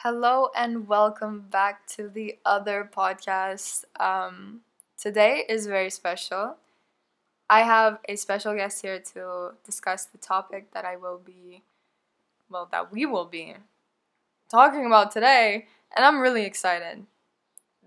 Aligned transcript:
Hello 0.00 0.50
and 0.54 0.86
welcome 0.86 1.46
back 1.50 1.86
to 1.88 2.08
the 2.08 2.38
other 2.44 2.88
podcast. 2.94 3.84
Um, 3.98 4.60
today 4.98 5.44
is 5.48 5.66
very 5.66 5.90
special. 5.90 6.56
I 7.50 7.62
have 7.62 7.98
a 8.08 8.16
special 8.16 8.54
guest 8.54 8.82
here 8.82 9.00
to 9.14 9.52
discuss 9.64 10.06
the 10.06 10.18
topic 10.18 10.72
that 10.72 10.84
I 10.84 10.96
will 10.96 11.18
be, 11.24 11.62
well, 12.50 12.68
that 12.72 12.92
we 12.92 13.06
will 13.06 13.26
be 13.26 13.54
talking 14.50 14.86
about 14.86 15.10
today, 15.12 15.66
and 15.96 16.04
I'm 16.04 16.20
really 16.20 16.44
excited. 16.44 17.06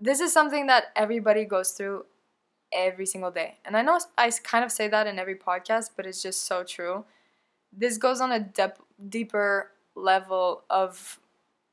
This 0.00 0.20
is 0.20 0.32
something 0.32 0.66
that 0.68 0.86
everybody 0.96 1.44
goes 1.44 1.72
through 1.72 2.06
every 2.72 3.06
single 3.06 3.30
day. 3.30 3.58
And 3.64 3.76
I 3.76 3.82
know 3.82 4.00
I 4.18 4.30
kind 4.30 4.64
of 4.64 4.72
say 4.72 4.88
that 4.88 5.06
in 5.06 5.18
every 5.18 5.36
podcast, 5.36 5.90
but 5.96 6.06
it's 6.06 6.22
just 6.22 6.46
so 6.46 6.64
true. 6.64 7.04
This 7.72 7.98
goes 7.98 8.20
on 8.20 8.32
a 8.32 8.40
dep- 8.40 8.80
deeper 9.08 9.72
level 9.94 10.64
of 10.70 11.20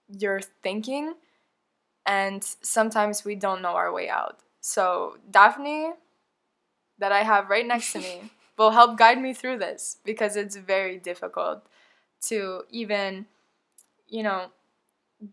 your 0.09 0.41
thinking, 0.63 1.15
and 2.05 2.43
sometimes 2.61 3.25
we 3.25 3.35
don't 3.35 3.61
know 3.61 3.75
our 3.75 3.91
way 3.93 4.09
out. 4.09 4.39
So, 4.61 5.17
Daphne, 5.31 5.91
that 6.99 7.11
I 7.11 7.23
have 7.23 7.49
right 7.49 7.65
next 7.65 7.93
to 7.93 7.99
me, 7.99 8.31
will 8.57 8.71
help 8.71 8.97
guide 8.97 9.21
me 9.21 9.33
through 9.33 9.59
this 9.59 9.97
because 10.03 10.35
it's 10.35 10.55
very 10.55 10.97
difficult 10.97 11.65
to 12.23 12.63
even, 12.71 13.27
you 14.07 14.23
know, 14.23 14.47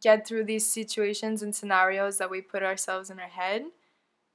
get 0.03 0.27
through 0.27 0.45
these 0.45 0.67
situations 0.67 1.43
and 1.43 1.55
scenarios 1.55 2.19
that 2.19 2.31
we 2.31 2.41
put 2.41 2.63
ourselves 2.63 3.11
in 3.11 3.21
our 3.21 3.29
head. 3.29 3.65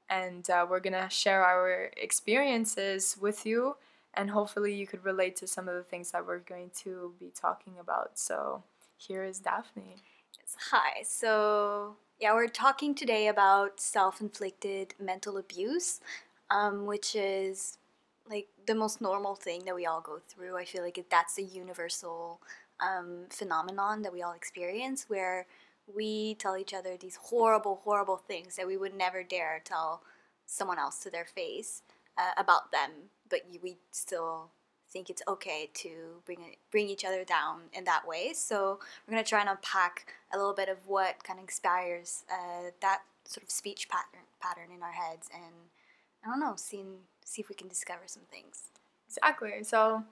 And 0.10 0.50
uh, 0.50 0.68
we're 0.70 0.80
gonna 0.82 1.10
share 1.10 1.44
our 1.46 1.92
experiences 1.98 3.18
with 3.22 3.46
you, 3.46 3.76
and 4.14 4.32
hopefully, 4.32 4.74
you 4.74 4.88
could 4.88 5.06
relate 5.06 5.36
to 5.38 5.48
some 5.48 5.68
of 5.70 5.76
the 5.76 5.84
things 5.84 6.12
that 6.12 6.26
we're 6.28 6.40
going 6.40 6.72
to 6.84 7.14
be 7.20 7.32
talking 7.34 7.76
about. 7.80 8.20
So, 8.20 8.64
here 8.98 9.24
is 9.24 9.40
Daphne. 9.40 9.98
Hi. 10.58 11.04
So, 11.04 11.96
yeah, 12.20 12.34
we're 12.34 12.48
talking 12.48 12.96
today 12.96 13.28
about 13.28 13.80
self 13.80 14.22
inflicted 14.22 14.94
mental 15.00 15.38
abuse, 15.38 16.02
um, 16.50 16.86
which 16.86 17.16
is 17.16 17.78
like 18.30 18.48
the 18.68 18.76
most 18.76 19.02
normal 19.02 19.36
thing 19.36 19.66
that 19.66 19.76
we 19.76 19.86
all 19.86 20.02
go 20.02 20.20
through. 20.28 20.58
I 20.58 20.66
feel 20.66 20.84
like 20.84 21.04
that's 21.10 21.38
a 21.38 21.44
universal 21.44 22.42
um, 22.80 23.26
phenomenon 23.30 24.02
that 24.04 24.14
we 24.14 24.22
all 24.22 24.34
experience 24.34 25.06
where 25.08 25.48
we 25.94 26.36
tell 26.36 26.56
each 26.58 26.74
other 26.74 26.96
these 26.98 27.16
horrible, 27.16 27.82
horrible 27.84 28.18
things 28.18 28.56
that 28.56 28.68
we 28.68 28.78
would 28.78 28.94
never 28.96 29.24
dare 29.24 29.62
tell 29.64 30.04
someone 30.46 30.78
else 30.80 31.00
to 31.00 31.10
their 31.10 31.26
face 31.26 31.82
uh, 32.18 32.32
about 32.38 32.72
them, 32.72 32.92
but 33.30 33.42
we 33.64 33.78
still 33.92 34.52
think 34.92 35.10
it's 35.10 35.22
okay 35.28 35.70
to 35.76 36.22
bring 36.26 36.40
it, 36.40 36.58
bring 36.72 36.90
each 36.90 37.06
other 37.06 37.24
down 37.24 37.62
in 37.74 37.84
that 37.86 38.08
way. 38.08 38.34
So 38.34 38.80
we're 39.08 39.12
gonna 39.12 39.24
try 39.24 39.42
and 39.42 39.50
unpack 39.50 40.14
a 40.34 40.38
little 40.38 40.54
bit 40.54 40.70
of 40.70 40.88
what 40.88 41.24
kind 41.24 41.40
of 41.40 41.44
inspires 41.44 42.24
uh, 42.32 42.72
that 42.82 43.02
sort 43.26 43.44
of 43.44 43.52
speech 43.52 43.90
pattern 43.90 44.26
pattern 44.40 44.70
in 44.76 44.82
our 44.82 44.92
heads, 44.92 45.30
and 45.34 45.54
I 46.26 46.30
don't 46.30 46.40
know, 46.40 46.56
see 46.56 46.84
see 47.24 47.42
if 47.42 47.50
we 47.50 47.56
can 47.56 47.68
discover 47.68 48.02
some 48.08 48.24
things. 48.32 48.70
Exactly. 49.08 49.64
So, 49.64 50.04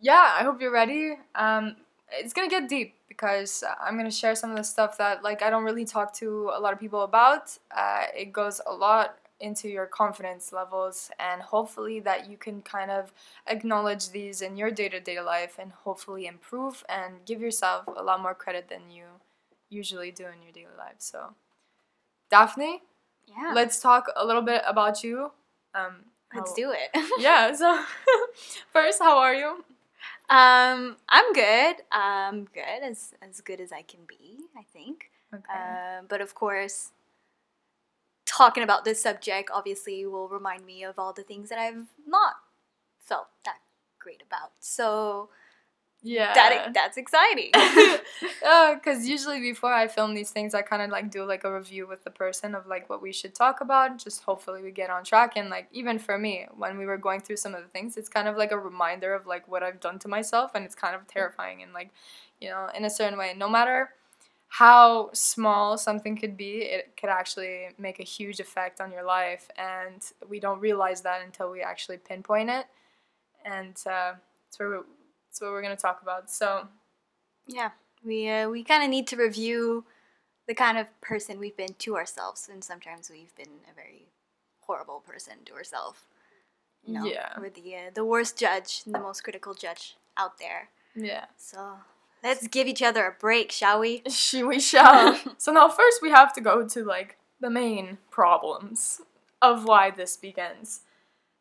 yeah, 0.00 0.36
I 0.38 0.42
hope 0.42 0.60
you're 0.60 0.72
ready. 0.72 1.18
Um, 1.34 1.76
it's 2.10 2.32
gonna 2.32 2.48
get 2.48 2.68
deep 2.68 2.94
because 3.08 3.64
I'm 3.80 3.96
gonna 3.96 4.10
share 4.10 4.34
some 4.34 4.50
of 4.50 4.56
the 4.56 4.64
stuff 4.64 4.98
that 4.98 5.22
like 5.22 5.42
I 5.42 5.50
don't 5.50 5.64
really 5.64 5.84
talk 5.84 6.14
to 6.16 6.50
a 6.54 6.60
lot 6.60 6.72
of 6.72 6.80
people 6.80 7.02
about. 7.02 7.56
Uh, 7.74 8.04
it 8.14 8.32
goes 8.32 8.60
a 8.66 8.72
lot 8.72 9.18
into 9.40 9.68
your 9.68 9.86
confidence 9.86 10.52
levels 10.52 11.10
and 11.18 11.42
hopefully 11.42 12.00
that 12.00 12.30
you 12.30 12.36
can 12.36 12.62
kind 12.62 12.90
of 12.90 13.12
acknowledge 13.46 14.10
these 14.10 14.40
in 14.42 14.56
your 14.56 14.70
day-to-day 14.70 15.20
life 15.20 15.58
and 15.58 15.72
hopefully 15.72 16.26
improve 16.26 16.84
and 16.88 17.24
give 17.26 17.40
yourself 17.40 17.86
a 17.88 18.02
lot 18.02 18.20
more 18.22 18.34
credit 18.34 18.68
than 18.68 18.90
you 18.90 19.04
usually 19.70 20.10
do 20.12 20.24
in 20.26 20.40
your 20.42 20.52
daily 20.52 20.76
life 20.78 20.94
so 20.98 21.34
daphne 22.30 22.82
Yeah, 23.26 23.52
let's 23.54 23.80
talk 23.80 24.06
a 24.16 24.24
little 24.24 24.42
bit 24.42 24.62
about 24.66 25.02
you 25.02 25.32
um, 25.74 26.04
let's 26.34 26.50
how- 26.50 26.56
do 26.56 26.72
it. 26.72 26.90
yeah 27.20 27.52
so 27.52 27.82
first 28.72 29.00
how 29.00 29.18
are 29.18 29.34
you 29.34 29.64
Um, 30.30 30.96
I'm 31.08 31.32
good. 31.34 31.76
I'm 31.92 32.48
good, 32.48 32.80
as 32.82 33.12
as 33.20 33.42
good 33.44 33.60
as 33.60 33.72
I 33.72 33.82
can 33.84 34.00
be, 34.08 34.48
I 34.56 34.64
think. 34.72 35.10
okay 35.34 35.52
Um, 35.52 36.06
but 36.08 36.20
of 36.24 36.32
course, 36.34 36.93
talking 38.26 38.62
about 38.62 38.84
this 38.84 39.02
subject 39.02 39.50
obviously 39.52 40.06
will 40.06 40.28
remind 40.28 40.64
me 40.64 40.84
of 40.84 40.98
all 40.98 41.12
the 41.12 41.22
things 41.22 41.48
that 41.48 41.58
I've 41.58 41.86
not 42.06 42.34
felt 42.98 43.28
that 43.44 43.58
great 43.98 44.22
about. 44.26 44.52
So 44.60 45.28
yeah 46.02 46.34
that 46.34 46.74
that's 46.74 46.96
exciting. 46.96 47.50
Oh, 48.46 48.74
because 48.74 49.08
usually 49.08 49.40
before 49.40 49.72
I 49.72 49.88
film 49.88 50.12
these 50.14 50.30
things, 50.30 50.54
I 50.54 50.60
kind 50.60 50.82
of 50.82 50.90
like 50.90 51.10
do 51.10 51.24
like 51.24 51.44
a 51.44 51.54
review 51.54 51.86
with 51.86 52.04
the 52.04 52.10
person 52.10 52.54
of 52.54 52.66
like 52.66 52.90
what 52.90 53.00
we 53.00 53.10
should 53.10 53.34
talk 53.34 53.62
about. 53.62 53.96
Just 53.98 54.22
hopefully 54.22 54.62
we 54.62 54.70
get 54.70 54.90
on 54.90 55.02
track. 55.02 55.32
And 55.36 55.48
like 55.48 55.68
even 55.72 55.98
for 55.98 56.18
me, 56.18 56.46
when 56.54 56.76
we 56.76 56.84
were 56.84 56.98
going 56.98 57.22
through 57.22 57.38
some 57.38 57.54
of 57.54 57.62
the 57.62 57.68
things, 57.68 57.96
it's 57.96 58.10
kind 58.10 58.28
of 58.28 58.36
like 58.36 58.52
a 58.52 58.58
reminder 58.58 59.14
of 59.14 59.26
like 59.26 59.48
what 59.48 59.62
I've 59.62 59.80
done 59.80 59.98
to 60.00 60.08
myself, 60.08 60.50
and 60.54 60.64
it's 60.64 60.74
kind 60.74 60.94
of 60.94 61.02
mm. 61.02 61.08
terrifying 61.08 61.62
and 61.62 61.72
like 61.72 61.90
you 62.40 62.50
know 62.50 62.68
in 62.76 62.84
a 62.84 62.90
certain 62.90 63.18
way. 63.18 63.32
No 63.34 63.48
matter 63.48 63.90
how 64.58 65.10
small 65.12 65.76
something 65.76 66.16
could 66.16 66.36
be, 66.36 66.58
it 66.62 66.96
could 66.96 67.10
actually 67.10 67.68
make 67.78 67.98
a 67.98 68.04
huge 68.04 68.38
effect 68.38 68.80
on 68.80 68.92
your 68.92 69.02
life, 69.02 69.50
and 69.58 70.00
we 70.28 70.38
don't 70.38 70.60
realize 70.60 71.00
that 71.02 71.22
until 71.24 71.50
we 71.50 71.60
actually 71.60 71.98
pinpoint 71.98 72.50
it. 72.50 72.66
And 73.44 73.74
uh, 73.86 74.12
that's 74.44 74.58
where 74.58 74.70
we, 74.70 74.76
that's 75.26 75.40
what 75.40 75.50
we're 75.50 75.62
gonna 75.62 75.76
talk 75.76 76.02
about. 76.02 76.30
So. 76.30 76.68
yeah, 77.48 77.70
we 78.04 78.28
uh, 78.30 78.48
we 78.48 78.62
kind 78.64 78.82
of 78.84 78.90
need 78.90 79.06
to 79.08 79.16
review 79.16 79.84
the 80.46 80.54
kind 80.54 80.78
of 80.78 80.86
person 81.00 81.38
we've 81.40 81.56
been 81.56 81.74
to 81.78 81.96
ourselves, 81.96 82.48
and 82.52 82.62
sometimes 82.62 83.10
we've 83.10 83.34
been 83.34 83.54
a 83.70 83.74
very 83.74 84.06
horrible 84.66 85.00
person 85.00 85.34
to 85.46 85.52
ourselves. 85.54 85.98
You 86.86 86.94
know, 86.94 87.06
Yeah. 87.06 87.32
we're 87.40 87.50
the 87.50 87.74
uh, 87.76 87.90
the 87.94 88.04
worst 88.04 88.38
judge, 88.38 88.82
and 88.86 88.94
the 88.94 89.00
most 89.00 89.24
critical 89.24 89.54
judge 89.54 89.96
out 90.16 90.38
there. 90.38 90.68
Yeah. 90.94 91.26
So 91.36 91.58
let's 92.24 92.48
give 92.48 92.66
each 92.66 92.82
other 92.82 93.06
a 93.06 93.12
break, 93.12 93.52
shall 93.52 93.78
we? 93.80 94.02
She, 94.10 94.42
we 94.42 94.58
shall. 94.58 95.20
so 95.38 95.52
now 95.52 95.68
first 95.68 96.00
we 96.02 96.10
have 96.10 96.32
to 96.32 96.40
go 96.40 96.66
to 96.66 96.84
like 96.84 97.18
the 97.40 97.50
main 97.50 97.98
problems 98.10 99.02
of 99.42 99.64
why 99.64 99.90
this 99.90 100.16
begins. 100.16 100.80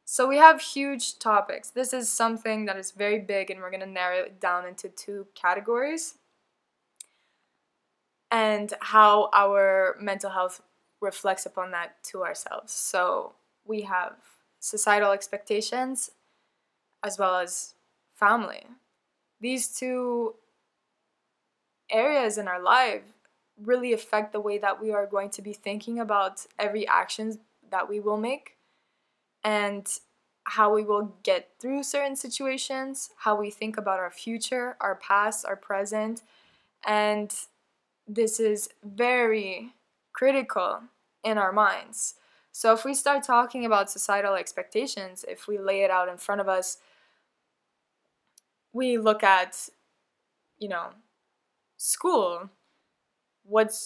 So 0.06 0.28
we 0.28 0.38
have 0.38 0.62
huge 0.62 1.18
topics. 1.18 1.70
This 1.70 1.94
is 1.94 2.10
something 2.10 2.66
that 2.66 2.78
is 2.78 2.92
very 2.92 3.20
big 3.20 3.50
and 3.50 3.62
we're 3.62 3.72
going 3.72 3.80
to 3.80 3.86
narrow 3.86 4.18
it 4.18 4.42
down 4.42 4.68
into 4.68 4.90
two 4.90 5.28
categories. 5.34 6.16
And 8.30 8.74
how 8.82 9.30
our 9.34 9.96
mental 10.00 10.32
health 10.32 10.62
reflects 11.00 11.46
upon 11.46 11.72
that 11.72 12.04
to 12.04 12.24
ourselves. 12.24 12.74
So 12.74 13.34
we 13.66 13.82
have 13.82 14.16
societal 14.60 15.12
expectations 15.12 16.12
as 17.04 17.18
well 17.18 17.36
as 17.36 17.76
family. 18.16 18.66
These 19.40 19.68
two 19.70 20.36
areas 21.94 22.38
in 22.38 22.48
our 22.48 22.62
life 22.62 23.04
really 23.62 23.94
affect 23.94 24.34
the 24.34 24.40
way 24.40 24.58
that 24.58 24.82
we 24.82 24.92
are 24.92 25.06
going 25.06 25.30
to 25.30 25.42
be 25.42 25.54
thinking 25.54 26.00
about 26.00 26.46
every 26.58 26.88
actions 26.88 27.38
that 27.70 27.88
we 27.88 28.00
will 28.00 28.18
make 28.18 28.58
and 29.44 30.00
how 30.46 30.74
we 30.74 30.84
will 30.84 31.16
get 31.24 31.52
through 31.60 31.84
certain 31.84 32.16
situations, 32.16 33.12
how 33.18 33.36
we 33.36 33.50
think 33.50 33.78
about 33.78 34.00
our 34.00 34.10
future, 34.10 34.76
our 34.82 34.96
past, 34.96 35.46
our 35.46 35.56
present, 35.56 36.22
and 36.86 37.34
this 38.08 38.40
is 38.40 38.70
very 38.84 39.74
critical 40.12 40.82
in 41.24 41.38
our 41.38 41.54
minds. 41.54 42.16
So 42.52 42.74
if 42.74 42.84
we 42.84 42.94
start 42.94 43.24
talking 43.24 43.66
about 43.66 43.90
societal 43.90 44.36
expectations, 44.36 45.24
if 45.28 45.48
we 45.48 45.58
lay 45.58 45.82
it 45.84 45.90
out 45.90 46.10
in 46.10 46.18
front 46.18 46.42
of 46.42 46.50
us, 46.50 46.78
we 48.74 48.98
look 48.98 49.24
at 49.24 49.70
you 50.60 50.68
know 50.68 50.90
school, 51.84 52.50
what 53.44 53.78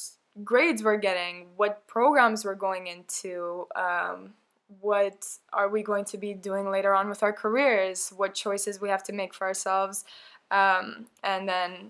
grades 0.44 0.84
we're 0.84 0.98
getting, 0.98 1.48
what 1.56 1.88
programs 1.88 2.46
we're 2.46 2.54
going 2.54 2.86
into, 2.86 3.66
um, 3.76 4.34
what 4.82 5.26
are 5.52 5.68
we 5.68 5.82
going 5.82 6.06
to 6.06 6.18
be 6.18 6.36
doing 6.36 6.70
later 6.70 6.94
on 6.94 7.10
with 7.10 7.24
our 7.24 7.34
careers, 7.34 8.14
what 8.16 8.36
choices 8.36 8.80
we 8.80 8.90
have 8.90 9.02
to 9.02 9.14
make 9.14 9.34
for 9.34 9.48
ourselves, 9.48 10.06
um, 10.52 11.08
and 11.24 11.50
then 11.50 11.90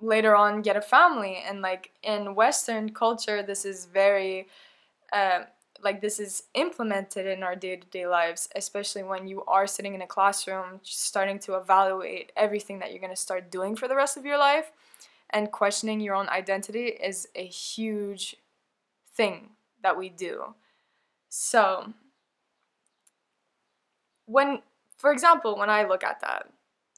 later 0.00 0.36
on 0.36 0.62
get 0.62 0.76
a 0.76 0.80
family. 0.80 1.42
And 1.44 1.60
like 1.60 1.90
in 2.04 2.36
Western 2.36 2.90
culture, 2.90 3.42
this 3.42 3.64
is 3.64 3.86
very 3.86 4.46
uh, 5.12 5.40
like 5.82 6.00
this 6.00 6.20
is 6.20 6.44
implemented 6.54 7.26
in 7.26 7.42
our 7.42 7.54
day-to-day 7.54 8.06
lives 8.06 8.48
especially 8.56 9.04
when 9.04 9.28
you 9.28 9.44
are 9.44 9.66
sitting 9.66 9.94
in 9.94 10.02
a 10.02 10.06
classroom 10.06 10.80
starting 10.82 11.38
to 11.38 11.54
evaluate 11.54 12.32
everything 12.36 12.80
that 12.80 12.90
you're 12.90 13.00
going 13.00 13.14
to 13.14 13.16
start 13.16 13.48
doing 13.48 13.76
for 13.76 13.86
the 13.86 13.94
rest 13.94 14.16
of 14.16 14.24
your 14.24 14.38
life 14.38 14.72
and 15.30 15.52
questioning 15.52 16.00
your 16.00 16.14
own 16.14 16.28
identity 16.28 16.86
is 16.86 17.28
a 17.34 17.44
huge 17.44 18.36
thing 19.14 19.50
that 19.82 19.96
we 19.96 20.08
do. 20.08 20.54
So 21.28 21.92
when 24.26 24.60
for 24.94 25.10
example 25.10 25.56
when 25.56 25.70
i 25.70 25.84
look 25.84 26.04
at 26.04 26.20
that 26.20 26.50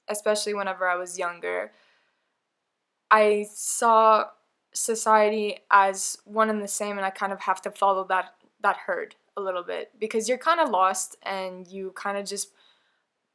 especially 0.09 0.53
whenever 0.53 0.88
i 0.88 0.97
was 0.97 1.17
younger 1.17 1.71
i 3.12 3.47
saw 3.55 4.25
society 4.73 5.59
as 5.71 6.19
one 6.25 6.50
and 6.50 6.62
the 6.62 6.69
same 6.69 6.97
and 6.97 7.05
I 7.05 7.11
kind 7.11 7.32
of 7.32 7.41
have 7.41 7.61
to 7.62 7.71
follow 7.71 8.05
that 8.09 8.35
that 8.62 8.77
herd 8.87 9.17
a 9.37 9.41
little 9.41 9.62
bit 9.62 9.91
because 9.99 10.29
you're 10.29 10.38
kind 10.38 10.61
of 10.61 10.71
lost 10.71 11.17
and 11.23 11.67
you 11.67 11.93
kind 11.97 12.19
of 12.19 12.27
just 12.27 12.53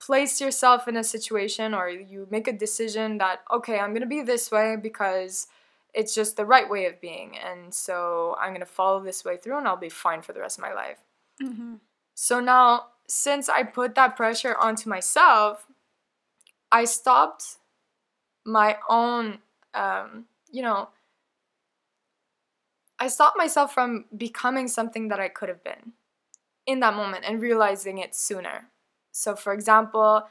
place 0.06 0.40
yourself 0.40 0.88
in 0.88 0.98
a 0.98 1.04
situation 1.04 1.74
or 1.74 1.90
you 1.90 2.28
make 2.30 2.48
a 2.48 2.54
decision 2.54 3.18
that 3.18 3.42
okay, 3.52 3.80
I'm 3.80 3.92
going 3.92 4.02
to 4.02 4.08
be 4.08 4.22
this 4.22 4.52
way 4.52 4.76
because 4.82 5.48
it's 5.94 6.14
just 6.14 6.38
the 6.38 6.46
right 6.46 6.70
way 6.70 6.86
of 6.86 7.00
being 7.02 7.38
and 7.38 7.74
so 7.74 8.36
I'm 8.40 8.50
going 8.50 8.60
to 8.60 8.66
follow 8.66 9.02
this 9.04 9.26
way 9.26 9.38
through 9.38 9.58
and 9.58 9.68
I'll 9.68 9.78
be 9.78 9.90
fine 9.90 10.22
for 10.22 10.34
the 10.34 10.42
rest 10.42 10.58
of 10.58 10.62
my 10.62 10.74
life. 10.74 11.00
Mm-hmm. 11.42 11.76
So 12.14 12.40
now 12.40 12.88
since 13.08 13.50
I 13.50 13.64
put 13.64 13.96
that 13.96 14.16
pressure 14.16 14.56
onto 14.56 14.90
myself, 14.90 15.66
I 16.72 16.86
stopped 16.86 17.58
my 18.46 18.78
own 18.90 19.40
um, 19.74 20.26
you 20.52 20.62
know, 20.62 20.90
I 23.00 23.08
stopped 23.08 23.38
myself 23.38 23.74
from 23.74 24.06
becoming 24.16 24.68
something 24.68 25.10
that 25.10 25.20
I 25.20 25.28
could 25.28 25.50
have 25.50 25.64
been 25.64 25.94
in 26.66 26.80
that 26.80 26.96
moment 26.96 27.26
and 27.28 27.42
realizing 27.42 27.98
it 27.98 28.16
sooner. 28.16 28.70
So, 29.16 29.34
for 29.34 29.54
example, 29.54 30.24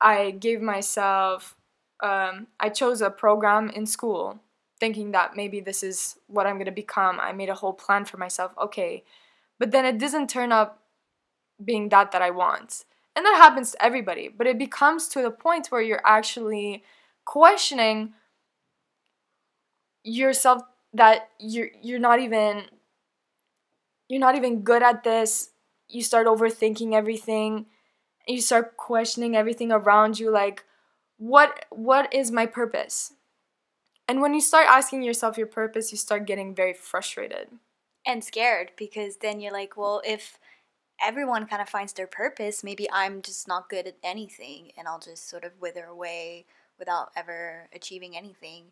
I 0.00 0.32
gave 0.32 0.60
myself, 0.60 1.54
um, 2.02 2.48
I 2.58 2.68
chose 2.68 3.00
a 3.00 3.08
program 3.08 3.70
in 3.70 3.86
school 3.86 4.40
thinking 4.80 5.12
that 5.12 5.36
maybe 5.36 5.60
this 5.60 5.84
is 5.84 6.18
what 6.26 6.44
I'm 6.44 6.56
going 6.56 6.64
to 6.64 6.72
become. 6.72 7.20
I 7.20 7.32
made 7.32 7.50
a 7.50 7.54
whole 7.54 7.72
plan 7.72 8.04
for 8.04 8.16
myself. 8.16 8.52
Okay. 8.60 9.04
But 9.60 9.70
then 9.70 9.84
it 9.84 9.98
doesn't 9.98 10.28
turn 10.28 10.50
up 10.50 10.82
being 11.64 11.88
that 11.90 12.10
that 12.10 12.20
I 12.20 12.30
want. 12.30 12.84
And 13.14 13.24
that 13.24 13.36
happens 13.36 13.72
to 13.72 13.84
everybody. 13.84 14.28
But 14.28 14.48
it 14.48 14.58
becomes 14.58 15.06
to 15.08 15.22
the 15.22 15.30
point 15.30 15.68
where 15.68 15.82
you're 15.82 16.04
actually 16.04 16.82
questioning 17.24 18.14
yourself 20.02 20.62
that 20.94 21.28
you're 21.38 21.68
you're 21.80 22.00
not 22.00 22.18
even 22.18 22.64
you're 24.08 24.18
not 24.18 24.34
even 24.34 24.62
good 24.62 24.82
at 24.82 25.04
this 25.04 25.50
you 25.88 26.02
start 26.02 26.26
overthinking 26.26 26.94
everything 26.94 27.66
you 28.34 28.40
start 28.40 28.76
questioning 28.76 29.36
everything 29.36 29.72
around 29.72 30.18
you 30.18 30.30
like 30.30 30.64
what 31.18 31.66
what 31.70 32.12
is 32.14 32.30
my 32.30 32.46
purpose? 32.46 33.12
And 34.08 34.20
when 34.20 34.34
you 34.34 34.40
start 34.40 34.66
asking 34.68 35.02
yourself 35.02 35.38
your 35.38 35.46
purpose 35.46 35.92
you 35.92 35.98
start 35.98 36.26
getting 36.26 36.54
very 36.54 36.74
frustrated. 36.74 37.48
And 38.06 38.24
scared 38.24 38.72
because 38.76 39.16
then 39.16 39.40
you're 39.40 39.52
like 39.52 39.76
well 39.76 40.00
if 40.04 40.38
everyone 41.02 41.46
kind 41.46 41.62
of 41.62 41.68
finds 41.68 41.94
their 41.94 42.06
purpose 42.06 42.62
maybe 42.62 42.86
i'm 42.92 43.22
just 43.22 43.48
not 43.48 43.70
good 43.70 43.86
at 43.86 43.96
anything 44.02 44.70
and 44.76 44.86
i'll 44.86 44.98
just 44.98 45.30
sort 45.30 45.44
of 45.44 45.52
wither 45.58 45.86
away 45.86 46.44
without 46.80 47.12
ever 47.14 47.68
achieving 47.72 48.16
anything. 48.16 48.64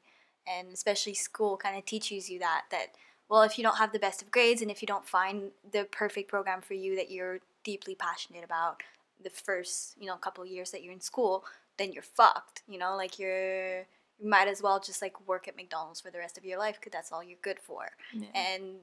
And 0.48 0.72
especially 0.72 1.14
school 1.14 1.56
kind 1.56 1.78
of 1.78 1.84
teaches 1.84 2.28
you 2.28 2.40
that 2.40 2.64
that 2.72 2.88
well 3.28 3.42
if 3.42 3.56
you 3.58 3.62
don't 3.62 3.76
have 3.76 3.92
the 3.92 3.98
best 4.00 4.22
of 4.22 4.32
grades 4.32 4.62
and 4.62 4.70
if 4.70 4.82
you 4.82 4.86
don't 4.86 5.06
find 5.06 5.52
the 5.70 5.84
perfect 5.84 6.28
program 6.28 6.60
for 6.60 6.74
you 6.74 6.96
that 6.96 7.12
you're 7.12 7.38
deeply 7.62 7.94
passionate 7.94 8.42
about 8.42 8.82
the 9.22 9.30
first 9.30 9.94
you 9.98 10.06
know 10.06 10.16
couple 10.16 10.44
years 10.44 10.70
that 10.70 10.82
you're 10.82 10.92
in 10.92 11.00
school 11.00 11.44
then 11.76 11.92
you're 11.92 12.02
fucked 12.02 12.62
you 12.68 12.78
know 12.78 12.96
like 12.96 13.18
you're 13.18 13.80
you 14.20 14.28
might 14.28 14.48
as 14.48 14.62
well 14.62 14.80
just 14.80 15.00
like 15.00 15.28
work 15.28 15.46
at 15.46 15.56
McDonald's 15.56 16.00
for 16.00 16.10
the 16.10 16.18
rest 16.18 16.36
of 16.36 16.44
your 16.44 16.58
life 16.58 16.76
because 16.78 16.92
that's 16.92 17.12
all 17.12 17.22
you're 17.22 17.38
good 17.42 17.60
for 17.60 17.88
yeah. 18.12 18.26
and 18.34 18.76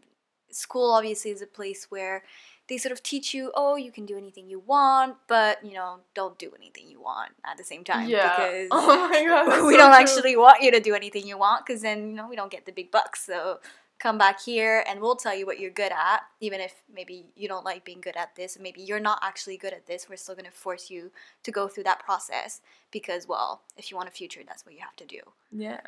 school 0.52 0.92
obviously 0.92 1.32
is 1.32 1.42
a 1.42 1.48
place 1.48 1.88
where 1.90 2.24
they 2.68 2.78
sort 2.78 2.92
of 2.92 3.04
teach 3.04 3.34
you, 3.34 3.52
oh, 3.54 3.76
you 3.76 3.92
can 3.92 4.06
do 4.06 4.18
anything 4.18 4.50
you 4.50 4.60
want, 4.60 5.18
but 5.28 5.64
you 5.64 5.74
know, 5.74 6.00
don't 6.16 6.38
do 6.40 6.52
anything 6.58 6.88
you 6.88 7.00
want 7.00 7.32
at 7.46 7.58
the 7.58 7.64
same 7.64 7.84
time. 7.84 8.10
Yeah. 8.10 8.36
Because 8.36 8.68
oh 8.72 9.10
my 9.10 9.24
god. 9.24 9.48
we 9.66 9.74
so 9.74 9.78
don't 9.78 9.92
true. 9.92 10.02
actually 10.02 10.36
want 10.36 10.62
you 10.62 10.72
to 10.72 10.80
do 10.80 10.96
anything 10.96 11.28
you 11.28 11.38
want 11.38 11.66
because 11.66 11.82
then 11.82 12.10
you 12.10 12.16
know 12.16 12.28
we 12.28 12.36
don't 12.36 12.52
get 12.52 12.66
the 12.66 12.72
big 12.72 12.92
bucks. 12.92 13.26
So 13.26 13.60
come 14.00 14.18
back 14.18 14.42
here 14.42 14.84
and 14.88 15.00
we'll 15.00 15.16
tell 15.16 15.36
you 15.36 15.46
what 15.46 15.60
you're 15.60 15.72
good 15.72 15.92
at, 15.92 16.22
even 16.40 16.60
if 16.60 16.74
maybe 16.94 17.26
you 17.36 17.48
don't 17.48 17.66
like 17.66 17.86
being 17.86 18.02
good 18.02 18.18
at 18.18 18.36
this, 18.36 18.58
maybe 18.60 18.82
you're 18.82 19.00
not 19.00 19.20
actually 19.22 19.58
good 19.58 19.74
at 19.74 19.86
this. 19.86 20.08
We're 20.10 20.18
still 20.18 20.36
gonna 20.36 20.52
force 20.52 20.90
you 20.90 21.12
to 21.44 21.52
go 21.52 21.68
through 21.68 21.84
that 21.86 22.00
process 22.00 22.62
because, 22.92 23.28
well, 23.28 23.62
if 23.78 23.90
you 23.90 23.98
want 23.98 24.10
a 24.10 24.12
future, 24.12 24.42
that's 24.46 24.66
what 24.66 24.76
you 24.76 24.82
have 24.82 24.96
to 24.98 25.06
do. 25.06 25.20
Yeah. 25.52 25.82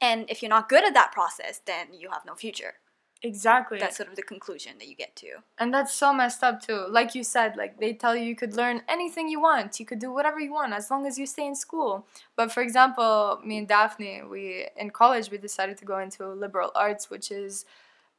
And 0.00 0.28
if 0.28 0.42
you're 0.42 0.48
not 0.48 0.68
good 0.68 0.84
at 0.84 0.94
that 0.94 1.12
process, 1.12 1.60
then 1.64 1.88
you 1.92 2.10
have 2.10 2.24
no 2.24 2.34
future. 2.34 2.74
Exactly. 3.24 3.78
That's 3.78 3.96
sort 3.96 4.10
of 4.10 4.16
the 4.16 4.22
conclusion 4.22 4.72
that 4.78 4.86
you 4.86 4.94
get 4.94 5.16
to. 5.16 5.28
And 5.58 5.72
that's 5.72 5.94
so 5.94 6.12
messed 6.12 6.44
up 6.44 6.60
too. 6.60 6.84
Like 6.90 7.14
you 7.14 7.24
said, 7.24 7.56
like 7.56 7.80
they 7.80 7.94
tell 7.94 8.14
you 8.14 8.22
you 8.22 8.36
could 8.36 8.54
learn 8.54 8.82
anything 8.86 9.28
you 9.28 9.40
want. 9.40 9.80
You 9.80 9.86
could 9.86 9.98
do 9.98 10.12
whatever 10.12 10.38
you 10.38 10.52
want 10.52 10.74
as 10.74 10.90
long 10.90 11.06
as 11.06 11.18
you 11.18 11.24
stay 11.26 11.46
in 11.46 11.54
school. 11.56 12.06
But 12.36 12.52
for 12.52 12.62
example, 12.62 13.40
me 13.42 13.56
and 13.56 13.66
Daphne, 13.66 14.22
we 14.30 14.68
in 14.76 14.90
college 14.90 15.30
we 15.30 15.38
decided 15.38 15.78
to 15.78 15.86
go 15.86 15.98
into 15.98 16.28
liberal 16.28 16.70
arts, 16.74 17.08
which 17.08 17.30
is 17.30 17.64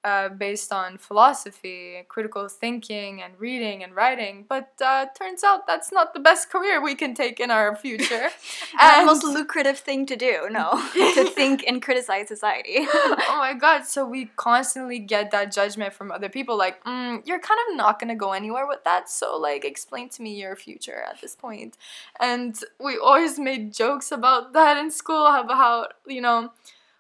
uh, 0.06 0.30
based 0.30 0.72
on 0.72 1.00
philosophy, 1.00 2.06
critical 2.08 2.48
thinking, 2.48 3.24
and 3.24 3.34
reading 3.40 3.84
and 3.84 3.96
writing. 3.96 4.46
But 4.48 4.70
uh, 4.80 5.08
turns 5.18 5.44
out 5.44 5.66
that's 5.66 5.92
not 5.92 6.14
the 6.14 6.20
best 6.20 6.52
career 6.52 6.80
we 6.80 6.94
can 6.94 7.16
take 7.16 7.40
in 7.40 7.50
our 7.50 7.76
future. 7.76 8.30
and 8.80 9.02
the 9.02 9.06
most 9.08 9.24
lucrative 9.24 9.80
thing 9.80 10.06
to 10.06 10.16
do, 10.16 10.48
no, 10.52 10.70
to 10.94 11.26
think 11.26 11.64
and 11.68 11.82
criticize 11.82 12.28
society. 12.28 12.76
oh 12.94 13.36
my 13.40 13.56
god! 13.56 13.86
So 13.86 14.06
we 14.06 14.26
constantly 14.36 15.00
get 15.00 15.32
that 15.32 15.52
judgment 15.52 15.92
from 15.92 16.12
other 16.12 16.30
people, 16.30 16.56
like, 16.56 16.84
mm, 16.84 17.26
"You're 17.26 17.40
kind 17.40 17.60
of 17.68 17.76
not 17.76 18.00
gonna 18.00 18.16
go 18.16 18.34
anywhere 18.34 18.68
with 18.68 18.84
that." 18.84 19.10
So 19.10 19.36
like, 19.36 19.66
explain 19.66 20.10
to 20.10 20.22
me 20.22 20.40
your 20.40 20.56
future 20.56 21.04
at 21.10 21.20
this 21.20 21.36
point. 21.36 21.78
And 22.20 22.56
we 22.80 22.96
always 22.98 23.40
made 23.40 23.74
jokes 23.74 24.12
about 24.12 24.54
that 24.54 24.78
in 24.78 24.92
school, 24.92 25.26
about 25.26 25.58
how 25.58 25.88
you 26.06 26.22
know 26.22 26.52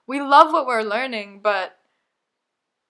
we 0.08 0.22
love 0.22 0.52
what 0.52 0.66
we're 0.66 0.84
learning, 0.84 1.42
but 1.44 1.75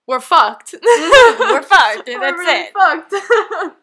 we're 0.07 0.19
fucked. 0.19 0.75
we're 0.83 1.61
fucked. 1.63 2.07
and 2.07 2.19
We're 2.21 2.31
that's 2.31 2.37
really 2.37 2.61
it. 2.61 2.73
fucked. 2.73 3.13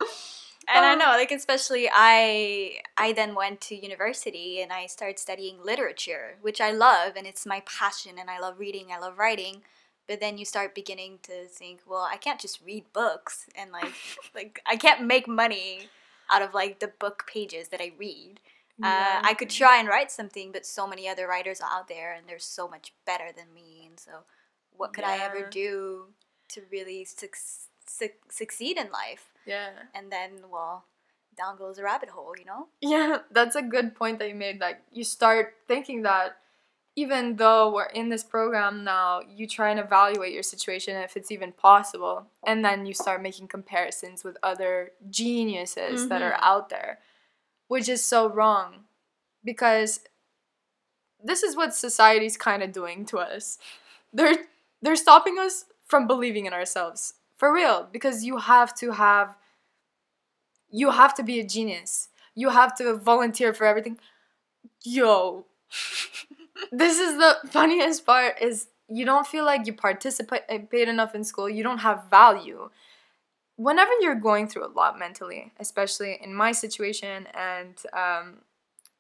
And 0.72 0.84
I 0.86 0.92
Um, 0.92 0.98
know, 1.00 1.06
like 1.06 1.32
especially 1.32 1.88
I 1.92 2.80
I 2.96 3.12
then 3.12 3.34
went 3.34 3.60
to 3.62 3.74
university 3.74 4.62
and 4.62 4.72
I 4.72 4.86
started 4.86 5.19
studying 5.19 5.58
literature, 5.62 6.36
which 6.40 6.60
I 6.60 6.70
love 6.70 7.16
and 7.16 7.26
it's 7.26 7.44
my 7.44 7.62
passion 7.66 8.12
and 8.19 8.30
I 8.30 8.38
love 8.38 8.60
reading, 8.60 8.86
I 8.92 8.98
love 9.00 9.19
writing. 9.19 9.62
But 10.08 10.20
then 10.20 10.38
you 10.38 10.44
start 10.44 10.74
beginning 10.74 11.19
to 11.24 11.46
think, 11.46 11.80
well, 11.86 12.06
I 12.10 12.16
can't 12.16 12.40
just 12.40 12.60
read 12.64 12.84
books 12.92 13.46
and 13.56 13.72
like 13.72 13.92
like 14.36 14.60
I 14.64 14.76
can't 14.76 15.02
make 15.04 15.26
money 15.26 15.88
out 16.30 16.42
of 16.42 16.54
like 16.54 16.78
the 16.78 16.88
book 16.88 17.24
pages 17.26 17.69
that 17.69 17.80
I 17.80 17.92
read. 17.98 18.38
Uh, 18.82 19.20
I 19.22 19.34
could 19.34 19.50
try 19.50 19.78
and 19.78 19.88
write 19.88 20.10
something, 20.10 20.50
but 20.52 20.64
so 20.66 20.86
many 20.88 21.08
other 21.08 21.26
writers 21.28 21.60
are 21.60 21.70
out 21.70 21.88
there 21.88 22.12
and 22.12 22.26
they're 22.28 22.38
so 22.38 22.66
much 22.69 22.92
better 23.04 23.30
than 23.36 23.52
me. 23.54 23.84
And 23.88 23.98
so, 24.00 24.10
what 24.76 24.92
could 24.92 25.04
I 25.04 25.19
ever 25.19 25.48
do 25.50 26.06
to 26.50 26.62
really 26.70 27.05
suc- 27.05 27.36
suc- 27.86 28.31
succeed 28.31 28.76
in 28.76 28.91
life? 28.91 29.32
Yeah. 29.44 29.70
and 29.93 30.12
then 30.12 30.31
well 30.52 30.84
down 31.36 31.56
goes 31.56 31.76
a 31.76 31.82
rabbit 31.82 32.10
hole 32.10 32.34
you 32.38 32.44
know 32.44 32.69
Yeah, 32.81 33.19
that's 33.32 33.56
a 33.56 33.62
good 33.62 33.94
point 33.94 34.19
that 34.19 34.29
you 34.29 34.34
made. 34.34 34.60
Like, 34.60 34.82
you 34.93 35.02
start 35.02 35.55
thinking 35.67 36.02
that 36.02 36.36
even 36.94 37.36
though 37.36 37.72
we're 37.72 37.86
in 37.86 38.10
this 38.10 38.22
program 38.22 38.84
now, 38.84 39.22
you 39.26 39.46
try 39.46 39.70
and 39.70 39.81
evaluate 39.81 40.34
your 40.34 40.43
situation 40.43 40.96
if 40.96 41.17
it's 41.17 41.31
even 41.31 41.52
possible. 41.52 42.26
And 42.46 42.62
then 42.62 42.84
you 42.84 42.93
start 42.93 43.22
making 43.22 43.48
comparisons 43.48 44.24
with 44.24 44.36
other 44.43 44.91
geniuses 45.08 46.08
that 46.08 46.20
are 46.20 46.32
mm-hmm. 46.32 46.44
out 46.44 46.69
there, 46.69 46.98
which 47.69 47.88
is 47.88 48.05
so 48.05 48.29
wrong 48.29 48.84
because 49.43 50.00
this 51.24 51.43
is 51.43 51.56
what 51.56 51.74
society's 51.74 52.36
kind 52.36 52.62
of 52.62 52.72
doing 52.72 53.06
to 53.06 53.19
us. 53.19 53.58
They're 54.12 54.36
they're 54.82 54.96
stopping 54.96 55.39
us 55.39 55.65
from 55.86 56.06
believing 56.06 56.46
in 56.46 56.53
ourselves. 56.53 57.15
For 57.36 57.53
real, 57.53 57.89
because 57.91 58.24
you 58.24 58.39
have 58.39 58.74
to 58.77 58.93
have 58.93 59.36
you 60.70 60.91
have 60.91 61.15
to 61.15 61.22
be 61.22 61.39
a 61.39 61.44
genius. 61.44 62.08
You 62.34 62.48
have 62.48 62.74
to 62.79 62.94
volunteer 62.94 63.53
for 63.53 63.67
everything. 63.67 63.98
Yo. 64.82 65.44
this 66.72 66.98
is 66.98 67.19
the 67.19 67.36
funniest 67.51 68.06
part 68.06 68.41
is 68.41 68.69
you 68.89 69.05
don't 69.05 69.27
feel 69.27 69.44
like 69.44 69.67
you 69.67 69.74
participate 69.74 70.89
enough 70.89 71.15
in 71.15 71.24
school. 71.24 71.48
You 71.48 71.62
don't 71.62 71.79
have 71.79 72.05
value. 72.10 72.70
Whenever 73.56 73.91
you're 74.01 74.15
going 74.15 74.48
through 74.48 74.67
a 74.67 74.72
lot 74.72 74.98
mentally, 74.98 75.53
especially 75.60 76.19
in 76.22 76.34
my 76.34 76.53
situation 76.53 77.27
and 77.34 77.77
um, 77.93 78.39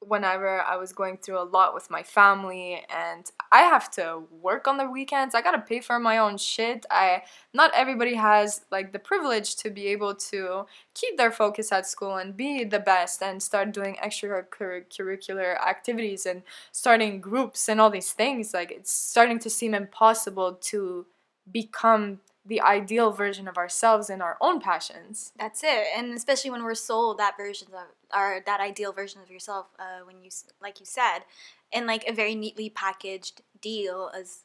whenever 0.06 0.60
I 0.62 0.76
was 0.76 0.92
going 0.92 1.18
through 1.18 1.38
a 1.38 1.44
lot 1.44 1.74
with 1.74 1.90
my 1.90 2.02
family 2.02 2.84
and 2.94 3.30
I 3.50 3.60
have 3.60 3.90
to 3.92 4.22
work 4.40 4.66
on 4.66 4.76
the 4.76 4.88
weekends. 4.88 5.34
I 5.34 5.42
got 5.42 5.52
to 5.52 5.60
pay 5.60 5.80
for 5.80 5.98
my 5.98 6.18
own 6.18 6.36
shit. 6.38 6.84
I 6.90 7.22
not 7.54 7.70
everybody 7.74 8.14
has 8.14 8.62
like 8.70 8.92
the 8.92 8.98
privilege 8.98 9.56
to 9.56 9.70
be 9.70 9.88
able 9.88 10.14
to 10.14 10.66
keep 10.94 11.16
their 11.16 11.30
focus 11.30 11.72
at 11.72 11.86
school 11.86 12.16
and 12.16 12.36
be 12.36 12.64
the 12.64 12.80
best 12.80 13.22
and 13.22 13.42
start 13.42 13.72
doing 13.72 13.96
extracurricular 14.02 15.60
activities 15.60 16.26
and 16.26 16.42
starting 16.72 17.20
groups 17.20 17.68
and 17.68 17.80
all 17.80 17.90
these 17.90 18.12
things. 18.12 18.52
Like 18.52 18.70
it's 18.70 18.92
starting 18.92 19.38
to 19.40 19.50
seem 19.50 19.74
impossible 19.74 20.54
to 20.54 21.06
become 21.50 22.20
the 22.44 22.60
ideal 22.60 23.12
version 23.12 23.46
of 23.46 23.56
ourselves 23.56 24.10
and 24.10 24.20
our 24.20 24.36
own 24.40 24.60
passions. 24.60 25.32
that's 25.38 25.62
it 25.62 25.86
and 25.96 26.12
especially 26.14 26.50
when 26.50 26.64
we're 26.64 26.74
sold 26.74 27.18
that 27.18 27.36
version 27.36 27.68
of 27.68 27.84
or 28.14 28.42
that 28.44 28.60
ideal 28.60 28.92
version 28.92 29.20
of 29.22 29.30
yourself 29.30 29.68
uh, 29.78 30.00
when 30.04 30.22
you 30.22 30.30
like 30.60 30.80
you 30.80 30.86
said 30.86 31.20
in 31.70 31.86
like 31.86 32.04
a 32.08 32.12
very 32.12 32.34
neatly 32.34 32.68
packaged 32.68 33.42
deal 33.60 34.10
as 34.16 34.44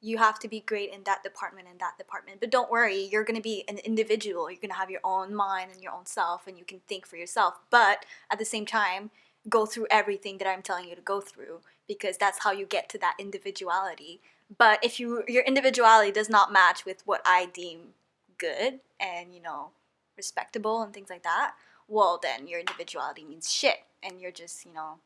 you 0.00 0.18
have 0.18 0.38
to 0.38 0.48
be 0.48 0.60
great 0.60 0.92
in 0.92 1.02
that 1.04 1.22
department 1.22 1.66
and 1.70 1.80
that 1.80 1.98
department. 1.98 2.40
But 2.40 2.50
don't 2.50 2.70
worry, 2.70 3.08
you're 3.10 3.24
going 3.24 3.36
to 3.36 3.42
be 3.42 3.64
an 3.68 3.78
individual. 3.78 4.50
You're 4.50 4.60
going 4.60 4.70
to 4.70 4.76
have 4.76 4.90
your 4.90 5.00
own 5.02 5.34
mind 5.34 5.70
and 5.72 5.82
your 5.82 5.92
own 5.92 6.06
self, 6.06 6.46
and 6.46 6.58
you 6.58 6.64
can 6.64 6.80
think 6.86 7.06
for 7.06 7.16
yourself. 7.16 7.54
But 7.70 8.04
at 8.30 8.38
the 8.38 8.44
same 8.44 8.66
time, 8.66 9.10
go 9.48 9.64
through 9.64 9.86
everything 9.90 10.38
that 10.38 10.48
I'm 10.48 10.62
telling 10.62 10.88
you 10.88 10.94
to 10.94 11.00
go 11.02 11.20
through 11.20 11.60
because 11.88 12.18
that's 12.18 12.42
how 12.42 12.52
you 12.52 12.66
get 12.66 12.88
to 12.90 12.98
that 12.98 13.16
individuality. 13.18 14.20
But 14.56 14.84
if 14.84 15.00
you 15.00 15.24
your 15.26 15.42
individuality 15.44 16.12
does 16.12 16.28
not 16.30 16.52
match 16.52 16.84
with 16.84 17.02
what 17.06 17.20
I 17.24 17.46
deem 17.46 17.94
good 18.38 18.80
and 19.00 19.34
you 19.34 19.40
know 19.42 19.70
respectable 20.16 20.82
and 20.82 20.92
things 20.94 21.10
like 21.10 21.22
that, 21.24 21.54
well 21.88 22.18
then 22.22 22.46
your 22.46 22.60
individuality 22.60 23.24
means 23.24 23.52
shit, 23.52 23.78
and 24.02 24.20
you're 24.20 24.30
just 24.30 24.64
you 24.64 24.72
know 24.72 24.98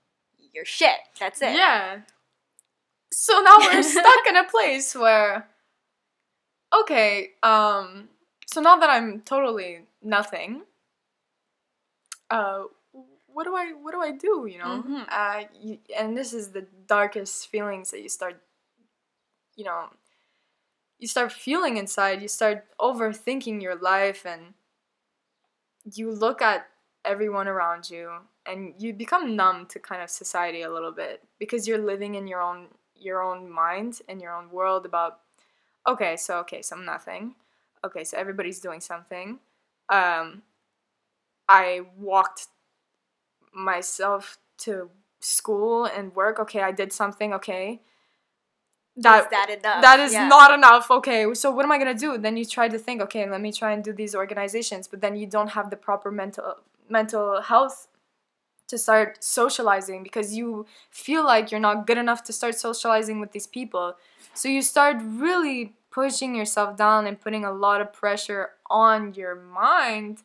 you're 0.53 0.65
shit. 0.65 0.99
That's 1.19 1.41
it. 1.43 1.55
Yeah. 1.55 2.01
So 3.13 3.41
now 3.41 3.59
we're 3.59 3.83
stuck 3.97 4.27
in 4.29 4.37
a 4.37 4.45
place 4.45 4.95
where 4.95 5.49
okay, 6.83 7.31
um 7.43 8.09
so 8.47 8.61
now 8.61 8.77
that 8.77 8.91
I'm 8.91 9.21
totally 9.23 9.83
nothing, 10.03 10.63
uh 12.31 12.65
what 13.33 13.45
do 13.45 13.55
I 13.57 13.73
what 13.73 13.93
do 13.93 14.01
I 14.01 14.13
do, 14.13 14.47
you 14.51 14.59
know? 14.59 14.83
Mhm. 14.87 15.07
Uh 15.09 15.45
you, 15.59 15.79
and 15.97 16.17
this 16.17 16.33
is 16.33 16.51
the 16.51 16.67
darkest 16.87 17.49
feelings 17.49 17.91
that 17.91 18.03
you 18.03 18.09
start 18.09 18.41
you 19.61 19.67
know, 19.67 19.91
you 20.99 21.07
start 21.07 21.31
feeling 21.33 21.77
inside, 21.77 22.23
you 22.23 22.29
start 22.29 22.65
overthinking 22.81 23.61
your 23.61 23.77
life 23.77 24.25
and 24.25 24.55
you 25.93 26.11
look 26.11 26.41
at 26.41 26.67
everyone 27.05 27.47
around 27.47 27.91
you 27.91 28.11
and 28.47 28.73
you 28.79 28.95
become 28.95 29.37
numb 29.37 29.67
to 29.67 29.79
kind 29.79 30.03
of 30.03 30.09
society 30.09 30.63
a 30.63 30.73
little 30.73 30.93
bit 30.93 31.23
because 31.39 31.69
you're 31.69 31.79
living 31.93 32.15
in 32.15 32.27
your 32.27 32.41
own 32.41 32.69
your 32.97 33.23
own 33.23 33.51
mind 33.51 34.01
and 34.09 34.21
your 34.21 34.35
own 34.35 34.51
world 34.51 34.85
about 34.87 35.21
okay 35.87 36.17
so 36.17 36.39
okay 36.39 36.63
so 36.63 36.77
i'm 36.77 36.85
nothing. 36.87 37.35
Okay 37.85 38.05
so 38.05 38.17
everybody's 38.17 38.61
doing 38.61 38.81
something. 38.81 39.39
Um 39.91 40.43
i 41.49 41.83
walked 41.99 42.49
myself 43.53 44.39
to 44.59 44.89
school 45.21 45.85
and 45.85 46.15
work. 46.15 46.39
Okay 46.39 46.63
i 46.63 46.73
did 46.73 46.93
something. 46.95 47.35
Okay 47.35 47.81
that 48.97 49.25
Is 49.25 49.31
that 49.31 49.51
enough? 49.51 49.83
that 49.83 50.01
is 50.01 50.13
Yeah. 50.13 50.29
not 50.29 50.53
enough 50.53 50.91
okay 50.91 51.33
so 51.35 51.51
what 51.51 51.65
am 51.65 51.73
i 51.73 51.79
going 51.79 51.93
to 51.97 51.99
do 51.99 52.19
then 52.19 52.37
you 52.37 52.45
try 52.45 52.69
to 52.69 52.79
think 52.79 53.01
okay 53.01 53.29
let 53.29 53.41
me 53.41 53.53
try 53.53 53.73
and 53.73 53.83
do 53.85 53.93
these 53.93 54.15
organizations 54.15 54.89
but 54.89 55.01
then 55.01 55.17
you 55.17 55.27
don't 55.27 55.49
have 55.49 55.71
the 55.71 55.77
proper 55.77 56.11
mental 56.11 56.57
mental 56.89 57.41
health 57.41 57.87
to 58.69 58.77
start 58.79 59.23
socializing 59.23 60.03
because 60.03 60.35
you 60.37 60.67
feel 60.91 61.25
like 61.25 61.51
you're 61.51 61.61
not 61.61 61.87
good 61.87 61.99
enough 61.99 62.23
to 62.25 62.33
start 62.33 62.55
socializing 62.57 63.21
with 63.21 63.33
these 63.33 63.47
people 63.47 63.97
so 64.35 64.49
you 64.49 64.63
start 64.63 64.97
really 65.01 65.75
pushing 65.91 66.35
yourself 66.37 66.77
down 66.77 67.07
and 67.07 67.21
putting 67.21 67.45
a 67.45 67.53
lot 67.53 67.81
of 67.81 67.93
pressure 67.93 68.51
on 68.71 69.13
your 69.15 69.35
mind 69.35 70.23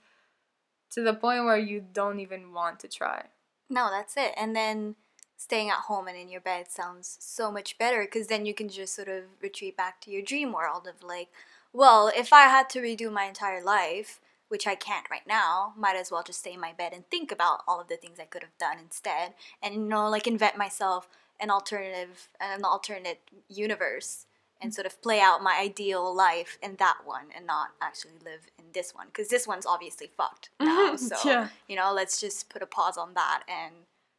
to 0.91 1.01
the 1.01 1.13
point 1.13 1.43
where 1.45 1.57
you 1.57 1.83
don't 1.93 2.19
even 2.19 2.53
want 2.53 2.79
to 2.79 2.87
try 2.87 3.25
No, 3.69 3.89
that's 3.89 4.15
it. 4.15 4.31
And 4.37 4.55
then 4.55 4.95
staying 5.37 5.69
at 5.69 5.85
home 5.87 6.07
and 6.07 6.17
in 6.17 6.29
your 6.29 6.41
bed 6.41 6.69
sounds 6.69 7.17
so 7.19 7.51
much 7.51 7.77
better 7.77 8.03
because 8.03 8.27
then 8.27 8.45
you 8.45 8.53
can 8.53 8.69
just 8.69 8.95
sort 8.95 9.07
of 9.07 9.23
retreat 9.41 9.75
back 9.75 10.01
to 10.01 10.11
your 10.11 10.21
dream 10.21 10.51
world 10.51 10.87
of 10.87 11.03
like, 11.03 11.29
well, 11.73 12.11
if 12.15 12.31
I 12.31 12.43
had 12.43 12.69
to 12.71 12.79
redo 12.79 13.11
my 13.11 13.25
entire 13.25 13.63
life, 13.63 14.21
which 14.47 14.67
I 14.67 14.75
can't 14.75 15.09
right 15.09 15.27
now, 15.27 15.73
might 15.77 15.95
as 15.95 16.11
well 16.11 16.23
just 16.23 16.39
stay 16.39 16.53
in 16.53 16.59
my 16.59 16.71
bed 16.71 16.93
and 16.93 17.09
think 17.09 17.31
about 17.31 17.63
all 17.67 17.81
of 17.81 17.87
the 17.87 17.97
things 17.97 18.19
I 18.19 18.25
could 18.25 18.43
have 18.43 18.57
done 18.57 18.77
instead 18.79 19.33
and 19.61 19.73
you 19.73 19.81
know 19.81 20.09
like 20.09 20.27
invent 20.27 20.57
myself 20.57 21.07
an 21.39 21.49
alternative 21.49 22.29
an 22.39 22.63
alternate 22.63 23.19
universe 23.49 24.25
and 24.61 24.73
sort 24.73 24.87
of 24.87 25.01
play 25.01 25.19
out 25.19 25.43
my 25.43 25.57
ideal 25.59 26.15
life 26.15 26.57
in 26.63 26.75
that 26.77 26.99
one 27.03 27.25
and 27.35 27.45
not 27.45 27.69
actually 27.81 28.13
live 28.23 28.47
in 28.57 28.65
this 28.73 28.95
one 28.95 29.07
because 29.07 29.27
this 29.27 29.47
one's 29.47 29.65
obviously 29.65 30.07
fucked 30.07 30.49
now. 30.59 30.95
So 30.95 31.15
yeah. 31.25 31.49
you 31.67 31.75
know 31.75 31.91
let's 31.93 32.21
just 32.21 32.49
put 32.49 32.61
a 32.61 32.65
pause 32.65 32.97
on 32.97 33.15
that 33.15 33.43
and 33.47 33.73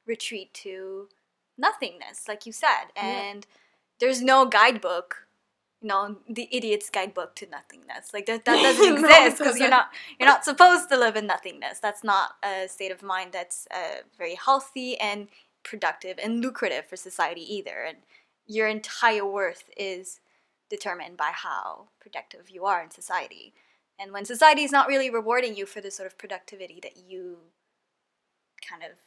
retreat 0.06 0.54
to 0.54 1.08
nothingness 1.58 2.28
like 2.28 2.46
you 2.46 2.52
said. 2.52 2.86
Yeah. 2.94 3.02
and 3.02 3.46
there's 3.98 4.22
no 4.22 4.46
guidebook 4.46 5.26
you 5.82 5.88
know 5.88 6.16
the 6.28 6.48
idiot's 6.50 6.90
guidebook 6.90 7.34
to 7.36 7.46
nothingness. 7.46 8.12
Like 8.14 8.26
that, 8.26 8.44
that 8.44 8.62
doesn't 8.62 8.92
exist 8.98 9.38
because 9.38 9.58
you're 9.58 9.68
doesn't. 9.68 9.70
not 9.70 9.88
you're 10.18 10.28
not 10.28 10.44
supposed 10.44 10.88
to 10.88 10.96
live 10.96 11.16
in 11.16 11.26
nothingness. 11.26 11.80
That's 11.80 12.02
not 12.02 12.30
a 12.42 12.66
state 12.68 12.90
of 12.90 13.02
mind 13.02 13.32
that's 13.32 13.68
uh, 13.70 14.02
very 14.16 14.34
healthy 14.34 14.98
and 14.98 15.28
productive 15.62 16.18
and 16.22 16.40
lucrative 16.40 16.86
for 16.86 16.96
society 16.96 17.42
either. 17.54 17.84
And 17.86 17.98
your 18.46 18.68
entire 18.68 19.26
worth 19.26 19.70
is 19.76 20.20
determined 20.70 21.16
by 21.16 21.30
how 21.32 21.88
productive 22.00 22.50
you 22.50 22.64
are 22.64 22.82
in 22.82 22.90
society. 22.90 23.52
And 23.98 24.12
when 24.12 24.24
society 24.24 24.62
is 24.62 24.72
not 24.72 24.88
really 24.88 25.10
rewarding 25.10 25.56
you 25.56 25.66
for 25.66 25.80
the 25.80 25.90
sort 25.90 26.06
of 26.06 26.18
productivity 26.18 26.80
that 26.82 26.96
you 26.96 27.38
kind 28.68 28.82
of 28.82 28.98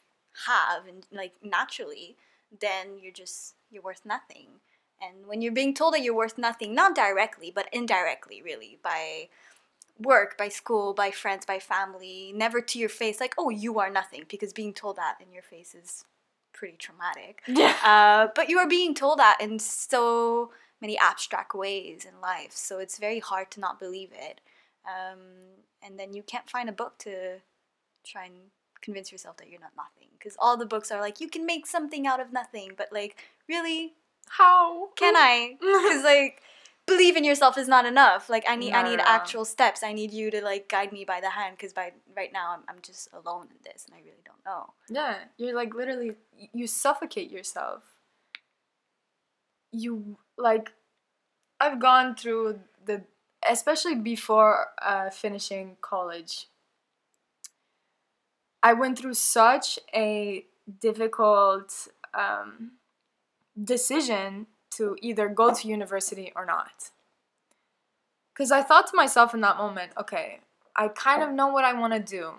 have 0.47 0.87
and 0.87 1.05
like 1.11 1.33
naturally 1.43 2.15
then 2.59 2.97
you're 3.01 3.13
just 3.13 3.55
you're 3.69 3.83
worth 3.83 4.01
nothing. 4.05 4.47
And 5.01 5.27
when 5.27 5.41
you're 5.41 5.53
being 5.53 5.73
told 5.73 5.93
that 5.93 6.01
you're 6.01 6.15
worth 6.15 6.37
nothing 6.37 6.73
not 6.73 6.95
directly 6.95 7.51
but 7.53 7.69
indirectly 7.71 8.41
really 8.41 8.79
by 8.83 9.29
work 9.99 10.37
by 10.37 10.47
school 10.49 10.93
by 10.93 11.11
friends 11.11 11.45
by 11.45 11.59
family 11.59 12.31
never 12.33 12.61
to 12.61 12.79
your 12.79 12.89
face 12.89 13.19
like 13.19 13.35
oh 13.37 13.49
you 13.49 13.79
are 13.79 13.89
nothing 13.89 14.23
because 14.29 14.53
being 14.53 14.73
told 14.73 14.95
that 14.95 15.17
in 15.21 15.33
your 15.33 15.43
face 15.43 15.75
is 15.75 16.05
pretty 16.59 16.77
traumatic. 16.77 17.41
Yeah. 17.47 17.75
Uh, 17.83 18.27
but 18.35 18.49
you 18.49 18.57
are 18.59 18.67
being 18.67 18.93
told 18.93 19.19
that 19.19 19.37
in 19.41 19.59
so 19.59 20.51
many 20.81 20.97
abstract 20.97 21.53
ways 21.53 22.05
in 22.05 22.21
life, 22.21 22.51
so 22.51 22.79
it's 22.79 22.97
very 22.97 23.19
hard 23.19 23.49
to 23.51 23.59
not 23.59 23.79
believe 23.79 24.11
it. 24.13 24.41
Um, 24.85 25.19
and 25.81 25.99
then 25.99 26.13
you 26.13 26.23
can't 26.23 26.49
find 26.49 26.69
a 26.69 26.73
book 26.73 26.97
to 26.99 27.39
try 28.05 28.25
and 28.25 28.35
convince 28.81 29.11
yourself 29.11 29.37
that 29.37 29.49
you're 29.49 29.59
not 29.59 29.71
nothing, 29.77 30.09
because 30.17 30.35
all 30.39 30.57
the 30.57 30.65
books 30.65 30.91
are 30.91 30.99
like 30.99 31.19
you 31.19 31.29
can 31.29 31.45
make 31.45 31.65
something 31.65 32.07
out 32.07 32.19
of 32.19 32.31
nothing, 32.33 32.71
but 32.77 32.87
like 32.91 33.17
really, 33.47 33.93
how 34.29 34.89
can 34.95 35.15
I? 35.15 35.57
Because 35.61 36.03
like 36.03 36.41
believe 36.89 37.15
in 37.15 37.23
yourself 37.23 37.57
is 37.57 37.67
not 37.67 37.85
enough. 37.85 38.29
Like 38.29 38.45
I 38.47 38.55
need 38.55 38.73
I 38.73 38.83
need 38.83 38.97
no, 38.97 39.03
no. 39.03 39.09
actual 39.09 39.45
steps. 39.45 39.83
I 39.83 39.93
need 39.93 40.11
you 40.11 40.31
to 40.31 40.43
like 40.43 40.67
guide 40.67 40.91
me 40.91 41.05
by 41.05 41.21
the 41.21 41.29
hand, 41.29 41.55
because 41.57 41.73
by 41.73 41.93
right 42.15 42.33
now 42.33 42.53
I'm 42.53 42.61
I'm 42.67 42.81
just 42.81 43.09
alone 43.13 43.47
in 43.51 43.57
this, 43.63 43.85
and 43.85 43.95
I 43.95 43.99
really 43.99 44.23
don't 44.25 44.43
know. 44.45 44.73
Yeah, 44.89 45.15
you're 45.37 45.55
like 45.55 45.73
literally 45.73 46.15
you 46.53 46.67
suffocate 46.67 47.31
yourself. 47.31 47.83
You 49.71 50.17
like 50.37 50.71
I've 51.59 51.79
gone 51.79 52.15
through 52.15 52.59
the 52.85 53.03
especially 53.47 53.95
before 53.95 54.67
uh, 54.81 55.09
finishing 55.09 55.77
college. 55.81 56.47
I 58.61 58.73
went 58.73 58.99
through 58.99 59.13
such 59.13 59.79
a 59.93 60.45
difficult 60.79 61.87
um, 62.13 62.71
decision 63.61 64.47
to 64.71 64.95
either 65.01 65.29
go 65.29 65.53
to 65.53 65.67
university 65.67 66.31
or 66.35 66.45
not. 66.45 66.91
Because 68.33 68.51
I 68.51 68.61
thought 68.61 68.87
to 68.87 68.95
myself 68.95 69.33
in 69.33 69.41
that 69.41 69.57
moment, 69.57 69.91
okay, 69.97 70.39
I 70.75 70.87
kind 70.89 71.23
of 71.23 71.31
know 71.31 71.47
what 71.47 71.65
I 71.65 71.73
want 71.73 71.93
to 71.93 71.99
do. 71.99 72.31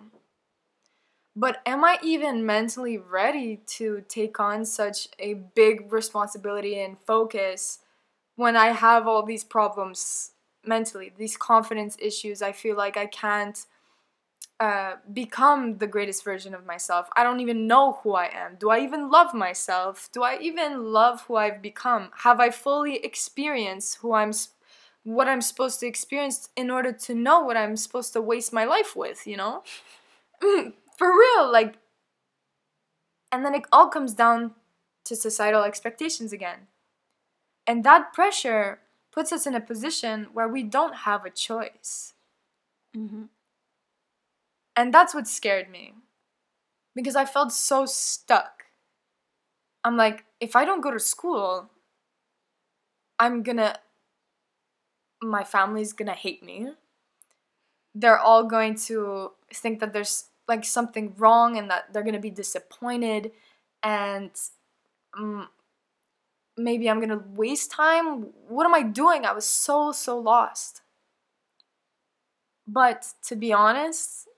But 1.37 1.61
am 1.65 1.85
I 1.85 1.99
even 2.03 2.45
mentally 2.45 2.99
ready 2.99 3.61
to 3.79 4.05
take 4.09 4.41
on 4.41 4.65
such 4.65 5.09
a 5.19 5.35
big 5.35 5.93
responsibility 5.93 6.81
and 6.81 6.99
focus 6.99 7.79
when 8.37 8.57
I 8.57 8.69
have 8.69 9.07
all 9.07 9.23
these 9.23 9.45
problems 9.45 10.33
mentally, 10.65 11.13
these 11.17 11.37
confidence 11.37 11.97
issues? 12.01 12.43
I 12.43 12.53
feel 12.53 12.77
like 12.77 12.97
I 12.97 13.07
can't 13.07 13.65
uh, 14.61 14.97
become 15.15 15.79
the 15.79 15.87
greatest 15.87 16.23
version 16.23 16.55
of 16.55 16.67
myself. 16.67 17.09
I 17.17 17.25
don't 17.25 17.41
even 17.41 17.67
know 17.67 17.99
who 18.03 18.13
I 18.13 18.27
am. 18.27 18.57
Do 18.57 18.69
I 18.69 18.81
even 18.81 19.11
love 19.11 19.33
myself? 19.33 20.11
Do 20.13 20.23
I 20.23 20.39
even 20.39 20.93
love 20.93 21.23
who 21.23 21.37
I've 21.37 21.63
become? 21.63 22.11
Have 22.19 22.41
I 22.41 22.51
fully 22.51 22.97
experienced 23.03 23.97
who 24.03 24.13
I'm, 24.13 24.33
what 25.03 25.29
I'm 25.29 25.41
supposed 25.41 25.81
to 25.81 25.87
experience 25.87 26.51
in 26.57 26.71
order 26.71 26.93
to 26.93 27.15
know 27.15 27.41
what 27.41 27.57
I'm 27.57 27.75
supposed 27.75 28.13
to 28.13 28.21
waste 28.21 28.53
my 28.53 28.67
life 28.67 28.95
with? 28.95 29.27
You 29.27 29.39
know, 29.39 29.63
for 30.41 31.09
real. 31.09 31.51
Like, 31.51 31.77
and 33.33 33.47
then 33.47 33.55
it 33.55 33.65
all 33.73 33.89
comes 33.89 34.13
down 34.13 34.53
to 35.07 35.17
societal 35.17 35.63
expectations 35.63 36.35
again, 36.35 36.67
and 37.67 37.83
that 37.85 38.13
pressure 38.13 38.81
puts 39.11 39.33
us 39.33 39.47
in 39.47 39.55
a 39.55 39.61
position 39.61 40.29
where 40.35 40.49
we 40.49 40.63
don't 40.63 40.97
have 40.97 41.25
a 41.25 41.31
choice. 41.31 42.13
Mm-hmm. 42.95 43.25
And 44.77 44.95
that's 44.95 45.15
what 45.15 45.27
scared 45.27 45.71
me. 45.71 45.95
Because 46.95 47.17
I 47.17 47.25
felt 47.25 47.53
so 47.53 47.87
stuck. 47.87 48.65
I'm 49.85 49.97
like, 49.97 50.25
if 50.41 50.57
I 50.57 50.65
don't 50.65 50.81
go 50.83 50.91
to 50.91 50.99
school, 51.01 51.71
I'm 53.19 53.43
gonna. 53.43 53.77
My 55.23 55.45
family's 55.45 55.93
gonna 55.93 56.15
hate 56.15 56.43
me. 56.43 56.71
They're 57.95 58.19
all 58.19 58.45
going 58.45 58.77
to 58.87 59.33
think 59.53 59.81
that 59.81 59.93
there's 59.93 60.27
like 60.49 60.65
something 60.65 61.15
wrong 61.17 61.57
and 61.57 61.71
that 61.71 61.93
they're 61.93 62.03
gonna 62.03 62.21
be 62.21 62.31
disappointed. 62.31 63.33
And 63.83 64.31
mm, 65.19 65.47
maybe 66.57 66.89
I'm 66.89 67.01
gonna 67.01 67.23
waste 67.35 67.71
time. 67.71 68.29
What 68.49 68.67
am 68.67 68.75
I 68.75 68.83
doing? 68.83 69.25
I 69.25 69.33
was 69.33 69.47
so, 69.47 69.93
so 69.93 70.19
lost. 70.19 70.83
But 72.67 73.07
to 73.25 73.37
be 73.37 73.53
honest, 73.53 74.29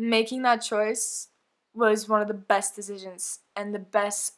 making 0.00 0.42
that 0.42 0.62
choice 0.62 1.28
was 1.74 2.08
one 2.08 2.22
of 2.22 2.28
the 2.28 2.34
best 2.34 2.74
decisions 2.74 3.40
and 3.54 3.74
the 3.74 3.78
best 3.78 4.34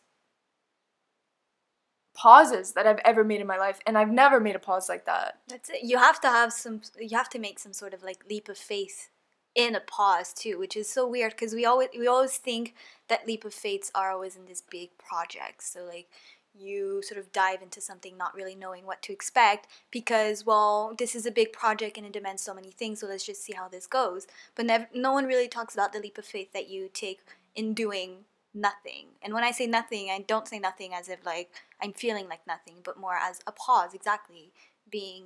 pauses 2.15 2.73
that 2.73 2.87
I've 2.87 3.01
ever 3.05 3.25
made 3.25 3.41
in 3.41 3.47
my 3.47 3.57
life. 3.57 3.81
And 3.87 3.97
I've 3.97 4.11
never 4.11 4.41
made 4.41 4.57
a 4.57 4.59
pause 4.59 4.89
like 4.89 5.07
that. 5.07 5.39
That's 5.49 5.71
it. 5.71 5.83
You 5.83 5.99
have 5.99 6.21
to 6.23 6.29
have 6.29 6.53
some. 6.53 6.83
You 6.99 7.17
have 7.17 7.31
to 7.31 7.39
make 7.39 7.59
some 7.59 7.73
sort 7.73 7.95
of 7.95 8.03
like 8.03 8.25
leap 8.29 8.49
of 8.49 8.59
faith 8.59 9.09
in 9.55 9.75
a 9.75 9.81
pause 9.81 10.33
too, 10.33 10.59
which 10.59 10.77
is 10.77 10.89
so 10.89 11.07
weird 11.07 11.33
because 11.33 11.55
we 11.55 11.65
always 11.65 11.89
we 11.99 12.07
always 12.07 12.37
think 12.37 12.75
that 13.09 13.27
leap 13.27 13.45
of 13.45 13.55
faiths 13.55 13.91
are 13.95 14.11
always 14.11 14.37
in 14.37 14.47
this 14.47 14.63
big 14.63 14.91
project. 14.99 15.63
So 15.63 15.85
like 15.85 16.09
you 16.55 17.03
sort 17.03 17.19
of 17.19 17.33
dive 17.33 17.63
into 17.63 17.81
something 17.81 18.17
not 18.17 18.35
really 18.35 18.55
knowing 18.55 18.85
what 18.85 19.03
to 19.03 19.13
expect 19.13 19.67
because 19.91 20.45
well 20.45 20.95
this 20.99 21.15
is 21.15 21.25
a 21.25 21.31
big 21.31 21.53
project 21.53 21.97
and 21.97 22.07
it 22.07 22.13
demands 22.13 22.43
so 22.43 22.55
many 22.55 22.71
things 22.71 23.01
so 23.01 23.07
let's 23.07 23.25
just 23.25 23.43
see 23.43 23.55
how 23.55 23.69
this 23.69 23.87
goes. 23.87 24.27
But 24.55 24.67
never, 24.67 24.89
no 24.95 25.13
one 25.13 25.27
really 25.27 25.49
talks 25.49 25.75
about 25.75 25.93
the 25.93 26.01
leap 26.01 26.19
of 26.19 26.25
faith 26.25 26.53
that 26.53 26.69
you 26.69 26.91
take 26.93 27.21
in 27.55 27.75
doing 27.75 28.25
nothing. 28.55 29.07
And 29.23 29.33
when 29.33 29.45
i 29.45 29.51
say 29.51 29.67
nothing 29.67 30.11
i 30.11 30.21
don't 30.27 30.49
say 30.49 30.59
nothing 30.59 30.93
as 30.93 31.09
if 31.09 31.25
like 31.25 31.51
i'm 31.81 31.93
feeling 31.93 32.29
like 32.29 32.47
nothing 32.47 32.77
but 32.85 33.01
more 33.01 33.17
as 33.17 33.41
a 33.47 33.53
pause 33.53 33.95
exactly 33.95 34.53
being 34.91 35.25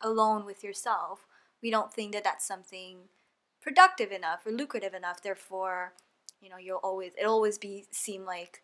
alone 0.00 0.44
with 0.44 0.64
yourself. 0.64 1.26
We 1.62 1.70
don't 1.70 1.92
think 1.92 2.12
that 2.12 2.24
that's 2.24 2.46
something 2.46 3.08
productive 3.60 4.10
enough 4.10 4.44
or 4.46 4.52
lucrative 4.52 4.94
enough. 4.94 5.22
Therefore 5.22 5.92
you 6.40 6.50
know 6.50 6.56
you'll 6.56 6.80
always 6.82 7.12
it'll 7.18 7.34
always 7.34 7.58
be 7.58 7.84
seem 7.90 8.24
like 8.24 8.62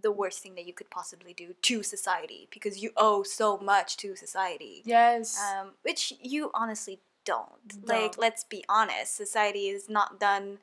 the 0.00 0.12
worst 0.12 0.40
thing 0.40 0.54
that 0.54 0.66
you 0.66 0.72
could 0.72 0.90
possibly 0.90 1.32
do 1.32 1.54
to 1.62 1.82
society 1.82 2.48
because 2.50 2.82
you 2.82 2.90
owe 2.96 3.22
so 3.22 3.58
much 3.58 3.96
to 3.98 4.16
society. 4.16 4.82
Yes. 4.84 5.38
Um, 5.38 5.72
which 5.82 6.12
you 6.22 6.50
honestly 6.54 7.00
don't. 7.24 7.68
Don't. 7.68 7.88
Like, 7.88 8.18
let's 8.18 8.44
be 8.44 8.64
honest, 8.68 9.16
society 9.16 9.70
has 9.70 9.88
not 9.88 10.18
done 10.20 10.58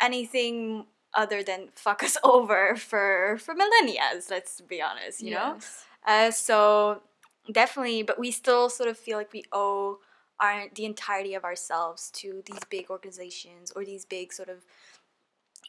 anything 0.00 0.86
other 1.14 1.42
than 1.42 1.68
fuck 1.74 2.02
us 2.02 2.16
over 2.24 2.76
for 2.76 3.38
for 3.38 3.54
millennia. 3.54 4.02
Let's 4.30 4.60
be 4.60 4.82
honest, 4.82 5.22
you 5.22 5.32
know. 5.32 5.54
Yes. 5.54 5.84
Uh, 6.06 6.30
so 6.30 7.02
definitely, 7.50 8.02
but 8.02 8.18
we 8.18 8.30
still 8.30 8.68
sort 8.68 8.88
of 8.88 8.98
feel 8.98 9.16
like 9.16 9.32
we 9.32 9.44
owe 9.52 9.98
our 10.38 10.66
the 10.74 10.84
entirety 10.84 11.34
of 11.34 11.44
ourselves 11.44 12.10
to 12.10 12.42
these 12.44 12.60
big 12.68 12.90
organizations 12.90 13.72
or 13.74 13.84
these 13.84 14.04
big 14.04 14.32
sort 14.32 14.48
of 14.48 14.58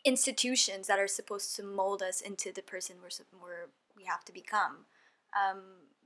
institutions 0.06 0.88
that 0.88 1.00
are 1.00 1.08
supposed 1.08 1.56
to 1.56 1.64
mold 1.64 2.02
us 2.02 2.22
into 2.22 2.52
the 2.52 2.62
person 2.62 2.98
we're, 3.02 3.10
we're 3.42 3.68
we 3.96 4.06
have 4.06 4.24
to 4.26 4.34
become. 4.34 4.86
Um, 5.36 5.62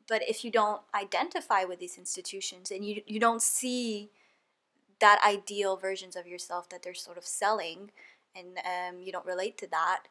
but 0.07 0.21
if 0.27 0.43
you 0.43 0.51
don't 0.51 0.81
identify 0.95 1.63
with 1.63 1.79
these 1.79 1.97
institutions 1.97 2.71
and 2.71 2.85
you 2.85 3.01
you 3.05 3.19
don't 3.19 3.41
see 3.41 4.09
that 4.99 5.19
ideal 5.25 5.77
versions 5.77 6.15
of 6.15 6.27
yourself 6.27 6.69
that 6.69 6.83
they're 6.83 6.93
sort 6.93 7.17
of 7.17 7.25
selling, 7.25 7.91
and 8.35 8.57
um, 8.59 9.01
you 9.01 9.11
don't 9.11 9.25
relate 9.25 9.57
to 9.57 9.67
that, 9.67 10.03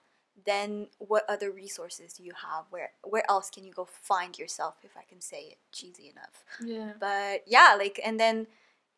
then 0.46 0.88
what 0.98 1.24
other 1.28 1.50
resources 1.50 2.12
do 2.14 2.22
you 2.22 2.32
have? 2.32 2.64
Where 2.70 2.92
where 3.02 3.24
else 3.28 3.50
can 3.50 3.64
you 3.64 3.72
go 3.72 3.84
find 3.90 4.38
yourself? 4.38 4.76
If 4.82 4.96
I 4.96 5.02
can 5.08 5.20
say 5.20 5.42
it 5.52 5.58
cheesy 5.72 6.08
enough 6.08 6.44
Yeah. 6.60 6.92
but 6.98 7.42
yeah 7.46 7.74
like 7.78 8.00
and 8.04 8.18
then 8.18 8.46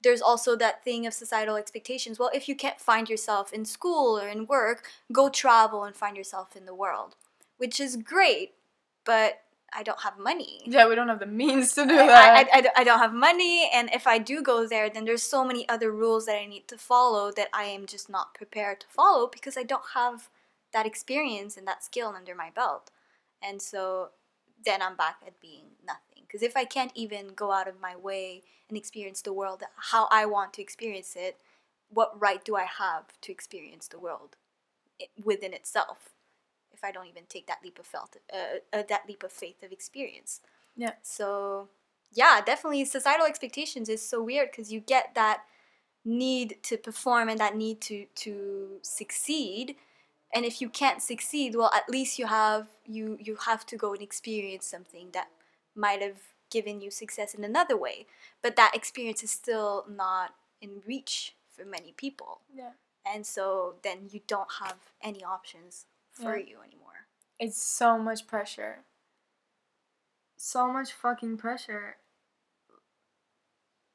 there's 0.02 0.22
also 0.22 0.56
that 0.56 0.82
thing 0.84 1.06
of 1.06 1.14
societal 1.14 1.56
expectations. 1.56 2.18
Well 2.18 2.30
if 2.34 2.48
you 2.48 2.56
can't 2.56 2.80
find 2.80 3.08
yourself 3.08 3.52
in 3.52 3.64
school 3.64 4.18
or 4.18 4.28
in 4.28 4.46
work 4.46 4.84
go 5.12 5.28
travel 5.28 5.84
and 5.84 5.94
find 5.96 6.16
yourself 6.16 6.56
in 6.56 6.66
the 6.66 6.74
world 6.74 7.16
which 7.58 7.78
is 7.80 7.96
great 7.96 8.52
but 9.04 9.40
i 9.74 9.82
don't 9.82 10.02
have 10.02 10.18
money. 10.18 10.60
Yeah, 10.66 10.86
we 10.88 10.94
don't 10.94 11.08
have 11.08 11.20
the 11.20 11.26
means 11.44 11.74
to 11.74 11.86
do 11.86 11.94
I, 11.94 12.06
that. 12.06 12.48
I, 12.52 12.58
I, 12.58 12.60
don't- 12.60 12.78
I 12.80 12.84
don't 12.84 12.98
have 12.98 13.14
money 13.14 13.70
and 13.72 13.88
if 13.94 14.06
i 14.06 14.18
do 14.18 14.42
go 14.42 14.66
there 14.66 14.90
then 14.90 15.04
there's 15.06 15.22
so 15.22 15.44
many 15.44 15.68
other 15.68 15.90
rules 15.90 16.26
that 16.26 16.36
i 16.36 16.46
need 16.46 16.66
to 16.68 16.76
follow 16.76 17.30
that 17.38 17.48
i 17.54 17.64
am 17.64 17.86
just 17.86 18.08
not 18.10 18.34
prepared 18.34 18.80
to 18.80 18.86
follow 18.88 19.26
because 19.26 19.56
i 19.56 19.62
don't 19.62 19.88
have 19.94 20.28
that 20.72 20.86
experience 20.86 21.56
and 21.56 21.66
that 21.66 21.84
skill 21.84 22.14
under 22.16 22.34
my 22.34 22.50
belt. 22.54 22.90
And 23.42 23.60
so 23.60 24.10
then 24.64 24.80
i'm 24.82 24.96
back 24.96 25.16
at 25.26 25.40
being 25.40 25.64
nothing 25.86 26.11
because 26.32 26.42
if 26.42 26.56
i 26.56 26.64
can't 26.64 26.92
even 26.94 27.28
go 27.34 27.52
out 27.52 27.68
of 27.68 27.80
my 27.80 27.94
way 27.94 28.42
and 28.68 28.78
experience 28.78 29.22
the 29.22 29.32
world 29.32 29.62
how 29.92 30.08
i 30.10 30.24
want 30.24 30.52
to 30.54 30.62
experience 30.62 31.14
it 31.16 31.36
what 31.90 32.18
right 32.20 32.44
do 32.44 32.56
i 32.56 32.64
have 32.64 33.20
to 33.20 33.30
experience 33.30 33.88
the 33.88 33.98
world 33.98 34.36
within 35.24 35.52
itself 35.52 36.10
if 36.72 36.82
i 36.84 36.90
don't 36.90 37.06
even 37.08 37.24
take 37.28 37.46
that 37.46 37.58
leap 37.64 37.78
of 37.78 37.86
felt 37.86 38.16
uh, 38.32 38.58
uh, 38.76 38.82
that 38.88 39.02
leap 39.08 39.22
of 39.22 39.32
faith 39.32 39.62
of 39.62 39.72
experience 39.72 40.40
Yeah. 40.76 40.92
so 41.02 41.68
yeah 42.12 42.40
definitely 42.44 42.84
societal 42.84 43.26
expectations 43.26 43.88
is 43.88 44.06
so 44.06 44.22
weird 44.22 44.50
because 44.50 44.72
you 44.72 44.80
get 44.80 45.14
that 45.14 45.42
need 46.04 46.56
to 46.64 46.76
perform 46.76 47.28
and 47.28 47.38
that 47.38 47.56
need 47.56 47.80
to 47.82 48.06
to 48.16 48.78
succeed 48.82 49.76
and 50.34 50.44
if 50.44 50.60
you 50.60 50.68
can't 50.68 51.02
succeed 51.02 51.54
well 51.54 51.70
at 51.74 51.88
least 51.88 52.18
you 52.18 52.26
have 52.26 52.66
you 52.86 53.16
you 53.20 53.36
have 53.46 53.64
to 53.66 53.76
go 53.76 53.92
and 53.92 54.02
experience 54.02 54.66
something 54.66 55.10
that 55.12 55.28
might 55.74 56.02
have 56.02 56.18
given 56.50 56.80
you 56.80 56.90
success 56.90 57.34
in 57.34 57.44
another 57.44 57.76
way 57.76 58.06
but 58.42 58.56
that 58.56 58.72
experience 58.74 59.22
is 59.22 59.30
still 59.30 59.84
not 59.88 60.34
in 60.60 60.82
reach 60.86 61.34
for 61.48 61.64
many 61.64 61.92
people 61.96 62.40
yeah. 62.54 62.70
and 63.10 63.24
so 63.26 63.74
then 63.82 64.08
you 64.10 64.20
don't 64.26 64.52
have 64.60 64.76
any 65.02 65.24
options 65.24 65.86
for 66.10 66.36
Yeah. 66.36 66.44
you 66.50 66.56
anymore 66.62 67.06
It's 67.38 67.60
so 67.62 67.98
much 67.98 68.26
pressure. 68.26 68.84
So 70.36 70.72
much 70.72 70.92
fucking 70.92 71.38
pressure. 71.38 71.96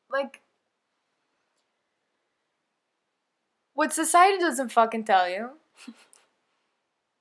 Like, 0.10 0.42
what 3.74 3.94
society 3.94 4.38
doesn't 4.40 4.70
fucking 4.72 5.04
tell 5.06 5.30
you 5.30 5.52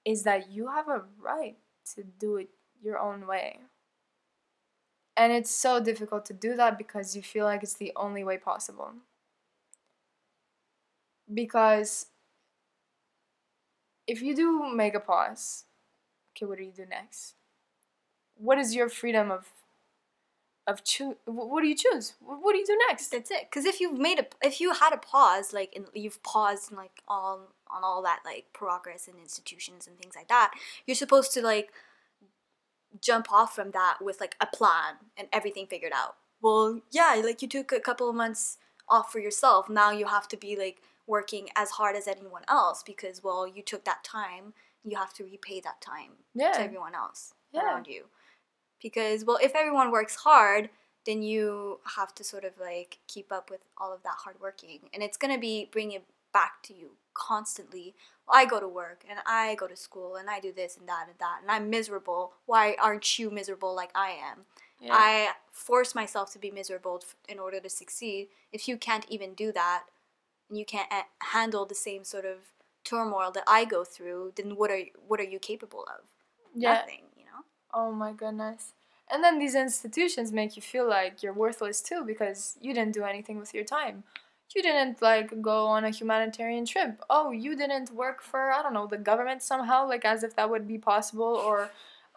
is 0.04 0.22
that 0.24 0.50
you 0.50 0.68
have 0.68 0.88
a 0.88 1.02
right 1.20 1.56
to 1.94 2.02
do 2.04 2.36
it 2.36 2.48
your 2.82 2.98
own 2.98 3.26
way. 3.26 3.60
And 5.16 5.32
it's 5.32 5.50
so 5.50 5.80
difficult 5.80 6.26
to 6.26 6.34
do 6.34 6.54
that 6.56 6.76
because 6.76 7.16
you 7.16 7.22
feel 7.22 7.46
like 7.46 7.62
it's 7.62 7.74
the 7.74 7.92
only 7.96 8.22
way 8.22 8.36
possible. 8.36 8.92
Because 11.32 12.06
if 14.06 14.22
you 14.22 14.36
do 14.36 14.72
make 14.72 14.94
a 14.94 15.00
pause, 15.00 15.64
okay, 16.36 16.46
what 16.46 16.58
do 16.58 16.64
you 16.64 16.72
do 16.72 16.86
next? 16.86 17.34
What 18.36 18.58
is 18.58 18.74
your 18.74 18.88
freedom 18.88 19.30
of 19.30 19.48
of 20.66 20.82
choose? 20.84 21.14
What 21.24 21.62
do 21.62 21.68
you 21.68 21.76
choose? 21.76 22.14
What 22.20 22.52
do 22.52 22.58
you 22.58 22.66
do 22.66 22.78
next? 22.88 23.08
that's 23.10 23.30
it 23.30 23.48
because 23.48 23.64
if 23.64 23.80
you've 23.80 23.98
made 23.98 24.18
a 24.18 24.26
if 24.42 24.60
you 24.60 24.72
had 24.72 24.92
a 24.92 24.96
pause 24.98 25.52
like 25.52 25.72
and 25.74 25.86
you've 25.94 26.22
paused 26.22 26.70
in, 26.70 26.76
like 26.76 27.02
all 27.08 27.48
on 27.68 27.84
all 27.84 28.02
that 28.02 28.20
like 28.24 28.46
progress 28.52 29.08
and 29.08 29.18
institutions 29.18 29.86
and 29.86 29.98
things 29.98 30.14
like 30.16 30.28
that 30.28 30.52
you're 30.86 30.94
supposed 30.94 31.32
to 31.34 31.42
like 31.42 31.72
jump 33.00 33.32
off 33.32 33.54
from 33.54 33.70
that 33.72 33.98
with 34.00 34.20
like 34.20 34.36
a 34.40 34.46
plan 34.46 34.94
and 35.16 35.28
everything 35.32 35.66
figured 35.66 35.92
out? 35.94 36.16
Well 36.42 36.80
yeah 36.90 37.20
like 37.24 37.42
you 37.42 37.48
took 37.48 37.72
a 37.72 37.80
couple 37.80 38.08
of 38.08 38.14
months 38.14 38.58
off 38.88 39.10
for 39.12 39.18
yourself. 39.18 39.68
Now 39.68 39.90
you 39.90 40.06
have 40.06 40.28
to 40.28 40.36
be 40.36 40.56
like 40.56 40.82
working 41.06 41.48
as 41.56 41.70
hard 41.70 41.96
as 41.96 42.08
anyone 42.08 42.42
else 42.48 42.82
because 42.84 43.22
well 43.22 43.46
you 43.46 43.62
took 43.62 43.84
that 43.84 44.04
time. 44.04 44.54
You 44.84 44.96
have 44.96 45.12
to 45.14 45.24
repay 45.24 45.60
that 45.60 45.80
time 45.80 46.12
to 46.54 46.60
everyone 46.60 46.94
else 46.94 47.34
Yeah. 47.52 47.64
around 47.64 47.86
you. 47.88 48.04
Because 48.82 49.24
well 49.24 49.38
if 49.42 49.54
everyone 49.54 49.90
works 49.90 50.16
hard 50.16 50.70
then 51.06 51.22
you 51.22 51.78
have 51.96 52.12
to 52.16 52.24
sort 52.24 52.44
of 52.44 52.58
like 52.58 52.98
keep 53.06 53.30
up 53.32 53.48
with 53.48 53.60
all 53.78 53.92
of 53.92 54.02
that 54.02 54.16
hard 54.24 54.36
working. 54.40 54.80
And 54.92 55.02
it's 55.04 55.16
going 55.16 55.32
to 55.32 55.40
be 55.40 55.68
bringing 55.70 56.00
back 56.36 56.62
to 56.62 56.74
you 56.74 56.88
constantly 57.14 57.94
i 58.28 58.44
go 58.44 58.58
to 58.60 58.68
work 58.68 59.04
and 59.08 59.18
i 59.26 59.54
go 59.54 59.66
to 59.66 59.76
school 59.76 60.16
and 60.16 60.28
i 60.28 60.38
do 60.38 60.52
this 60.52 60.76
and 60.76 60.88
that 60.88 61.06
and 61.08 61.18
that 61.18 61.38
and 61.40 61.50
i'm 61.50 61.70
miserable 61.70 62.32
why 62.44 62.76
aren't 62.80 63.18
you 63.18 63.30
miserable 63.30 63.74
like 63.74 63.90
i 63.94 64.10
am 64.10 64.38
yeah. 64.80 64.92
i 64.92 65.28
force 65.50 65.94
myself 65.94 66.32
to 66.32 66.38
be 66.38 66.50
miserable 66.50 67.02
in 67.28 67.38
order 67.38 67.58
to 67.60 67.70
succeed 67.70 68.28
if 68.52 68.68
you 68.68 68.76
can't 68.76 69.06
even 69.08 69.32
do 69.34 69.50
that 69.52 69.84
and 70.48 70.58
you 70.58 70.64
can't 70.64 70.90
handle 71.32 71.64
the 71.64 71.74
same 71.74 72.04
sort 72.04 72.26
of 72.26 72.38
turmoil 72.84 73.30
that 73.30 73.44
i 73.46 73.64
go 73.64 73.82
through 73.82 74.32
then 74.36 74.56
what 74.56 74.70
are 74.70 74.82
what 75.08 75.18
are 75.20 75.30
you 75.34 75.38
capable 75.38 75.84
of 75.96 76.04
yeah. 76.54 76.74
nothing 76.74 77.04
you 77.16 77.24
know 77.24 77.42
Oh 77.76 77.92
my 77.92 78.12
goodness. 78.12 78.72
And 79.10 79.22
then 79.22 79.38
these 79.38 79.54
institutions 79.54 80.32
make 80.32 80.56
you 80.56 80.62
feel 80.62 80.88
like 80.88 81.22
you're 81.22 81.32
worthless 81.32 81.80
too 81.82 82.02
because 82.04 82.56
you 82.60 82.74
didn't 82.74 82.94
do 82.94 83.04
anything 83.04 83.38
with 83.38 83.54
your 83.54 83.64
time. 83.64 84.02
You 84.54 84.62
didn't 84.62 85.02
like 85.02 85.42
go 85.42 85.66
on 85.66 85.84
a 85.84 85.90
humanitarian 85.90 86.64
trip. 86.64 87.02
Oh, 87.10 87.30
you 87.30 87.56
didn't 87.56 87.90
work 87.92 88.22
for 88.22 88.52
I 88.52 88.62
don't 88.62 88.72
know 88.74 88.86
the 88.86 88.96
government 88.96 89.42
somehow, 89.42 89.86
like 89.86 90.04
as 90.04 90.22
if 90.22 90.34
that 90.36 90.48
would 90.50 90.66
be 90.66 90.78
possible, 90.78 91.34
or 91.34 91.70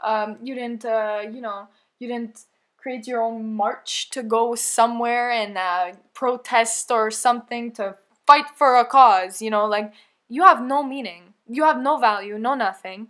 um, 0.04 0.38
you 0.42 0.56
didn't, 0.56 0.86
uh, 0.86 1.24
you 1.30 1.42
know, 1.42 1.68
you 2.00 2.08
didn't 2.08 2.46
create 2.78 3.08
your 3.08 3.22
own 3.22 3.54
march 3.56 4.10
to 4.12 4.24
go 4.24 4.56
somewhere 4.56 5.30
and 5.32 5.58
uh, 5.58 5.92
protest 6.14 6.92
or 6.92 7.12
something 7.12 7.72
to 7.74 7.96
fight 8.26 8.46
for 8.56 8.78
a 8.78 8.86
cause. 8.86 9.42
You 9.42 9.50
know, 9.50 9.66
like 9.66 9.92
you 10.30 10.44
have 10.44 10.62
no 10.62 10.82
meaning, 10.84 11.34
you 11.48 11.64
have 11.64 11.82
no 11.82 11.98
value, 11.98 12.38
no 12.38 12.54
nothing. 12.54 13.10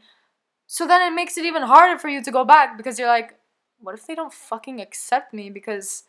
So 0.67 0.87
then 0.87 1.01
it 1.01 1.15
makes 1.15 1.37
it 1.37 1.45
even 1.45 1.63
harder 1.63 1.99
for 1.99 2.09
you 2.09 2.21
to 2.23 2.31
go 2.31 2.45
back 2.45 2.77
because 2.77 2.99
you're 2.99 3.07
like, 3.07 3.35
what 3.79 3.95
if 3.95 4.07
they 4.07 4.15
don't 4.15 4.33
fucking 4.33 4.81
accept 4.81 5.33
me 5.33 5.49
because 5.49 6.03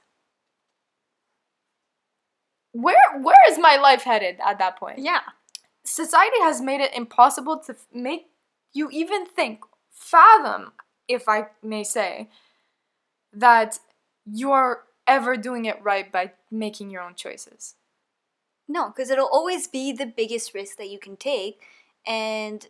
where 2.72 2.96
where 3.20 3.50
is 3.50 3.59
my 3.59 3.76
life 3.76 4.02
headed 4.02 4.37
at 4.44 4.59
that 4.59 4.78
point? 4.78 4.98
Yeah. 4.98 5.20
Society 5.85 6.37
has 6.40 6.61
made 6.61 6.80
it 6.80 6.94
impossible 6.94 7.59
to 7.66 7.72
f- 7.72 7.87
make 7.92 8.26
you 8.72 8.88
even 8.90 9.26
think, 9.26 9.64
fathom, 9.90 10.72
if 11.09 11.28
I 11.28 11.48
may 11.62 11.83
say, 11.83 12.28
that 13.33 13.78
you're 14.24 14.85
ever 15.06 15.37
doing 15.37 15.64
it 15.64 15.83
right 15.83 16.11
by 16.11 16.33
making 16.50 16.90
your 16.90 17.02
own 17.02 17.14
choices. 17.14 17.74
No, 18.68 18.88
because 18.88 19.11
it'll 19.11 19.26
always 19.26 19.66
be 19.66 19.92
the 19.92 20.06
biggest 20.06 20.54
risk 20.54 20.76
that 20.76 20.90
you 20.90 20.98
can 21.00 21.16
take. 21.16 21.61
And 22.06 22.68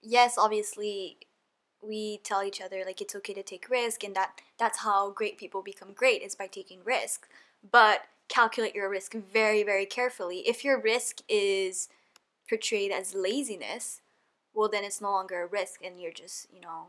yes, 0.00 0.38
obviously, 0.38 1.18
we 1.82 2.20
tell 2.24 2.42
each 2.42 2.60
other 2.60 2.84
like 2.86 3.00
it's 3.02 3.14
okay 3.16 3.34
to 3.34 3.42
take 3.42 3.68
risk, 3.68 4.02
and 4.02 4.14
that 4.14 4.40
that's 4.58 4.78
how 4.78 5.10
great 5.10 5.36
people 5.36 5.62
become 5.62 5.92
great 5.92 6.22
is 6.22 6.34
by 6.34 6.46
taking 6.46 6.80
risk. 6.84 7.28
But 7.70 8.02
calculate 8.32 8.74
your 8.74 8.88
risk 8.88 9.12
very, 9.14 9.62
very 9.62 9.84
carefully. 9.84 10.38
If 10.48 10.64
your 10.64 10.80
risk 10.80 11.20
is 11.28 11.88
portrayed 12.48 12.90
as 12.90 13.14
laziness, 13.14 14.00
well, 14.54 14.68
then 14.70 14.84
it's 14.84 15.00
no 15.00 15.10
longer 15.10 15.42
a 15.42 15.46
risk, 15.46 15.84
and 15.84 16.00
you're 16.00 16.12
just 16.12 16.46
you 16.52 16.60
know 16.60 16.88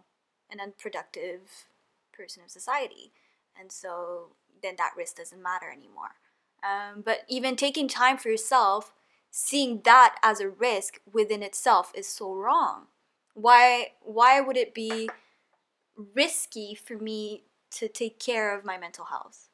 an 0.50 0.60
unproductive 0.60 1.68
person 2.12 2.44
of 2.44 2.50
society. 2.50 3.12
And 3.60 3.72
so 3.72 4.36
then 4.62 4.76
that 4.78 4.94
risk 4.98 5.18
doesn't 5.18 5.42
matter 5.42 5.70
anymore. 5.72 6.16
Um, 6.64 7.02
but 7.06 7.20
even 7.28 7.56
taking 7.56 7.88
time 7.88 8.18
for 8.18 8.30
yourself, 8.30 8.94
seeing 9.30 9.82
that 9.84 10.16
as 10.24 10.40
a 10.40 10.50
risk 10.50 11.00
within 11.12 11.44
itself 11.44 11.92
is 11.94 12.08
so 12.08 12.34
wrong. 12.34 12.88
Why 13.34 13.92
why 14.02 14.40
would 14.40 14.58
it 14.58 14.74
be 14.74 15.10
risky 16.16 16.74
for 16.74 16.98
me 16.98 17.44
to 17.72 17.88
take 17.88 18.20
care 18.20 18.56
of 18.56 18.64
my 18.64 18.78
mental 18.78 19.06
health? 19.06 19.50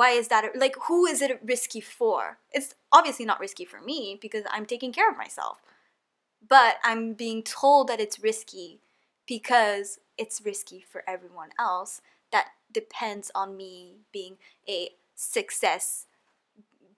Why 0.00 0.12
is 0.12 0.28
that 0.28 0.56
like 0.56 0.76
who 0.84 1.04
is 1.04 1.20
it 1.20 1.38
risky 1.44 1.82
for? 1.82 2.38
It's 2.52 2.74
obviously 2.90 3.26
not 3.26 3.38
risky 3.38 3.66
for 3.66 3.82
me 3.82 4.18
because 4.18 4.44
I'm 4.50 4.64
taking 4.64 4.94
care 4.94 5.10
of 5.10 5.18
myself. 5.18 5.60
But 6.48 6.76
I'm 6.82 7.12
being 7.12 7.42
told 7.42 7.88
that 7.88 8.00
it's 8.00 8.18
risky 8.18 8.80
because 9.26 9.98
it's 10.16 10.40
risky 10.42 10.80
for 10.80 11.02
everyone 11.06 11.50
else 11.58 12.00
that 12.32 12.46
depends 12.72 13.30
on 13.34 13.58
me 13.58 13.96
being 14.10 14.38
a 14.66 14.88
success 15.16 16.06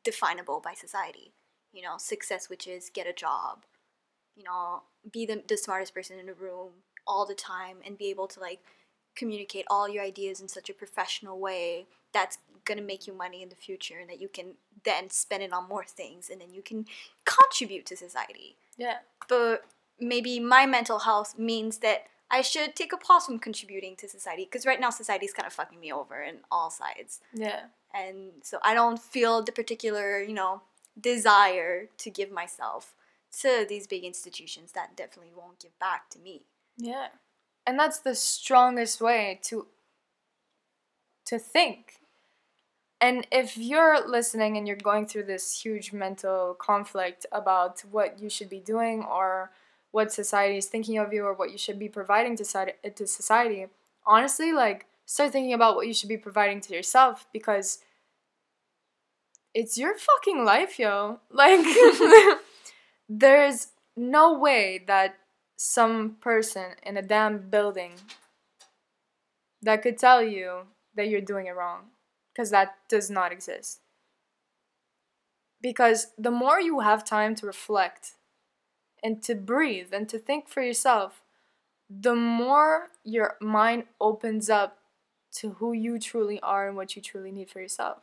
definable 0.05 0.61
by 0.61 0.75
society. 0.75 1.33
You 1.73 1.83
know, 1.83 1.97
success, 1.99 2.49
which 2.49 2.69
is 2.69 2.89
get 2.89 3.09
a 3.09 3.13
job, 3.13 3.65
you 4.37 4.45
know, 4.45 4.85
be 5.13 5.27
the, 5.27 5.43
the 5.49 5.57
smartest 5.57 5.93
person 5.93 6.21
in 6.21 6.27
the 6.27 6.35
room 6.35 6.71
all 7.05 7.27
the 7.27 7.35
time 7.35 7.79
and 7.85 7.99
be 7.99 8.11
able 8.11 8.29
to 8.29 8.39
like 8.39 8.61
communicate 9.17 9.67
all 9.69 9.89
your 9.89 10.05
ideas 10.05 10.41
in 10.41 10.47
such 10.47 10.71
a 10.71 10.73
professional 10.73 11.41
way 11.41 11.89
that's 12.13 12.39
going 12.65 12.79
to 12.79 12.85
make 12.85 13.07
you 13.07 13.13
money 13.13 13.43
in 13.43 13.49
the 13.49 13.57
future 13.57 13.99
and 14.01 14.09
that 14.09 14.21
you 14.21 14.29
can 14.29 14.55
then 14.85 15.11
spend 15.11 15.43
it 15.43 15.53
on 15.53 15.69
more 15.69 15.85
things 15.85 16.31
and 16.31 16.41
then 16.41 16.53
you 16.53 16.63
can 16.63 16.87
contribute 17.25 17.87
to 17.87 17.97
society. 17.97 18.57
Yeah. 18.77 18.99
But 19.29 19.65
maybe 20.01 20.41
my 20.41 20.67
mental 20.67 21.01
health 21.01 21.39
means 21.39 21.79
that 21.79 22.07
I 22.31 22.41
should 22.41 22.75
take 22.75 22.93
a 22.93 22.97
pause 22.97 23.27
from 23.27 23.39
contributing 23.39 23.95
to 23.97 24.09
society 24.09 24.45
because 24.45 24.65
right 24.65 24.81
now 24.81 24.91
society 24.91 25.27
is 25.27 25.33
kind 25.33 25.47
of 25.47 25.53
fucking 25.53 25.79
me 25.79 25.93
over 25.93 26.23
in 26.23 26.39
all 26.51 26.71
sides. 26.71 27.21
Yeah. 27.35 27.65
And 27.95 28.33
so 28.43 28.59
I 28.63 28.75
don't 28.75 28.99
feel 28.99 29.43
the 29.43 29.53
particular, 29.53 30.23
you 30.23 30.33
know, 30.33 30.63
desire 30.99 31.89
to 31.99 32.11
give 32.11 32.31
myself 32.31 32.95
to 33.41 33.67
these 33.69 33.87
big 33.87 34.05
institutions 34.05 34.73
that 34.73 34.97
definitely 34.97 35.33
won't 35.37 35.59
give 35.59 35.79
back 35.79 36.09
to 36.11 36.19
me. 36.19 36.43
Yeah. 36.79 37.09
And 37.67 37.79
that's 37.79 37.99
the 37.99 38.15
strongest 38.15 39.01
way 39.01 39.39
to 39.45 39.67
to 41.27 41.39
think. 41.39 42.02
And 43.03 43.27
if 43.33 43.59
you're 43.59 44.09
listening 44.09 44.57
and 44.57 44.65
you're 44.65 44.77
going 44.77 45.07
through 45.07 45.25
this 45.25 45.61
huge 45.61 45.93
mental 45.93 46.55
conflict 46.55 47.27
about 47.33 47.81
what 47.91 48.21
you 48.21 48.31
should 48.31 48.49
be 48.49 48.61
doing 48.61 49.03
or 49.03 49.51
what 49.91 50.13
society 50.13 50.57
is 50.57 50.67
thinking 50.67 50.99
of 50.99 51.13
you 51.13 51.25
or 51.25 51.35
what 51.35 51.51
you 51.51 51.59
should 51.59 51.81
be 51.81 51.89
providing 51.89 52.37
to 52.37 52.45
society, 52.45 52.73
eh, 52.85 52.91
to 52.91 53.05
society 53.09 53.67
honestly, 54.07 54.53
like 54.53 54.87
start 55.05 55.33
thinking 55.33 55.53
about 55.53 55.75
what 55.75 55.89
you 55.89 55.93
should 55.93 56.09
be 56.09 56.17
providing 56.17 56.61
to 56.61 56.75
yourself 56.75 57.27
because 57.33 57.81
it's 59.53 59.77
your 59.77 59.99
fucking 59.99 60.45
life, 60.45 60.79
yo. 60.79 61.19
Like 61.31 61.67
there's 63.09 63.73
no 63.97 64.39
way 64.39 64.85
that 64.87 65.17
some 65.57 66.19
person 66.21 66.77
in 66.85 66.97
a 66.97 67.03
damn 67.03 67.51
building 67.51 67.95
that 69.61 69.83
could 69.83 69.99
tell 69.99 70.23
you 70.23 70.69
that 70.95 71.09
you're 71.09 71.21
doing 71.21 71.47
it 71.47 71.57
wrong 71.57 71.91
because 72.33 72.51
that 72.51 72.77
does 72.89 73.11
not 73.11 73.33
exist. 73.33 73.81
Because 75.61 76.09
the 76.19 76.31
more 76.31 76.61
you 76.61 76.81
have 76.81 77.05
time 77.05 77.35
to 77.37 77.47
reflect 77.47 78.15
and 79.03 79.23
to 79.23 79.35
breathe 79.35 79.93
and 79.93 80.09
to 80.09 80.19
think 80.19 80.49
for 80.49 80.63
yourself, 80.63 81.23
the 81.89 82.15
more 82.15 82.89
your 83.05 83.37
mind 83.41 83.85
opens 84.01 84.49
up 84.49 84.79
to 85.33 85.51
who 85.55 85.73
you 85.73 85.99
truly 85.99 86.41
are 86.41 86.67
and 86.67 86.77
what 86.77 86.97
you 86.97 87.03
truly 87.03 87.33
need 87.33 87.51
for 87.51 87.61
yourself. 87.61 87.99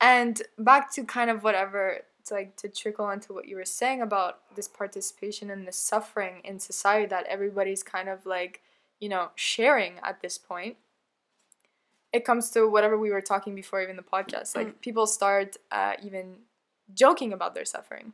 And 0.00 0.42
back 0.58 0.92
to 0.94 1.04
kind 1.04 1.30
of 1.30 1.42
whatever 1.42 2.00
to 2.26 2.34
like 2.34 2.56
to 2.56 2.68
trickle 2.68 3.04
onto 3.04 3.34
what 3.34 3.46
you 3.46 3.56
were 3.56 3.64
saying 3.64 4.00
about 4.00 4.40
this 4.54 4.68
participation 4.68 5.50
and 5.50 5.66
the 5.66 5.72
suffering 5.72 6.40
in 6.44 6.58
society 6.58 7.06
that 7.06 7.26
everybody's 7.26 7.82
kind 7.82 8.08
of 8.08 8.24
like, 8.26 8.62
you 8.98 9.08
know, 9.08 9.30
sharing 9.34 9.94
at 10.02 10.20
this 10.20 10.38
point. 10.38 10.76
It 12.14 12.24
comes 12.24 12.50
to 12.52 12.68
whatever 12.68 12.96
we 12.96 13.10
were 13.10 13.20
talking 13.20 13.54
before 13.56 13.82
even 13.82 13.96
the 13.96 14.02
podcast. 14.02 14.54
Like 14.54 14.80
people 14.80 15.06
start 15.06 15.56
uh, 15.72 15.94
even 16.00 16.36
joking 16.94 17.32
about 17.32 17.54
their 17.54 17.64
suffering. 17.64 18.12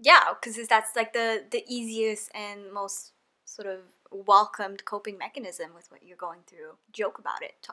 Yeah, 0.00 0.20
because 0.34 0.66
that's 0.66 0.96
like 0.96 1.12
the 1.12 1.44
the 1.48 1.64
easiest 1.68 2.30
and 2.34 2.72
most 2.72 3.12
sort 3.44 3.68
of 3.68 3.80
welcomed 4.10 4.84
coping 4.84 5.16
mechanism 5.16 5.70
with 5.74 5.90
what 5.90 6.04
you're 6.04 6.16
going 6.16 6.40
through. 6.46 6.76
Joke 6.92 7.18
about 7.18 7.42
it. 7.42 7.68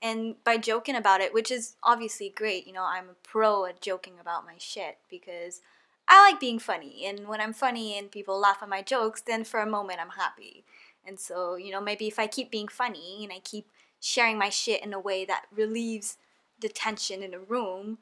And 0.00 0.36
by 0.44 0.58
joking 0.58 0.94
about 0.94 1.20
it, 1.20 1.34
which 1.34 1.50
is 1.50 1.74
obviously 1.82 2.32
great, 2.34 2.66
you 2.66 2.72
know, 2.72 2.84
I'm 2.84 3.08
a 3.08 3.28
pro 3.28 3.64
at 3.64 3.80
joking 3.80 4.14
about 4.20 4.46
my 4.46 4.54
shit 4.58 4.98
because 5.10 5.60
I 6.08 6.30
like 6.30 6.40
being 6.40 6.58
funny. 6.58 7.04
And 7.04 7.26
when 7.26 7.40
I'm 7.40 7.52
funny 7.52 7.98
and 7.98 8.10
people 8.10 8.38
laugh 8.38 8.58
at 8.62 8.68
my 8.68 8.82
jokes, 8.82 9.22
then 9.22 9.44
for 9.44 9.60
a 9.60 9.66
moment 9.66 9.98
I'm 10.00 10.10
happy. 10.10 10.64
And 11.04 11.18
so, 11.18 11.56
you 11.56 11.72
know, 11.72 11.80
maybe 11.80 12.06
if 12.06 12.18
I 12.18 12.26
keep 12.26 12.50
being 12.50 12.68
funny 12.68 13.20
and 13.24 13.32
I 13.32 13.40
keep 13.40 13.66
sharing 14.00 14.38
my 14.38 14.48
shit 14.48 14.84
in 14.84 14.92
a 14.92 15.00
way 15.00 15.24
that 15.24 15.46
relieves 15.54 16.16
the 16.60 16.68
tension 16.68 17.22
in 17.22 17.34
a 17.34 17.38
room, 17.38 17.98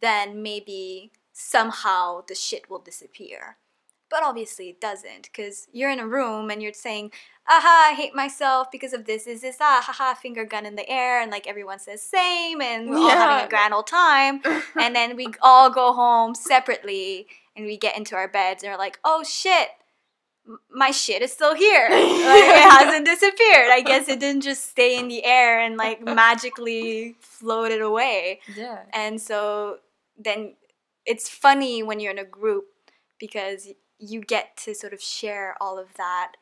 then 0.00 0.42
maybe 0.42 1.12
somehow 1.32 2.22
the 2.26 2.34
shit 2.34 2.70
will 2.70 2.78
disappear. 2.78 3.56
But 4.10 4.22
obviously 4.22 4.68
it 4.68 4.80
doesn't, 4.80 5.22
because 5.24 5.66
you're 5.72 5.90
in 5.90 5.98
a 5.98 6.06
room 6.06 6.50
and 6.50 6.62
you're 6.62 6.72
saying, 6.72 7.10
aha, 7.48 7.90
I 7.90 7.94
hate 7.94 8.14
myself 8.14 8.70
because 8.70 8.92
of 8.92 9.06
this, 9.06 9.26
is 9.26 9.40
this, 9.40 9.56
ah, 9.60 9.82
haha, 9.84 10.14
finger 10.14 10.44
gun 10.44 10.66
in 10.66 10.76
the 10.76 10.88
air, 10.88 11.20
and 11.20 11.30
like 11.30 11.46
everyone 11.46 11.78
says 11.78 12.02
same, 12.02 12.60
and 12.60 12.88
we're 12.88 12.96
all 12.96 13.08
having 13.08 13.46
a 13.46 13.48
grand 13.48 13.74
old 13.74 13.86
time. 13.86 14.40
and 14.76 14.94
then 14.94 15.16
we 15.16 15.28
all 15.42 15.70
go 15.70 15.92
home 15.92 16.34
separately 16.34 17.26
and 17.56 17.66
we 17.66 17.76
get 17.76 17.96
into 17.96 18.14
our 18.14 18.28
beds 18.28 18.62
and 18.62 18.72
we're 18.72 18.78
like, 18.78 18.98
oh 19.04 19.24
shit, 19.24 19.68
my 20.70 20.90
shit 20.90 21.22
is 21.22 21.32
still 21.32 21.54
here. 21.54 21.88
like, 21.90 22.00
it 22.00 22.70
hasn't 22.70 23.06
disappeared. 23.06 23.68
I 23.70 23.82
guess 23.84 24.08
it 24.08 24.20
didn't 24.20 24.42
just 24.42 24.70
stay 24.70 24.98
in 24.98 25.08
the 25.08 25.24
air 25.24 25.60
and 25.60 25.76
like 25.76 26.02
magically 26.04 27.16
floated 27.20 27.80
away. 27.80 28.40
Yeah. 28.56 28.80
And 28.92 29.20
so 29.20 29.78
then 30.18 30.54
it's 31.06 31.28
funny 31.28 31.82
when 31.82 32.00
you're 32.00 32.12
in 32.12 32.18
a 32.18 32.24
group 32.24 32.66
because 33.18 33.68
you 33.98 34.20
get 34.20 34.56
to 34.58 34.74
sort 34.74 34.92
of 34.92 35.00
share 35.00 35.56
all 35.60 35.78
of 35.78 35.94
that 35.96 36.32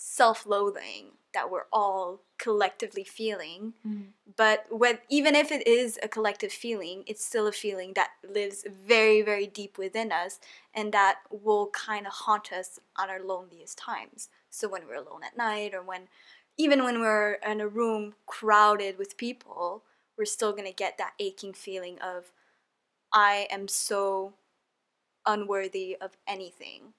self-loathing 0.00 1.06
that 1.34 1.50
we're 1.50 1.66
all 1.72 2.20
collectively 2.38 3.02
feeling. 3.02 3.74
Mm. 3.84 4.06
but 4.36 4.64
when 4.70 4.98
even 5.10 5.34
if 5.34 5.50
it 5.50 5.66
is 5.66 5.98
a 6.04 6.08
collective 6.08 6.52
feeling 6.52 7.02
it's 7.08 7.24
still 7.24 7.48
a 7.48 7.52
feeling 7.52 7.94
that 7.94 8.10
lives 8.32 8.64
very 8.86 9.22
very 9.22 9.46
deep 9.48 9.76
within 9.76 10.12
us 10.12 10.38
and 10.72 10.92
that 10.92 11.16
will 11.30 11.66
kind 11.70 12.06
of 12.06 12.12
haunt 12.12 12.52
us 12.52 12.78
on 12.96 13.10
our 13.10 13.20
loneliest 13.20 13.76
times. 13.76 14.28
So 14.50 14.68
when 14.68 14.86
we're 14.86 14.94
alone 15.02 15.22
at 15.26 15.36
night 15.36 15.74
or 15.74 15.82
when 15.82 16.02
even 16.56 16.84
when 16.84 17.00
we're 17.00 17.32
in 17.44 17.60
a 17.60 17.66
room 17.66 18.14
crowded 18.26 18.98
with 18.98 19.16
people 19.16 19.82
we're 20.16 20.24
still 20.24 20.52
going 20.52 20.64
to 20.64 20.72
get 20.72 20.96
that 20.98 21.14
aching 21.18 21.52
feeling 21.52 21.98
of 22.00 22.32
i 23.12 23.48
am 23.50 23.66
so 23.66 24.34
unworthy 25.26 25.96
of 26.00 26.16
anything. 26.28 26.94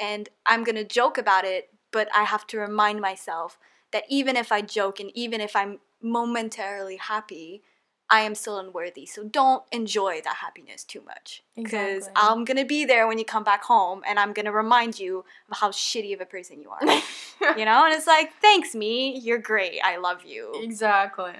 And 0.00 0.28
i'm 0.44 0.64
going 0.64 0.74
to 0.74 0.84
joke 0.84 1.16
about 1.16 1.44
it 1.44 1.70
but 1.94 2.08
i 2.14 2.24
have 2.24 2.46
to 2.46 2.58
remind 2.58 3.00
myself 3.00 3.58
that 3.92 4.04
even 4.10 4.36
if 4.36 4.52
i 4.52 4.60
joke 4.60 5.00
and 5.00 5.10
even 5.14 5.40
if 5.40 5.56
i'm 5.56 5.78
momentarily 6.02 6.96
happy 6.96 7.62
I 8.10 8.20
am 8.20 8.34
still 8.34 8.58
unworthy. 8.58 9.06
So 9.06 9.24
don't 9.24 9.64
enjoy 9.72 10.20
that 10.24 10.36
happiness 10.36 10.84
too 10.84 11.00
much. 11.06 11.42
Because 11.56 12.06
Exactly. 12.08 12.22
I'm 12.22 12.44
going 12.44 12.58
to 12.58 12.64
be 12.64 12.84
there 12.84 13.08
when 13.08 13.18
you 13.18 13.24
come 13.24 13.44
back 13.44 13.64
home 13.64 14.02
and 14.06 14.18
I'm 14.18 14.32
going 14.32 14.44
to 14.44 14.52
remind 14.52 15.00
you 15.00 15.24
of 15.50 15.58
how 15.58 15.70
shitty 15.70 16.12
of 16.14 16.20
a 16.20 16.26
person 16.26 16.60
you 16.60 16.70
are. 16.70 16.84
you 17.58 17.64
know? 17.64 17.84
And 17.84 17.94
it's 17.94 18.06
like, 18.06 18.30
thanks, 18.40 18.74
me. 18.74 19.18
You're 19.18 19.38
great. 19.38 19.80
I 19.82 19.96
love 19.96 20.24
you. 20.24 20.52
Exactly. 20.62 21.32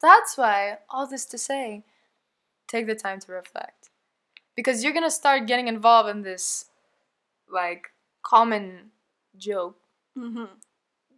That's 0.00 0.36
why 0.36 0.78
all 0.90 1.06
this 1.06 1.26
to 1.26 1.38
say, 1.38 1.84
take 2.66 2.86
the 2.86 2.94
time 2.94 3.20
to 3.20 3.32
reflect. 3.32 3.90
Because 4.54 4.82
you're 4.82 4.94
gonna 4.94 5.10
start 5.10 5.46
getting 5.46 5.68
involved 5.68 6.08
in 6.08 6.22
this 6.22 6.66
like 7.52 7.88
common 8.22 8.90
joke 9.36 9.76
Mm-hmm. 10.16 10.44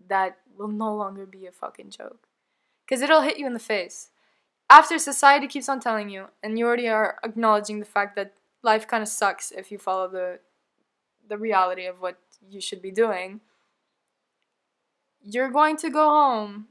that 0.09 0.39
will 0.57 0.69
no 0.69 0.95
longer 0.95 1.25
be 1.27 1.47
a 1.47 1.53
fucking 1.53 1.91
joke. 1.91 2.27
Because 2.85 3.03
it'll 3.03 3.23
hit 3.23 3.39
you 3.39 3.47
in 3.47 3.53
the 3.53 3.59
face. 3.61 4.09
After 4.71 4.99
society 4.99 5.47
keeps 5.47 5.69
on 5.69 5.81
telling 5.81 6.09
you, 6.11 6.27
and 6.43 6.59
you 6.59 6.67
already 6.67 6.89
are 6.89 7.19
acknowledging 7.23 7.79
the 7.79 7.87
fact 7.87 8.17
that 8.17 8.35
life 8.63 8.87
kind 8.89 9.03
of 9.03 9.09
sucks 9.09 9.51
if 9.51 9.71
you 9.71 9.79
follow 9.79 10.09
the 10.09 10.41
the 11.29 11.39
reality 11.39 11.85
of 11.87 12.01
what 12.01 12.19
you 12.49 12.61
should 12.61 12.81
be 12.81 12.91
doing, 12.91 13.41
you're 15.23 15.51
going 15.51 15.77
to 15.77 15.91
go 15.91 16.09
home 16.09 16.69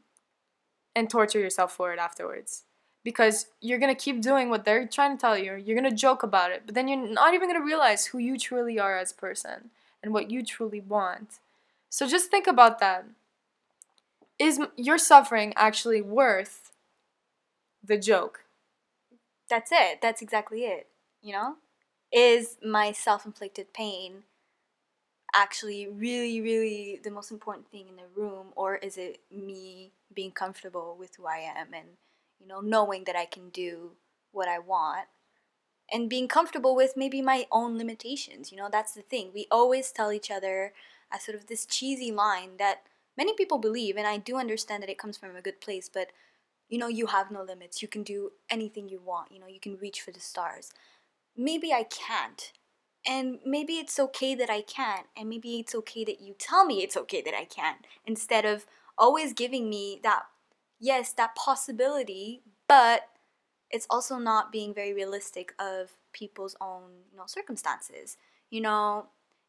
and 0.95 1.09
torture 1.09 1.39
yourself 1.39 1.71
for 1.75 1.93
it 1.93 1.99
afterwards. 1.99 2.63
Because 3.03 3.47
you're 3.61 3.77
gonna 3.77 3.95
keep 3.95 4.21
doing 4.21 4.49
what 4.49 4.65
they're 4.65 4.87
trying 4.87 5.15
to 5.15 5.21
tell 5.21 5.37
you. 5.37 5.53
You're 5.55 5.75
gonna 5.75 5.95
joke 5.95 6.23
about 6.23 6.51
it, 6.51 6.63
but 6.65 6.75
then 6.75 6.87
you're 6.87 7.07
not 7.07 7.33
even 7.33 7.47
gonna 7.47 7.63
realize 7.63 8.07
who 8.07 8.17
you 8.17 8.37
truly 8.37 8.79
are 8.79 8.97
as 8.97 9.11
a 9.11 9.15
person 9.15 9.69
and 10.03 10.11
what 10.11 10.29
you 10.31 10.43
truly 10.43 10.81
want. 10.81 11.39
So 11.89 12.07
just 12.07 12.29
think 12.29 12.47
about 12.47 12.79
that. 12.79 13.05
Is 14.39 14.59
your 14.75 14.97
suffering 14.97 15.53
actually 15.55 16.01
worth 16.01 16.71
the 17.83 17.97
joke? 17.97 18.45
That's 19.49 19.71
it. 19.71 19.99
That's 20.01 20.21
exactly 20.21 20.61
it. 20.61 20.87
You 21.21 21.33
know? 21.33 21.55
Is 22.11 22.57
my 22.63 22.91
self 22.91 23.25
inflicted 23.25 23.73
pain 23.73 24.23
actually 25.35 25.87
really, 25.87 26.41
really 26.41 26.99
the 27.03 27.11
most 27.11 27.31
important 27.31 27.69
thing 27.69 27.87
in 27.89 27.95
the 27.95 28.07
room, 28.15 28.47
or 28.55 28.75
is 28.75 28.97
it 28.97 29.19
me 29.31 29.91
being 30.13 30.31
comfortable 30.31 30.95
with 30.97 31.15
who 31.15 31.27
I 31.27 31.37
am 31.37 31.73
and, 31.73 31.87
you 32.39 32.47
know, 32.47 32.61
knowing 32.61 33.03
that 33.05 33.15
I 33.15 33.25
can 33.25 33.49
do 33.49 33.91
what 34.31 34.47
I 34.47 34.59
want? 34.59 35.07
And 35.91 36.09
being 36.09 36.27
comfortable 36.27 36.75
with 36.75 36.97
maybe 36.97 37.21
my 37.21 37.45
own 37.51 37.77
limitations. 37.77 38.51
You 38.51 38.57
know, 38.57 38.67
that's 38.69 38.93
the 38.93 39.01
thing. 39.01 39.31
We 39.33 39.47
always 39.49 39.91
tell 39.91 40.11
each 40.11 40.29
other 40.29 40.73
as 41.11 41.23
sort 41.23 41.37
of 41.37 41.47
this 41.47 41.65
cheesy 41.65 42.11
line 42.11 42.51
that 42.57 42.83
many 43.17 43.33
people 43.33 43.57
believe, 43.57 43.97
and 43.97 44.07
I 44.07 44.17
do 44.17 44.37
understand 44.37 44.83
that 44.83 44.89
it 44.89 44.97
comes 44.97 45.17
from 45.17 45.35
a 45.35 45.41
good 45.41 45.61
place, 45.61 45.89
but 45.91 46.11
you 46.69 46.77
know, 46.77 46.87
you 46.87 47.07
have 47.07 47.31
no 47.31 47.43
limits. 47.43 47.81
You 47.81 47.87
can 47.87 48.03
do 48.03 48.31
anything 48.49 48.89
you 48.89 48.99
want. 48.99 49.31
You 49.31 49.39
know, 49.39 49.47
you 49.47 49.59
can 49.59 49.77
reach 49.77 50.01
for 50.01 50.11
the 50.11 50.19
stars. 50.19 50.71
Maybe 51.35 51.71
I 51.71 51.83
can't. 51.83 52.51
And 53.05 53.39
maybe 53.45 53.73
it's 53.73 53.99
okay 53.99 54.35
that 54.35 54.49
I 54.49 54.61
can't. 54.61 55.05
And 55.15 55.29
maybe 55.29 55.59
it's 55.59 55.73
okay 55.75 56.03
that 56.03 56.19
you 56.19 56.35
tell 56.37 56.65
me 56.65 56.83
it's 56.83 56.97
okay 56.97 57.21
that 57.21 57.33
I 57.33 57.45
can't. 57.45 57.85
Instead 58.05 58.43
of 58.45 58.65
always 58.97 59.31
giving 59.31 59.69
me 59.69 59.99
that, 60.03 60.23
yes, 60.79 61.13
that 61.13 61.35
possibility, 61.35 62.41
but 62.67 63.03
it's 63.69 63.87
also 63.89 64.17
not 64.17 64.51
being 64.51 64.73
very 64.73 64.93
realistic 64.93 65.53
of 65.57 65.91
people's 66.11 66.57
own, 66.59 67.03
you 67.11 67.17
know, 67.17 67.25
circumstances. 67.27 68.17
You 68.49 68.61
know, 68.61 69.07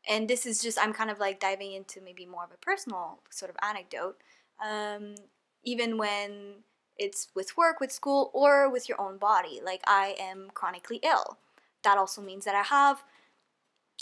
and 0.09 0.29
this 0.29 0.47
is 0.47 0.61
just, 0.63 0.79
I'm 0.81 0.93
kind 0.93 1.11
of 1.11 1.19
like 1.19 1.39
diving 1.39 1.73
into 1.73 2.01
maybe 2.01 2.27
more 2.27 2.45
of 2.45 2.51
a 2.51 2.57
personal 2.57 3.21
sort 3.31 3.51
of 3.51 3.57
anecdote. 3.63 4.17
Um, 4.65 5.15
even 5.63 5.99
when 5.99 6.65
it's 6.99 7.29
with 7.35 7.57
work, 7.57 7.81
with 7.81 7.93
school, 7.93 8.31
or 8.35 8.69
with 8.69 8.89
your 8.89 9.01
own 9.01 9.19
body. 9.19 9.61
Like 9.65 9.83
I 9.87 10.17
am 10.19 10.51
chronically 10.53 11.01
ill. 11.03 11.39
That 11.85 11.97
also 11.97 12.21
means 12.21 12.45
that 12.45 12.55
I 12.55 12.63
have 12.63 13.05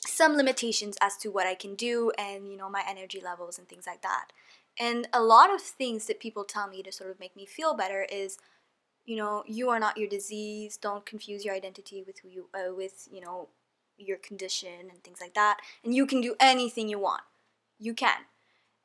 some 0.07 0.37
limitations 0.37 0.97
as 1.01 1.16
to 1.19 1.31
what 1.31 1.47
I 1.47 1.55
can 1.55 1.75
do 1.75 2.12
and 2.19 2.49
you 2.49 2.57
know 2.57 2.71
my 2.71 2.83
energy 2.88 3.21
levels 3.23 3.59
and 3.59 3.69
things 3.69 3.87
like 3.87 4.03
that. 4.03 4.29
And 4.79 5.09
a 5.12 5.23
lot 5.23 5.55
of 5.55 5.61
things 5.61 6.07
that 6.07 6.21
people 6.21 6.45
tell 6.45 6.69
me 6.69 6.83
to 6.83 6.92
sort 6.92 7.11
of 7.11 7.21
make 7.21 7.37
me 7.37 7.47
feel 7.47 7.75
better 7.75 8.07
is 8.11 8.38
you 9.05 9.16
know 9.16 9.42
you 9.47 9.69
are 9.71 9.81
not 9.81 9.97
your 9.97 10.09
disease 10.09 10.77
don't 10.77 11.07
confuse 11.07 11.45
your 11.45 11.55
identity 11.55 12.03
with 12.07 12.19
who 12.21 12.29
you 12.29 12.49
uh, 12.55 12.75
with 12.75 13.09
you 13.11 13.21
know 13.21 13.49
your 13.98 14.18
condition 14.18 14.90
and 14.90 15.02
things 15.02 15.20
like 15.20 15.35
that 15.35 15.59
and 15.85 15.94
you 15.94 16.06
can 16.06 16.20
do 16.20 16.35
anything 16.40 16.88
you 16.88 16.98
want 16.98 17.22
you 17.78 17.94
can 17.94 18.20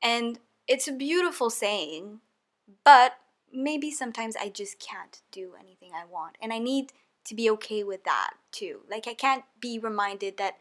and 0.01 0.39
it's 0.67 0.87
a 0.87 0.93
beautiful 0.93 1.49
saying 1.49 2.19
but 2.83 3.13
maybe 3.53 3.91
sometimes 3.91 4.35
I 4.35 4.49
just 4.49 4.79
can't 4.79 5.21
do 5.31 5.53
anything 5.59 5.91
I 5.93 6.05
want. 6.05 6.37
And 6.41 6.53
I 6.53 6.59
need 6.59 6.93
to 7.25 7.35
be 7.35 7.49
okay 7.51 7.83
with 7.83 8.03
that 8.03 8.31
too. 8.51 8.81
Like, 8.89 9.07
I 9.07 9.13
can't 9.13 9.43
be 9.59 9.77
reminded 9.77 10.37
that, 10.37 10.55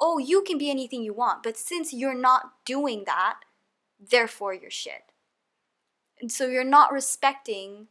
oh, 0.00 0.18
you 0.18 0.42
can 0.42 0.58
be 0.58 0.70
anything 0.70 1.02
you 1.02 1.12
want, 1.12 1.42
but 1.42 1.56
since 1.56 1.92
you're 1.92 2.14
not 2.18 2.52
doing 2.64 3.04
that, 3.06 3.40
therefore 3.98 4.54
you're 4.54 4.70
shit. 4.70 5.12
And 6.20 6.30
so 6.30 6.46
you're 6.46 6.64
not 6.64 6.92
respecting 6.92 7.88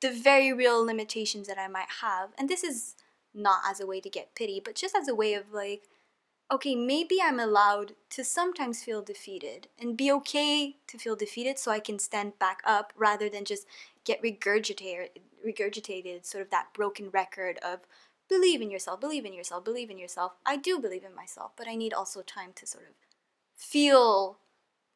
the 0.00 0.10
very 0.10 0.52
real 0.52 0.84
limitations 0.84 1.48
that 1.48 1.58
I 1.58 1.68
might 1.68 1.88
have. 2.00 2.30
And 2.38 2.48
this 2.48 2.62
is 2.62 2.96
not 3.36 3.60
as 3.66 3.80
a 3.80 3.86
way 3.86 4.00
to 4.00 4.10
get 4.10 4.34
pity, 4.34 4.60
but 4.64 4.74
just 4.74 4.96
as 4.96 5.08
a 5.08 5.14
way 5.14 5.34
of 5.34 5.52
like, 5.52 5.82
okay, 6.50 6.74
maybe 6.74 7.18
I'm 7.22 7.40
allowed 7.40 7.94
to 8.10 8.24
sometimes 8.24 8.82
feel 8.82 9.02
defeated 9.02 9.68
and 9.80 9.96
be 9.96 10.10
okay 10.12 10.76
to 10.86 10.98
feel 10.98 11.16
defeated 11.16 11.58
so 11.58 11.70
I 11.70 11.80
can 11.80 11.98
stand 11.98 12.38
back 12.38 12.60
up 12.64 12.92
rather 12.96 13.28
than 13.28 13.44
just 13.44 13.66
get 14.04 14.22
regurgitated, 14.22 15.08
regurgitated 15.46 16.24
sort 16.24 16.42
of 16.42 16.50
that 16.50 16.72
broken 16.72 17.10
record 17.10 17.58
of 17.58 17.80
believe 18.28 18.60
in 18.60 18.70
yourself, 18.70 19.00
believe 19.00 19.24
in 19.24 19.32
yourself, 19.32 19.64
believe 19.64 19.90
in 19.90 19.98
yourself. 19.98 20.32
I 20.44 20.56
do 20.56 20.78
believe 20.78 21.04
in 21.04 21.14
myself, 21.14 21.52
but 21.56 21.68
I 21.68 21.74
need 21.74 21.92
also 21.92 22.22
time 22.22 22.52
to 22.56 22.66
sort 22.66 22.84
of 22.84 22.94
feel 23.54 24.38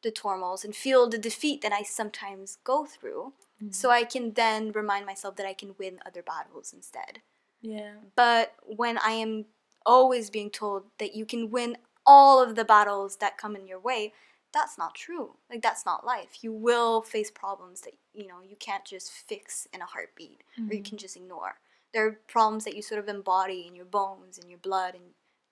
the 0.03 0.11
turmoils 0.11 0.63
and 0.65 0.75
feel 0.75 1.07
the 1.07 1.17
defeat 1.17 1.61
that 1.61 1.71
I 1.71 1.83
sometimes 1.83 2.57
go 2.63 2.85
through 2.85 3.33
mm-hmm. 3.61 3.71
so 3.71 3.89
I 3.89 4.03
can 4.03 4.33
then 4.33 4.71
remind 4.71 5.05
myself 5.05 5.35
that 5.35 5.45
I 5.45 5.53
can 5.53 5.75
win 5.77 5.99
other 6.05 6.23
battles 6.23 6.73
instead. 6.73 7.21
Yeah. 7.61 7.93
But 8.15 8.53
when 8.63 8.97
I 8.97 9.11
am 9.11 9.45
always 9.85 10.29
being 10.29 10.49
told 10.49 10.87
that 10.99 11.15
you 11.15 11.25
can 11.25 11.49
win 11.49 11.77
all 12.05 12.41
of 12.41 12.55
the 12.55 12.65
battles 12.65 13.17
that 13.17 13.37
come 13.37 13.55
in 13.55 13.67
your 13.67 13.79
way, 13.79 14.13
that's 14.53 14.77
not 14.77 14.95
true. 14.95 15.35
Like 15.49 15.61
that's 15.61 15.85
not 15.85 16.05
life. 16.05 16.39
You 16.43 16.51
will 16.51 17.01
face 17.01 17.31
problems 17.31 17.81
that 17.81 17.93
you 18.13 18.27
know 18.27 18.41
you 18.47 18.55
can't 18.57 18.85
just 18.85 19.11
fix 19.11 19.67
in 19.73 19.81
a 19.81 19.85
heartbeat 19.85 20.43
or 20.57 20.63
you 20.63 20.69
mm-hmm. 20.69 20.83
can 20.83 20.97
just 20.97 21.15
ignore. 21.15 21.59
There 21.93 22.05
are 22.05 22.19
problems 22.27 22.63
that 22.65 22.75
you 22.75 22.81
sort 22.81 22.99
of 22.99 23.07
embody 23.07 23.65
in 23.67 23.75
your 23.75 23.85
bones 23.85 24.37
and 24.37 24.49
your 24.49 24.59
blood 24.59 24.95
and 24.95 25.03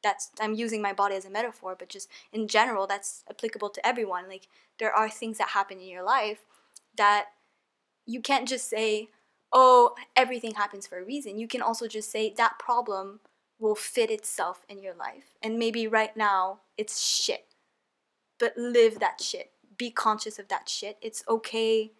that's 0.02 0.32
I'm 0.40 0.54
using 0.54 0.82
my 0.82 0.94
body 0.94 1.16
as 1.16 1.26
a 1.26 1.30
metaphor, 1.30 1.76
but 1.78 1.90
just 1.90 2.10
in 2.32 2.48
general 2.48 2.88
that's 2.88 3.24
applicable 3.30 3.70
to 3.70 3.88
everyone. 3.88 4.28
Like 4.28 4.48
there 4.80 4.94
are 4.94 5.10
things 5.10 5.38
that 5.38 5.50
happen 5.50 5.80
in 5.80 5.88
your 5.88 6.04
life 6.04 6.40
that 6.98 7.28
you 8.06 8.22
can't 8.22 8.48
just 8.48 8.70
say, 8.70 9.10
"Oh, 9.52 9.96
everything 10.16 10.56
happens 10.56 10.88
for 10.88 11.00
a 11.00 11.04
reason." 11.04 11.40
You 11.40 11.48
can 11.48 11.62
also 11.62 11.88
just 11.88 12.12
say 12.12 12.34
that 12.38 12.60
problem 12.60 13.20
will 13.60 13.76
fit 13.76 14.10
itself 14.10 14.66
in 14.70 14.82
your 14.82 14.96
life. 14.96 15.36
And 15.44 15.60
maybe 15.60 15.86
right 15.86 16.16
now 16.16 16.62
it's 16.78 17.06
shit. 17.06 17.54
But 18.40 18.58
live 18.58 19.00
that 19.00 19.22
shit. 19.22 19.52
Be 19.78 19.92
conscious 19.92 20.40
of 20.40 20.48
that 20.48 20.70
shit. 20.70 20.98
It's 21.02 21.24
okay 21.28 21.92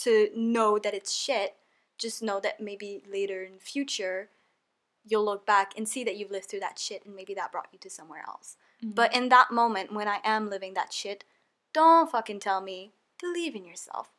to 0.00 0.28
know 0.34 0.78
that 0.78 0.94
it's 0.94 1.14
shit. 1.14 1.56
Just 1.98 2.22
know 2.22 2.40
that 2.40 2.60
maybe 2.60 3.02
later 3.08 3.42
in 3.42 3.54
the 3.54 3.60
future 3.60 4.30
you'll 5.04 5.24
look 5.24 5.46
back 5.46 5.72
and 5.76 5.88
see 5.88 6.04
that 6.04 6.16
you've 6.16 6.30
lived 6.30 6.46
through 6.46 6.60
that 6.60 6.78
shit 6.78 7.04
and 7.06 7.14
maybe 7.14 7.32
that 7.34 7.50
brought 7.50 7.68
you 7.72 7.78
to 7.78 7.88
somewhere 7.88 8.22
else. 8.26 8.56
Mm-hmm. 8.82 8.94
But 8.94 9.14
in 9.16 9.28
that 9.30 9.50
moment 9.50 9.92
when 9.92 10.06
I 10.06 10.18
am 10.24 10.50
living 10.50 10.74
that 10.74 10.92
shit, 10.92 11.24
don't 11.72 12.10
fucking 12.10 12.40
tell 12.40 12.60
me, 12.60 12.92
believe 13.20 13.54
in 13.54 13.64
yourself. 13.64 14.10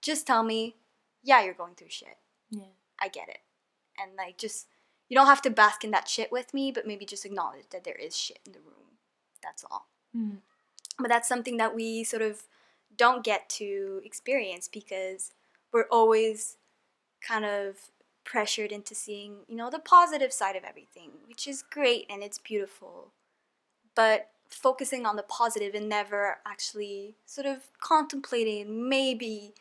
Just 0.00 0.26
tell 0.26 0.42
me, 0.42 0.76
yeah, 1.22 1.42
you're 1.42 1.54
going 1.54 1.74
through 1.74 1.90
shit. 1.90 2.18
Yeah. 2.50 2.72
I 3.00 3.08
get 3.08 3.28
it. 3.28 3.40
And 4.00 4.12
like 4.16 4.38
just 4.38 4.66
you 5.08 5.16
don't 5.16 5.26
have 5.26 5.42
to 5.42 5.50
bask 5.50 5.84
in 5.84 5.90
that 5.92 6.08
shit 6.08 6.30
with 6.30 6.52
me, 6.52 6.70
but 6.70 6.86
maybe 6.86 7.04
just 7.06 7.24
acknowledge 7.24 7.68
that 7.70 7.84
there 7.84 7.94
is 7.94 8.16
shit 8.16 8.40
in 8.44 8.52
the 8.52 8.60
room. 8.60 8.98
That's 9.42 9.64
all. 9.70 9.86
Mhm. 10.16 10.38
But 10.98 11.08
that's 11.08 11.28
something 11.28 11.56
that 11.58 11.74
we 11.74 12.04
sort 12.04 12.22
of 12.22 12.42
don't 12.96 13.24
get 13.24 13.48
to 13.48 14.00
experience 14.04 14.68
because 14.68 15.30
we're 15.72 15.88
always 15.90 16.56
kind 17.20 17.44
of 17.44 17.90
pressured 18.24 18.72
into 18.72 18.94
seeing, 18.94 19.44
you 19.48 19.56
know, 19.56 19.70
the 19.70 19.78
positive 19.78 20.32
side 20.32 20.56
of 20.56 20.64
everything, 20.64 21.12
which 21.26 21.46
is 21.46 21.62
great 21.62 22.06
and 22.10 22.22
it's 22.22 22.38
beautiful. 22.38 23.12
But 23.94 24.30
focusing 24.48 25.06
on 25.06 25.16
the 25.16 25.22
positive 25.22 25.74
and 25.74 25.88
never 25.88 26.38
actually 26.44 27.16
sort 27.26 27.46
of 27.46 27.70
contemplating 27.80 28.88
maybe 28.88 29.54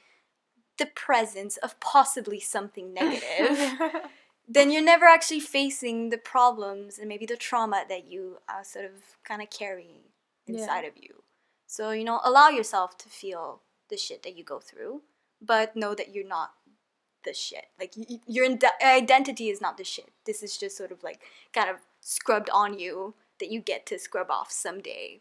the 0.78 0.86
presence 0.86 1.58
of 1.58 1.80
possibly 1.80 2.40
something 2.40 2.94
negative 2.94 3.80
then 4.48 4.72
you're 4.72 4.82
never 4.84 5.06
actually 5.06 5.40
facing 5.42 6.10
the 6.10 6.18
problems 6.18 6.98
and 6.98 7.10
maybe 7.10 7.26
the 7.26 7.36
trauma 7.36 7.84
that 7.90 8.06
you 8.10 8.38
uh, 8.48 8.63
sort 8.63 8.86
of 8.86 8.92
kind 9.26 9.42
of 9.42 9.50
carry 9.50 10.04
Yeah. 10.46 10.60
inside 10.62 10.86
of 10.86 10.94
you. 10.96 11.24
So, 11.66 11.92
you 11.92 12.06
know, 12.06 12.22
allow 12.24 12.48
yourself 12.50 12.98
to 13.00 13.10
feel 13.10 13.62
the 13.90 13.98
shit 13.98 14.24
that 14.24 14.38
you 14.38 14.44
go 14.46 14.60
through, 14.60 15.02
but 15.42 15.76
know 15.76 15.94
that 15.96 16.13
you're 16.16 16.26
not 16.28 16.52
the 17.26 17.34
shit. 17.34 17.66
Like 17.78 17.94
your 18.26 18.46
ind- 18.46 18.63
identity 18.82 19.50
is 19.50 19.60
not 19.60 19.78
the 19.78 19.84
shit. 19.84 20.12
This 20.26 20.42
is 20.42 20.58
just 20.58 20.78
sort 20.78 20.94
of 20.94 21.04
like 21.04 21.20
kind 21.54 21.70
of 21.70 21.78
scrubbed 22.00 22.50
on 22.54 22.80
you 22.80 23.16
that 23.42 23.52
you 23.52 23.60
get 23.60 23.86
to 23.88 24.00
scrub 24.00 24.32
off 24.32 24.50
someday, 24.50 25.20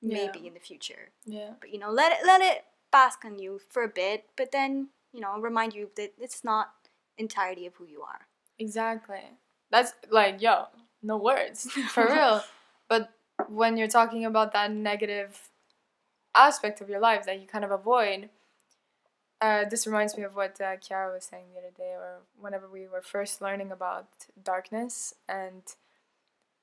maybe 0.00 0.38
Yeah. 0.40 0.48
in 0.48 0.54
the 0.54 0.60
future. 0.60 1.10
Yeah. 1.26 1.50
But 1.60 1.70
you 1.74 1.78
know, 1.78 1.90
let 1.90 2.12
it 2.12 2.18
let 2.26 2.40
it 2.40 2.64
bask 2.92 3.24
on 3.24 3.38
you 3.38 3.60
for 3.68 3.82
a 3.82 3.88
bit, 3.88 4.26
but 4.36 4.52
then 4.52 4.88
you 5.12 5.20
know, 5.20 5.38
remind 5.38 5.74
you 5.74 5.90
that 5.96 6.12
it's 6.18 6.44
not 6.44 6.72
entirety 7.18 7.66
of 7.66 7.74
who 7.76 7.84
you 7.84 8.02
are. 8.02 8.26
Exactly. 8.58 9.22
That's 9.70 9.92
like, 10.10 10.40
yo, 10.40 10.66
no 11.02 11.16
words. 11.16 11.70
For 11.90 12.06
real. 12.06 12.42
But 12.88 13.10
when 13.48 13.76
you're 13.76 13.88
talking 13.88 14.24
about 14.24 14.52
that 14.52 14.72
negative 14.72 15.50
aspect 16.34 16.80
of 16.80 16.88
your 16.88 17.00
life 17.00 17.26
that 17.26 17.40
you 17.40 17.46
kind 17.46 17.64
of 17.64 17.70
avoid, 17.70 18.30
uh, 19.40 19.64
this 19.68 19.86
reminds 19.86 20.16
me 20.16 20.22
of 20.22 20.36
what 20.36 20.60
uh, 20.60 20.76
Kiara 20.76 21.12
was 21.12 21.24
saying 21.24 21.46
the 21.52 21.58
other 21.58 21.74
day, 21.76 21.94
or 21.94 22.20
whenever 22.38 22.68
we 22.68 22.86
were 22.86 23.02
first 23.02 23.42
learning 23.42 23.72
about 23.72 24.06
darkness. 24.42 25.14
And 25.28 25.62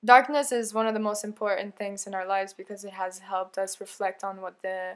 darkness 0.04 0.52
is 0.52 0.74
one 0.74 0.88
of 0.88 0.94
the 0.94 1.00
most 1.00 1.24
important 1.24 1.76
things 1.76 2.08
in 2.08 2.14
our 2.14 2.26
lives 2.26 2.54
because 2.54 2.86
it 2.86 2.94
has 2.94 3.20
helped 3.20 3.58
us 3.58 3.82
reflect 3.82 4.24
on 4.24 4.42
what 4.42 4.62
the 4.62 4.94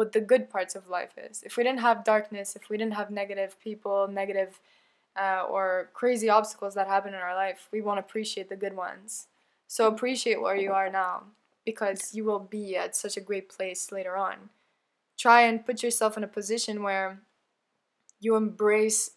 what 0.00 0.12
the 0.12 0.20
good 0.32 0.48
parts 0.48 0.74
of 0.74 0.88
life 0.88 1.12
is. 1.18 1.42
If 1.42 1.58
we 1.58 1.62
didn't 1.62 1.80
have 1.80 2.04
darkness, 2.04 2.56
if 2.56 2.70
we 2.70 2.78
didn't 2.78 2.94
have 2.94 3.10
negative 3.10 3.60
people, 3.60 4.08
negative 4.08 4.58
uh, 5.14 5.42
or 5.46 5.90
crazy 5.92 6.30
obstacles 6.30 6.72
that 6.74 6.86
happen 6.88 7.12
in 7.12 7.20
our 7.20 7.34
life, 7.34 7.68
we 7.70 7.82
won't 7.82 7.98
appreciate 7.98 8.48
the 8.48 8.56
good 8.56 8.74
ones. 8.74 9.26
So 9.66 9.86
appreciate 9.86 10.40
where 10.40 10.56
you 10.56 10.72
are 10.72 10.88
now 10.90 11.24
because 11.66 12.14
you 12.14 12.24
will 12.24 12.38
be 12.38 12.76
at 12.76 12.96
such 12.96 13.18
a 13.18 13.20
great 13.20 13.50
place 13.50 13.92
later 13.92 14.16
on. 14.16 14.48
Try 15.18 15.42
and 15.42 15.66
put 15.66 15.82
yourself 15.82 16.16
in 16.16 16.24
a 16.24 16.34
position 16.40 16.82
where 16.82 17.20
you 18.20 18.36
embrace 18.36 19.10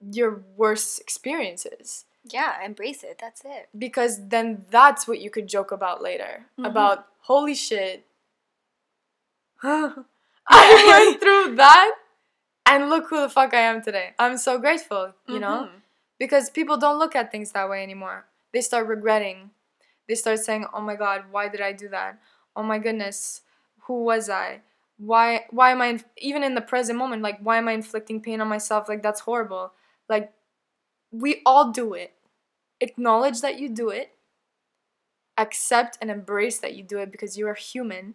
your 0.00 0.44
worst 0.56 1.00
experiences 1.00 2.04
Yeah, 2.38 2.64
embrace 2.64 3.02
it. 3.02 3.18
That's 3.20 3.42
it. 3.44 3.68
because 3.76 4.28
then 4.28 4.64
that's 4.70 5.08
what 5.08 5.18
you 5.18 5.30
could 5.30 5.48
joke 5.48 5.72
about 5.72 6.00
later. 6.00 6.46
Mhm. 6.58 6.66
About 6.70 6.98
holy 7.30 7.56
shit. 7.56 8.06
I 10.48 10.84
went 11.08 11.20
through 11.20 11.56
that 11.56 11.94
and 12.66 12.90
look 12.90 13.08
who 13.08 13.20
the 13.20 13.28
fuck 13.28 13.54
I 13.54 13.60
am 13.60 13.82
today. 13.82 14.12
I'm 14.18 14.36
so 14.38 14.58
grateful, 14.58 15.14
you 15.28 15.38
know? 15.40 15.68
Mhm. 15.70 15.80
Because 16.18 16.50
people 16.50 16.76
don't 16.76 16.98
look 16.98 17.16
at 17.16 17.30
things 17.32 17.52
that 17.52 17.68
way 17.68 17.82
anymore. 17.82 18.26
They 18.52 18.60
start 18.60 18.86
regretting. 18.86 19.50
They 20.08 20.14
start 20.14 20.38
saying, 20.40 20.66
"Oh 20.72 20.80
my 20.80 20.96
god, 20.96 21.26
why 21.30 21.48
did 21.48 21.60
I 21.60 21.72
do 21.72 21.88
that? 21.88 22.18
Oh 22.56 22.62
my 22.62 22.78
goodness, 22.78 23.42
who 23.86 24.04
was 24.04 24.30
I? 24.30 24.62
Why 24.98 25.46
why 25.50 25.72
am 25.72 25.82
I 25.82 25.86
inf- 25.88 26.04
even 26.18 26.42
in 26.44 26.54
the 26.54 26.60
present 26.62 26.98
moment 26.98 27.22
like 27.22 27.40
why 27.40 27.58
am 27.58 27.68
I 27.68 27.72
inflicting 27.72 28.20
pain 28.22 28.40
on 28.40 28.48
myself? 28.48 28.88
Like 28.88 29.02
that's 29.02 29.20
horrible." 29.20 29.72
Like 30.08 30.32
we 31.12 31.42
all 31.46 31.72
do 31.72 31.94
it. 31.94 32.14
Acknowledge 32.80 33.40
that 33.42 33.58
you 33.58 33.68
do 33.70 33.90
it. 33.90 34.12
Accept 35.36 35.98
and 36.00 36.10
embrace 36.10 36.58
that 36.60 36.74
you 36.76 36.84
do 36.84 36.98
it 36.98 37.10
because 37.10 37.36
you 37.36 37.48
are 37.48 37.54
human. 37.54 38.14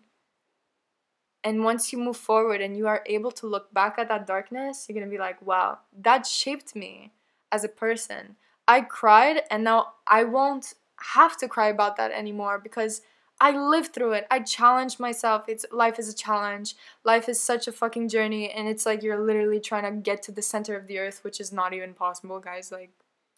And 1.43 1.63
once 1.63 1.93
you 1.93 1.99
move 1.99 2.17
forward 2.17 2.59
and 2.61 2.75
you 2.75 2.87
are 2.87 3.01
able 3.05 3.31
to 3.31 3.47
look 3.47 3.73
back 3.73 3.95
at 3.97 4.09
that 4.09 4.27
darkness, 4.27 4.85
you're 4.87 4.93
going 4.95 5.09
to 5.09 5.11
be 5.11 5.19
like, 5.19 5.41
"Wow, 5.41 5.79
that 6.01 6.25
shaped 6.25 6.75
me." 6.75 7.13
as 7.51 7.63
a 7.63 7.69
person. 7.69 8.35
I 8.67 8.81
cried 8.81 9.41
and 9.49 9.63
now 9.63 9.93
I 10.07 10.23
won't 10.23 10.73
have 11.13 11.37
to 11.37 11.47
cry 11.47 11.67
about 11.67 11.97
that 11.97 12.11
anymore 12.11 12.59
because 12.59 13.01
I 13.41 13.51
lived 13.51 13.93
through 13.93 14.13
it. 14.13 14.27
I 14.29 14.39
challenged 14.39 14.99
myself. 14.99 15.45
It's 15.47 15.65
life 15.71 15.97
is 15.97 16.09
a 16.09 16.15
challenge. 16.15 16.75
Life 17.03 17.29
is 17.29 17.39
such 17.39 17.67
a 17.67 17.71
fucking 17.71 18.09
journey 18.09 18.51
and 18.51 18.67
it's 18.67 18.85
like 18.85 19.01
you're 19.01 19.23
literally 19.23 19.59
trying 19.59 19.83
to 19.83 20.01
get 20.01 20.21
to 20.23 20.31
the 20.31 20.41
center 20.41 20.75
of 20.75 20.87
the 20.87 20.99
earth, 20.99 21.23
which 21.23 21.39
is 21.39 21.51
not 21.51 21.73
even 21.73 21.93
possible, 21.93 22.39
guys. 22.39 22.71
Like 22.71 22.91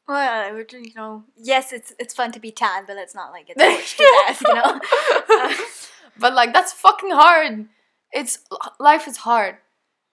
Well, 0.08 0.58
you 0.58 0.94
know, 0.96 1.24
yes, 1.38 1.72
it's 1.72 1.94
it's 2.00 2.14
fun 2.14 2.32
to 2.34 2.40
be 2.40 2.52
tan, 2.52 2.86
but 2.88 2.96
let's 2.96 3.16
not 3.16 3.32
like 3.32 3.48
get 3.48 3.60
scorched 3.60 3.98
to 3.98 4.24
death, 4.28 4.42
you 4.46 4.54
know. 4.56 5.56
but 6.20 6.34
like 6.34 6.52
that's 6.52 6.74
fucking 6.74 7.12
hard. 7.12 7.68
It's 8.12 8.40
life 8.80 9.08
is 9.08 9.18
hard. 9.18 9.58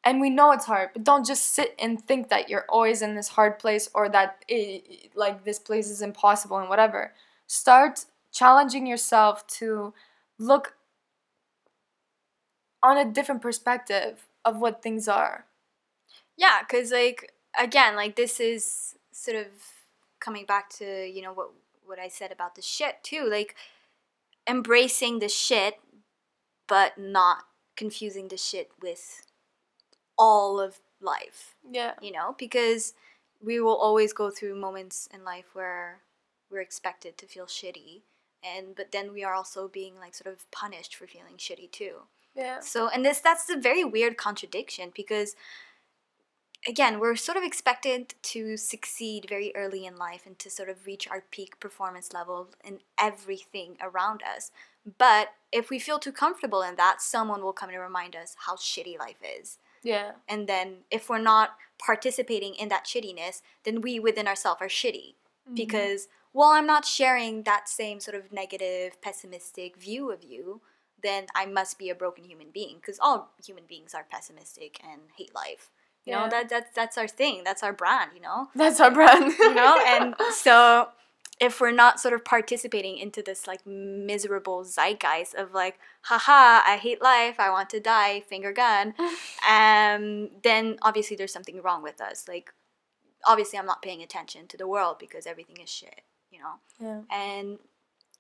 And 0.05 0.21
we 0.21 0.31
know 0.31 0.53
it's 0.53 0.65
hard, 0.65 0.91
but 0.93 1.05
don't 1.05 1.27
just 1.27 1.55
sit 1.55 1.75
and 1.79 2.01
think 2.01 2.29
that 2.29 2.49
you're 2.49 2.65
always 2.69 3.03
in 3.03 3.15
this 3.15 3.29
hard 3.29 3.59
place 3.59 3.91
or 3.95 4.09
that 4.09 4.45
it, 4.49 5.11
like 5.15 5.45
this 5.45 5.59
place 5.59 5.91
is 5.91 6.01
impossible 6.01 6.57
and 6.57 6.69
whatever. 6.69 7.13
Start 7.47 8.05
challenging 8.33 8.87
yourself 8.87 9.47
to 9.59 9.93
look 10.39 10.77
on 12.83 12.97
a 12.97 13.05
different 13.05 13.43
perspective 13.43 14.27
of 14.45 14.61
what 14.61 14.83
things 14.83 15.09
are. 15.09 15.47
Yeah, 16.37 16.61
because 16.61 16.93
like 16.93 17.33
again, 17.61 17.97
like 17.97 18.17
this 18.17 18.39
is 18.41 18.95
sort 19.13 19.37
of 19.37 19.47
coming 20.21 20.47
back 20.47 20.71
to 20.71 21.07
you 21.07 21.23
know 21.23 21.33
what 21.33 21.51
what 21.85 21.99
I 21.99 22.09
said 22.09 22.31
about 22.31 22.55
the 22.55 22.63
shit 22.63 23.03
too, 23.03 23.29
like 23.29 23.57
embracing 24.49 25.19
the 25.19 25.29
shit, 25.29 25.75
but 26.69 26.99
not 26.99 27.39
confusing 27.79 28.29
the 28.29 28.37
shit 28.37 28.71
with 28.83 29.23
all 30.19 30.61
of 30.61 30.81
life. 31.01 31.55
Yeah. 31.71 31.95
You 32.03 32.13
know, 32.13 32.35
because 32.37 32.93
we 33.41 33.61
will 33.61 33.77
always 33.77 34.13
go 34.13 34.31
through 34.31 34.57
moments 34.57 35.09
in 35.15 35.25
life 35.25 35.55
where 35.55 36.01
we're 36.51 36.61
expected 36.61 37.17
to 37.19 37.27
feel 37.27 37.47
shitty, 37.47 38.03
and 38.43 38.75
but 38.75 38.91
then 38.91 39.13
we 39.13 39.23
are 39.23 39.35
also 39.35 39.69
being 39.69 39.95
like 39.99 40.15
sort 40.15 40.35
of 40.35 40.51
punished 40.51 40.95
for 40.95 41.07
feeling 41.07 41.37
shitty 41.37 41.71
too. 41.71 42.03
Yeah. 42.35 42.61
So, 42.61 42.89
and 42.89 43.05
this 43.05 43.21
that's 43.21 43.49
a 43.49 43.57
very 43.57 43.85
weird 43.85 44.17
contradiction 44.17 44.93
because 44.95 45.37
again, 46.67 46.99
we're 46.99 47.17
sort 47.17 47.37
of 47.37 47.45
expected 47.45 48.15
to 48.23 48.57
succeed 48.57 49.27
very 49.29 49.53
early 49.55 49.87
in 49.87 49.97
life 49.97 50.23
and 50.27 50.39
to 50.41 50.51
sort 50.51 50.69
of 50.69 50.87
reach 50.87 51.07
our 51.09 51.23
peak 51.31 51.61
performance 51.61 52.13
level 52.13 52.49
in 52.65 52.81
everything 52.99 53.77
around 53.81 54.23
us. 54.23 54.51
But 54.97 55.29
if 55.53 55.71
we 55.71 55.79
feel 55.79 55.99
too 55.99 56.13
comfortable 56.13 56.63
in 56.63 56.77
that, 56.77 57.01
someone 57.01 57.43
will 57.43 57.53
come 57.53 57.71
and 57.71 57.79
remind 57.79 58.15
us 58.17 58.37
how 58.47 58.57
shitty 58.57 58.99
life 58.99 59.21
is. 59.23 59.59
Yeah. 59.83 60.13
And 60.29 60.49
then 60.49 60.79
if 60.91 61.09
we're 61.09 61.19
not 61.19 61.51
participating 61.79 62.55
in 62.55 62.69
that 62.69 62.85
shittiness, 62.85 63.43
then 63.65 63.81
we 63.81 64.01
within 64.01 64.27
ourselves 64.27 64.61
are 64.61 64.69
shitty 64.69 65.15
mm-hmm. 65.15 65.55
because 65.55 66.09
well, 66.33 66.51
I'm 66.51 66.67
not 66.67 66.85
sharing 66.85 67.45
that 67.45 67.69
same 67.69 68.01
sort 68.01 68.15
of 68.15 68.33
negative, 68.33 69.01
pessimistic 69.01 69.77
view 69.77 70.13
of 70.13 70.23
you, 70.23 70.61
then 71.03 71.27
I 71.35 71.47
must 71.47 71.79
be 71.79 71.91
a 71.91 71.95
broken 71.95 72.25
human 72.25 72.49
being 72.53 72.77
because 72.77 72.99
all 73.01 73.33
human 73.45 73.65
beings 73.67 73.95
are 73.95 74.05
pessimistic 74.09 74.81
and 74.85 75.03
hate 75.17 75.35
life. 75.35 75.71
You 76.05 76.13
Yeah. 76.13 76.25
know, 76.25 76.31
that 76.31 76.49
that's 76.49 76.75
that's 76.75 76.99
our 76.99 77.09
thing. 77.09 77.45
That's 77.45 77.63
our 77.63 77.73
brand, 77.73 78.13
you 78.15 78.21
know? 78.21 78.49
That's 78.55 78.81
our 78.81 78.91
brand. 78.91 79.33
You 79.39 79.55
know, 79.55 79.79
and 79.87 80.15
so 80.33 80.89
if 81.41 81.61
we're 81.61 81.71
not 81.71 82.01
sort 82.01 82.15
of 82.15 82.25
participating 82.25 82.99
into 82.99 83.23
this 83.23 83.47
like 83.47 83.65
miserable 83.67 84.65
zeitgeist 84.65 85.35
of 85.35 85.53
like, 85.53 85.79
haha, 86.03 86.63
I 86.67 86.79
hate 86.81 87.01
life, 87.01 87.37
I 87.39 87.51
want 87.51 87.71
to 87.71 87.81
die, 87.81 88.21
finger 88.21 88.53
gun, 88.53 88.95
um, 89.49 90.31
then 90.43 90.79
obviously 90.83 91.17
there's 91.17 91.33
something 91.33 91.63
wrong 91.63 91.83
with 91.83 92.01
us. 92.01 92.27
Like, 92.29 92.53
obviously 93.27 93.59
I'm 93.59 93.67
not 93.67 93.83
paying 93.83 94.03
attention 94.03 94.47
to 94.49 94.57
the 94.57 94.67
world 94.67 94.97
because 94.99 95.27
everything 95.27 95.59
is 95.63 95.71
shit, 95.71 96.03
you 96.31 96.41
know? 96.41 96.55
yeah. 96.81 97.01
And 97.11 97.59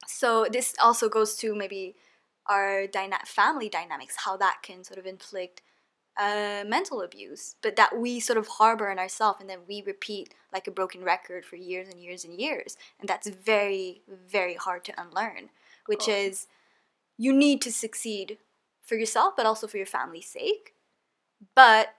so 0.07 0.47
this 0.51 0.75
also 0.83 1.09
goes 1.09 1.37
to 1.37 1.55
maybe 1.55 1.97
our 2.47 2.87
dyna- 2.87 3.27
family 3.27 3.69
dynamics, 3.69 4.17
how 4.25 4.37
that 4.37 4.59
can 4.63 4.85
sort 4.85 4.99
of 4.99 5.07
inflict 5.07 5.63
uh, 6.19 6.65
mental 6.67 7.01
abuse, 7.01 7.55
but 7.63 7.77
that 7.77 7.97
we 7.97 8.19
sort 8.19 8.39
of 8.39 8.49
harbor 8.49 8.91
in 8.91 8.99
ourselves 8.99 9.39
and 9.41 9.49
then 9.49 9.61
we 9.69 9.83
repeat 9.83 10.35
like 10.53 10.67
a 10.67 10.73
broken 10.73 11.05
record 11.05 11.45
for 11.45 11.57
years 11.57 11.89
and 11.89 12.01
years 12.01 12.25
and 12.25 12.39
years. 12.41 12.77
And 12.99 13.09
that's 13.09 13.29
very, 13.29 14.03
very 14.09 14.55
hard 14.55 14.85
to 14.87 15.01
unlearn, 15.01 15.51
which 15.87 16.09
is 16.09 16.49
you 17.17 17.33
need 17.33 17.63
to 17.63 17.73
succeed 17.73 18.39
for 18.83 18.97
yourself, 18.97 19.35
but 19.37 19.47
also 19.47 19.67
for 19.67 19.77
your 19.77 19.87
family's 19.87 20.27
sake. 20.27 20.75
But 21.55 21.95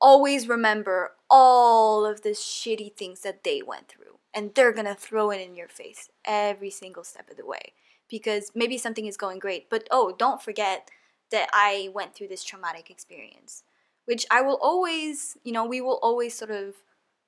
always 0.00 0.48
remember 0.48 1.12
all 1.30 2.04
of 2.04 2.22
the 2.22 2.30
shitty 2.30 2.94
things 2.94 3.20
that 3.20 3.44
they 3.44 3.62
went 3.62 3.88
through. 3.88 4.18
And 4.34 4.54
they're 4.54 4.72
gonna 4.72 4.94
throw 4.94 5.30
it 5.30 5.40
in 5.40 5.54
your 5.54 5.68
face 5.68 6.08
every 6.24 6.70
single 6.70 7.04
step 7.04 7.30
of 7.30 7.36
the 7.36 7.46
way. 7.46 7.72
Because 8.08 8.50
maybe 8.54 8.78
something 8.78 9.06
is 9.06 9.16
going 9.16 9.38
great, 9.38 9.68
but 9.70 9.86
oh, 9.90 10.14
don't 10.18 10.42
forget 10.42 10.90
that 11.30 11.48
I 11.52 11.90
went 11.92 12.14
through 12.14 12.28
this 12.28 12.44
traumatic 12.44 12.90
experience. 12.90 13.62
Which 14.06 14.24
I 14.30 14.40
will 14.40 14.58
always, 14.62 15.36
you 15.44 15.52
know, 15.52 15.66
we 15.66 15.82
will 15.82 15.98
always 16.02 16.34
sort 16.34 16.50
of 16.50 16.76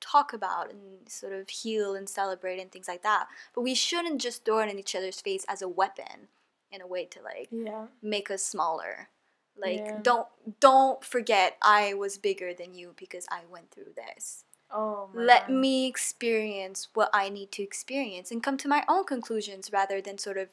talk 0.01 0.32
about 0.32 0.70
and 0.70 1.09
sort 1.09 1.32
of 1.34 1.48
heal 1.51 1.94
and 1.94 2.09
celebrate 2.09 2.59
and 2.59 2.72
things 2.72 2.88
like 2.88 3.03
that. 3.03 3.26
But 3.55 3.62
we 3.62 3.74
shouldn't 3.74 4.20
just 4.20 4.44
throw 4.44 4.61
it 4.61 4.70
in 4.70 4.78
each 4.78 4.94
other's 4.94 5.20
face 5.20 5.44
as 5.46 5.62
a 5.62 5.68
weapon 5.68 6.28
in 6.72 6.80
a 6.80 6.86
way 6.86 7.05
to 7.07 7.22
like 7.22 7.48
Yeah. 7.51 7.86
make 8.03 8.30
us 8.30 8.42
smaller. 8.42 9.09
Like 9.57 9.84
Yeah. 9.84 10.01
don't 10.03 10.28
don't 10.61 11.05
forget 11.05 11.59
I 11.61 11.94
was 11.94 12.16
bigger 12.18 12.55
than 12.55 12.74
you 12.74 12.94
because 12.96 13.26
I 13.30 13.40
went 13.51 13.70
through 13.70 13.92
this. 13.94 14.44
Oh 14.70 15.11
Let 15.12 15.51
me 15.51 15.86
experience 15.86 16.88
what 16.94 17.11
I 17.12 17.28
need 17.28 17.51
to 17.53 17.62
experience 17.62 18.30
and 18.30 18.42
come 18.42 18.57
to 18.59 18.68
my 18.68 18.84
own 18.88 19.05
conclusions 19.05 19.70
rather 19.72 20.01
than 20.01 20.16
sort 20.16 20.38
of 20.38 20.51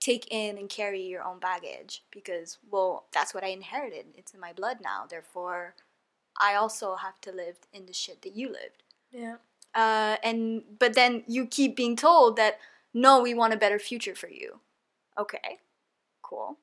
take 0.00 0.28
in 0.30 0.58
and 0.58 0.68
carry 0.68 1.02
your 1.02 1.22
own 1.22 1.38
baggage 1.38 2.02
because 2.10 2.58
well 2.70 3.06
that's 3.12 3.34
what 3.34 3.44
I 3.44 3.48
inherited. 3.48 4.06
It's 4.16 4.32
in 4.32 4.40
my 4.40 4.52
blood 4.52 4.78
now. 4.82 5.04
Therefore 5.08 5.74
I 6.40 6.54
also 6.54 6.96
have 6.96 7.20
to 7.22 7.32
live 7.32 7.56
in 7.72 7.86
the 7.86 7.92
shit 7.92 8.22
that 8.22 8.36
you 8.36 8.48
lived. 8.48 8.82
Yeah. 9.10 9.36
Uh, 9.74 10.16
and 10.22 10.62
but 10.78 10.94
then 10.94 11.24
you 11.26 11.46
keep 11.46 11.76
being 11.76 11.96
told 11.96 12.36
that 12.36 12.58
no, 12.94 13.20
we 13.20 13.34
want 13.34 13.52
a 13.52 13.58
better 13.58 13.78
future 13.78 14.14
for 14.14 14.28
you. 14.28 14.60
Okay, 15.18 15.58
cool. 16.22 16.58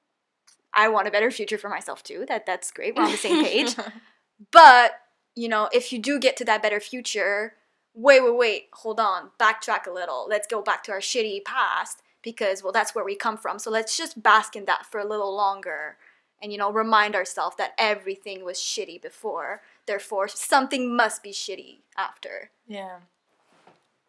I 0.73 0.89
want 0.89 1.07
a 1.07 1.11
better 1.11 1.31
future 1.31 1.57
for 1.57 1.69
myself 1.69 2.03
too. 2.03 2.25
That 2.27 2.45
that's 2.45 2.71
great. 2.71 2.95
We're 2.95 3.03
on 3.03 3.11
the 3.11 3.17
same 3.17 3.43
page. 3.43 3.75
but 4.51 4.93
you 5.35 5.47
know, 5.47 5.69
if 5.71 5.91
you 5.91 5.99
do 5.99 6.19
get 6.19 6.37
to 6.37 6.45
that 6.45 6.61
better 6.61 6.79
future, 6.79 7.53
wait, 7.93 8.23
wait, 8.23 8.35
wait, 8.35 8.67
hold 8.73 8.99
on, 8.99 9.31
backtrack 9.39 9.87
a 9.87 9.91
little. 9.91 10.27
Let's 10.29 10.47
go 10.47 10.61
back 10.61 10.83
to 10.85 10.91
our 10.91 10.99
shitty 10.99 11.43
past 11.43 12.01
because 12.25 12.61
well, 12.61 12.73
that's 12.73 12.93
where 12.93 13.05
we 13.05 13.15
come 13.15 13.37
from. 13.37 13.57
So 13.59 13.71
let's 13.71 13.95
just 13.97 14.21
bask 14.21 14.57
in 14.57 14.65
that 14.65 14.85
for 14.85 14.99
a 14.99 15.07
little 15.07 15.33
longer 15.33 15.95
and 16.41 16.51
you 16.51 16.57
know 16.57 16.71
remind 16.71 17.15
ourselves 17.15 17.55
that 17.55 17.73
everything 17.77 18.43
was 18.43 18.57
shitty 18.57 19.01
before 19.01 19.61
therefore 19.87 20.27
something 20.27 20.93
must 20.93 21.23
be 21.23 21.31
shitty 21.31 21.77
after 21.97 22.49
Yeah. 22.67 22.97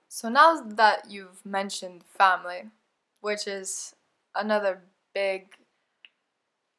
So 0.09 0.31
now 0.31 0.63
that 0.63 1.11
you've 1.11 1.45
mentioned 1.45 2.03
family, 2.05 2.71
which 3.21 3.47
is 3.47 3.95
another 4.35 4.81
big 5.13 5.49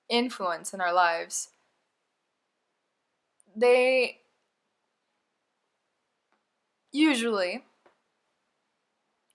influence 0.10 0.74
in 0.74 0.82
our 0.82 0.92
lives, 0.92 1.50
they 3.56 4.22
usually, 6.92 7.64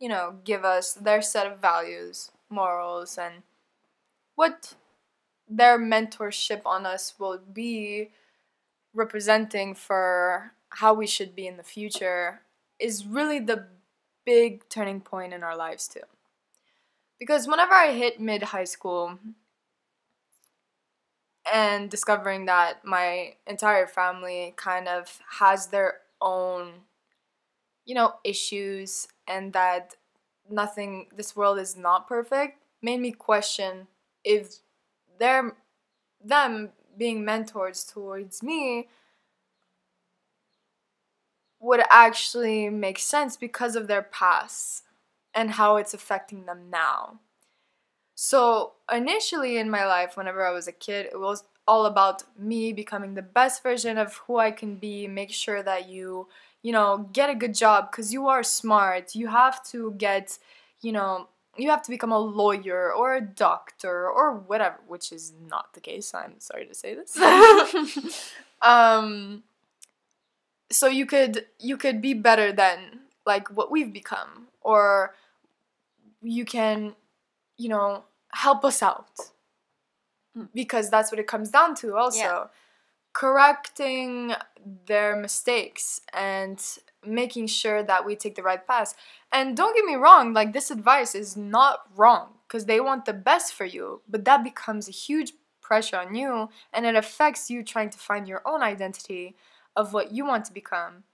you 0.03 0.09
know, 0.09 0.35
give 0.43 0.65
us 0.65 0.95
their 0.95 1.23
set 1.23 1.47
of 1.47 1.61
values, 1.61 2.33
morals, 2.51 3.17
and 3.17 3.45
what 4.35 4.75
their 5.49 5.79
mentorship 5.79 6.63
on 6.67 6.85
us 6.85 7.15
will 7.21 7.39
be 7.39 8.11
representing 8.93 9.77
for 9.77 10.55
how 10.71 10.93
we 10.93 11.07
should 11.07 11.37
be 11.37 11.47
in 11.47 11.57
the 11.57 11.63
future 11.63 12.41
is 12.81 13.07
really 13.07 13.39
the 13.39 13.67
big 14.27 14.69
turning 14.69 15.01
point 15.01 15.33
in 15.33 15.45
our 15.45 15.57
lives 15.57 15.87
too. 15.87 16.01
Because 17.21 17.47
whenever 17.47 17.73
I 17.73 17.93
hit 17.93 18.21
mid 18.21 18.43
high 18.43 18.65
school 18.65 19.21
and 21.51 21.89
discovering 21.89 22.47
that 22.47 22.85
my 22.85 23.35
entire 23.47 23.87
family 23.87 24.53
kind 24.57 24.89
of 24.89 25.21
has 25.39 25.69
their 25.69 25.99
own 26.21 26.73
you 27.85 27.95
know 27.95 28.15
issues 28.25 29.09
and 29.27 29.53
that 29.53 29.97
nothing 30.51 31.07
this 31.15 31.35
world 31.37 31.59
is 31.59 31.77
not 31.77 32.09
perfect 32.09 32.59
made 32.83 33.01
me 33.01 33.13
question 33.13 33.87
if 34.25 34.59
they're 35.19 35.57
them 36.25 36.71
being 36.97 37.25
mentors 37.25 37.85
towards 37.85 38.43
me 38.43 38.89
would 41.61 41.83
actually 41.91 42.69
make 42.69 42.99
sense 42.99 43.37
because 43.37 43.77
of 43.77 43.87
their 43.87 44.03
past 44.03 44.83
and 45.35 45.53
how 45.53 45.77
it's 45.77 45.95
affecting 45.95 46.45
them 46.45 46.69
now. 46.71 47.21
So, 48.15 48.73
initially 48.93 49.57
in 49.57 49.71
my 49.71 49.87
life, 49.87 50.17
whenever 50.17 50.45
I 50.45 50.51
was 50.51 50.69
a 50.69 50.73
kid, 50.73 51.07
it 51.07 51.19
was 51.19 51.45
all 51.67 51.87
about 51.87 52.25
me 52.39 52.73
becoming 52.73 53.15
the 53.15 53.23
best 53.23 53.63
version 53.63 53.97
of 53.97 54.17
who 54.27 54.39
I 54.39 54.51
can 54.51 54.77
be, 54.77 55.07
make 55.07 55.31
sure 55.31 55.63
that 55.63 55.89
you, 55.89 56.29
you 56.63 56.73
know, 56.73 57.09
get 57.13 57.31
a 57.31 57.35
good 57.35 57.55
job 57.55 57.91
because 57.91 58.13
you 58.13 58.29
are 58.29 58.43
smart. 58.43 59.15
You 59.15 59.29
have 59.29 59.63
to 59.67 59.95
get, 59.99 60.39
you 60.81 60.93
know, 60.93 61.29
you 61.57 61.69
have 61.71 61.83
to 61.83 61.91
become 61.91 62.13
a 62.13 62.19
lawyer 62.19 62.93
or 62.93 63.15
a 63.15 63.21
doctor 63.21 64.09
or 64.09 64.35
whatever, 64.35 64.77
which 64.87 65.13
is 65.13 65.33
not 65.49 65.75
the 65.75 65.81
case. 65.81 66.15
I'm 66.15 66.41
sorry 66.41 66.67
to 66.67 66.75
say 66.75 66.95
this. 66.95 67.17
um, 68.63 69.43
so 70.71 70.87
you 70.87 71.05
could 71.05 71.47
you 71.59 71.77
could 71.77 72.01
be 72.01 72.15
better 72.15 72.53
than 72.53 73.01
like 73.27 73.49
what 73.55 73.71
we've 73.71 73.93
become, 73.93 74.49
or 74.63 75.15
you 76.23 76.45
can, 76.45 76.95
you 77.59 77.69
know, 77.69 78.05
help 78.33 78.65
us 78.65 78.83
out 78.83 79.11
because 80.55 80.89
that's 80.91 81.11
what 81.13 81.19
it 81.19 81.27
comes 81.27 81.51
down 81.51 81.75
to. 81.77 81.97
Also, 81.97 82.19
Yeah. 82.19 82.45
Correcting 83.13 84.35
their 84.87 85.17
mistakes 85.17 86.01
and 86.13 86.63
making 87.05 87.47
sure 87.47 87.83
that 87.83 88.07
we 88.07 88.17
take 88.17 88.37
the 88.37 88.43
right 88.43 88.67
path. 88.67 88.95
And 89.33 89.57
don't 89.57 89.75
get 89.75 89.85
me 89.85 89.95
wrong, 89.95 90.33
like 90.33 90.53
this 90.53 90.71
advice 90.71 91.15
is 91.15 91.37
not 91.37 91.81
wrong 91.97 92.35
because 92.47 92.67
they 92.67 92.81
want 92.81 93.05
the 93.05 93.13
best 93.13 93.55
for 93.55 93.65
you, 93.65 94.03
but 94.09 94.25
that 94.25 94.45
becomes 94.45 94.89
a 94.89 94.93
huge 94.93 95.33
pressure 95.61 95.97
on 95.97 96.15
you 96.15 96.49
and 96.73 96.87
it 96.87 96.95
affects 96.95 97.51
you 97.51 97.63
trying 97.63 97.91
to 97.91 97.99
find 97.99 98.29
your 98.29 98.43
own 98.45 98.63
identity 98.63 99.35
of 99.75 99.93
what 99.93 100.13
you 100.13 100.25
want 100.27 100.45
to 100.45 100.53
become. 100.53 101.05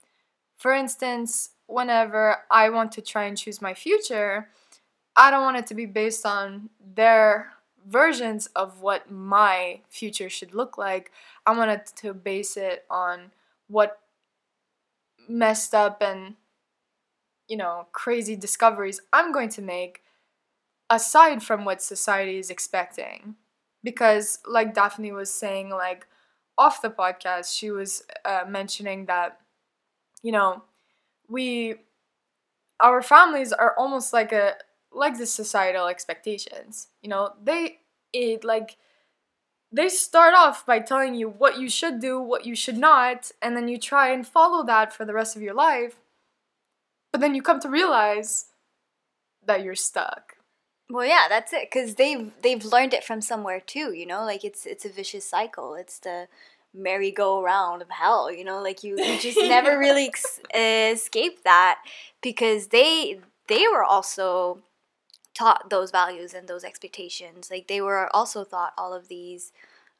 For 0.55 0.73
instance, 0.73 1.51
whenever 1.67 2.37
I 2.51 2.69
want 2.69 2.91
to 2.93 3.01
try 3.01 3.23
and 3.23 3.37
choose 3.37 3.61
my 3.61 3.73
future, 3.73 4.49
I 5.15 5.31
don't 5.31 5.43
want 5.43 5.57
it 5.57 5.67
to 5.67 5.75
be 5.75 5.85
based 5.85 6.25
on 6.25 6.69
their 6.95 7.53
versions 7.87 8.47
of 8.55 8.81
what 8.81 9.11
my 9.11 9.81
future 9.89 10.29
should 10.29 10.53
look 10.53 10.77
like. 10.77 11.11
I 11.45 11.57
wanted 11.57 11.85
to 11.97 12.13
base 12.13 12.57
it 12.57 12.85
on 12.89 13.31
what 13.67 13.99
messed 15.27 15.75
up 15.75 16.01
and 16.01 16.35
you 17.47 17.55
know 17.55 17.87
crazy 17.91 18.35
discoveries 18.35 18.99
I'm 19.13 19.31
going 19.31 19.49
to 19.49 19.61
make 19.61 20.01
aside 20.89 21.43
from 21.43 21.65
what 21.65 21.81
society 21.81 22.39
is 22.39 22.49
expecting 22.49 23.35
because 23.83 24.39
like 24.47 24.73
Daphne 24.73 25.11
was 25.11 25.31
saying 25.31 25.69
like 25.69 26.07
off 26.57 26.81
the 26.81 26.89
podcast 26.89 27.55
she 27.55 27.69
was 27.69 28.03
uh, 28.25 28.43
mentioning 28.47 29.05
that 29.05 29.39
you 30.23 30.31
know 30.31 30.63
we 31.27 31.75
our 32.79 33.01
families 33.01 33.53
are 33.53 33.75
almost 33.77 34.13
like 34.13 34.31
a 34.31 34.55
like 34.91 35.17
the 35.17 35.25
societal 35.25 35.87
expectations 35.87 36.87
you 37.01 37.09
know 37.09 37.33
they 37.43 37.79
it 38.13 38.43
like 38.43 38.77
they 39.71 39.89
start 39.89 40.33
off 40.33 40.65
by 40.65 40.79
telling 40.79 41.13
you 41.13 41.29
what 41.29 41.59
you 41.59 41.69
should 41.69 41.99
do, 41.99 42.19
what 42.19 42.45
you 42.45 42.55
should 42.55 42.77
not, 42.77 43.31
and 43.41 43.55
then 43.55 43.67
you 43.67 43.77
try 43.77 44.09
and 44.09 44.25
follow 44.25 44.65
that 44.65 44.93
for 44.93 45.05
the 45.05 45.13
rest 45.13 45.35
of 45.35 45.41
your 45.41 45.53
life. 45.53 45.99
But 47.11 47.21
then 47.21 47.35
you 47.35 47.41
come 47.41 47.59
to 47.61 47.69
realize 47.69 48.45
that 49.45 49.63
you're 49.63 49.75
stuck. 49.75 50.37
Well, 50.89 51.05
yeah, 51.05 51.25
that's 51.29 51.53
it. 51.53 51.69
Cause 51.69 51.95
they've 51.95 52.31
they've 52.41 52.65
learned 52.65 52.95
it 52.95 53.03
from 53.03 53.21
somewhere 53.21 53.59
too. 53.59 53.93
You 53.93 54.07
know, 54.07 54.23
like 54.25 54.43
it's 54.43 54.65
it's 54.65 54.85
a 54.85 54.89
vicious 54.89 55.25
cycle. 55.25 55.75
It's 55.75 55.99
the 55.99 56.27
merry-go-round 56.73 57.81
of 57.81 57.89
hell. 57.91 58.31
You 58.31 58.43
know, 58.43 58.61
like 58.61 58.83
you, 58.83 58.97
you 58.97 59.19
just 59.19 59.37
never 59.37 59.77
really 59.79 60.07
ex- 60.07 60.39
escape 60.53 61.43
that 61.43 61.79
because 62.21 62.67
they 62.67 63.19
they 63.47 63.67
were 63.71 63.83
also 63.83 64.59
taught 65.33 65.69
those 65.69 65.91
values 65.91 66.33
and 66.33 66.47
those 66.47 66.63
expectations. 66.63 67.49
Like 67.51 67.67
they 67.67 67.81
were 67.81 68.13
also 68.15 68.43
taught 68.43 68.73
all 68.77 68.93
of 68.93 69.07
these 69.07 69.51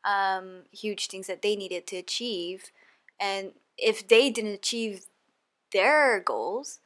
um, 0.03 0.63
huge 0.71 1.07
things 1.07 1.27
that 1.27 1.41
they 1.41 1.55
needed 1.55 1.87
to 1.87 1.97
achieve, 1.97 2.71
and 3.19 3.51
if 3.77 4.07
they 4.07 4.29
didn't 4.29 4.53
achieve 4.53 5.05
their 5.71 6.19
goals, 6.19 6.79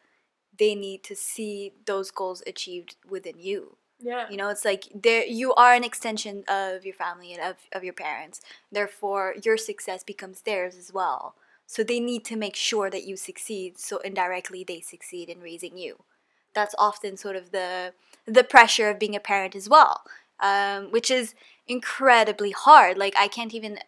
they 0.58 0.76
need 0.76 1.04
to 1.04 1.16
see 1.16 1.74
those 1.86 2.12
goals 2.12 2.44
achieved 2.46 2.96
within 3.10 3.40
you. 3.40 3.78
Yeah. 4.00 4.30
You 4.30 4.38
know, 4.38 4.50
it's 4.50 4.66
like 4.66 4.90
there 4.94 5.26
you 5.26 5.54
are 5.56 5.74
an 5.74 5.84
extension 5.84 6.44
of 6.48 6.86
your 6.86 6.94
family 6.94 7.34
and 7.34 7.42
of, 7.42 7.56
of 7.72 7.84
your 7.84 7.94
parents. 7.94 8.42
Therefore, 8.72 9.36
your 9.44 9.58
success 9.58 10.04
becomes 10.04 10.42
theirs 10.42 10.76
as 10.76 10.92
well. 10.92 11.36
So 11.66 11.84
they 11.84 12.00
need 12.00 12.26
to 12.26 12.36
make 12.36 12.56
sure 12.56 12.90
that 12.90 13.06
you 13.06 13.16
succeed. 13.16 13.80
So 13.80 14.00
indirectly, 14.00 14.66
they 14.68 14.82
succeed 14.82 15.30
in 15.30 15.40
raising 15.40 15.78
you. 15.78 16.04
That's 16.54 16.76
often 16.78 17.18
sort 17.18 17.36
of 17.36 17.52
the 17.52 17.94
the 18.26 18.44
pressure 18.44 18.90
of 18.90 19.00
being 19.00 19.16
a 19.16 19.20
parent 19.20 19.56
as 19.56 19.68
well, 19.70 20.04
um, 20.40 20.92
which 20.92 21.12
is 21.12 21.36
incredibly 21.68 22.52
hard. 22.52 22.98
Like 22.98 23.16
I 23.18 23.28
can't 23.28 23.54
even 23.54 23.80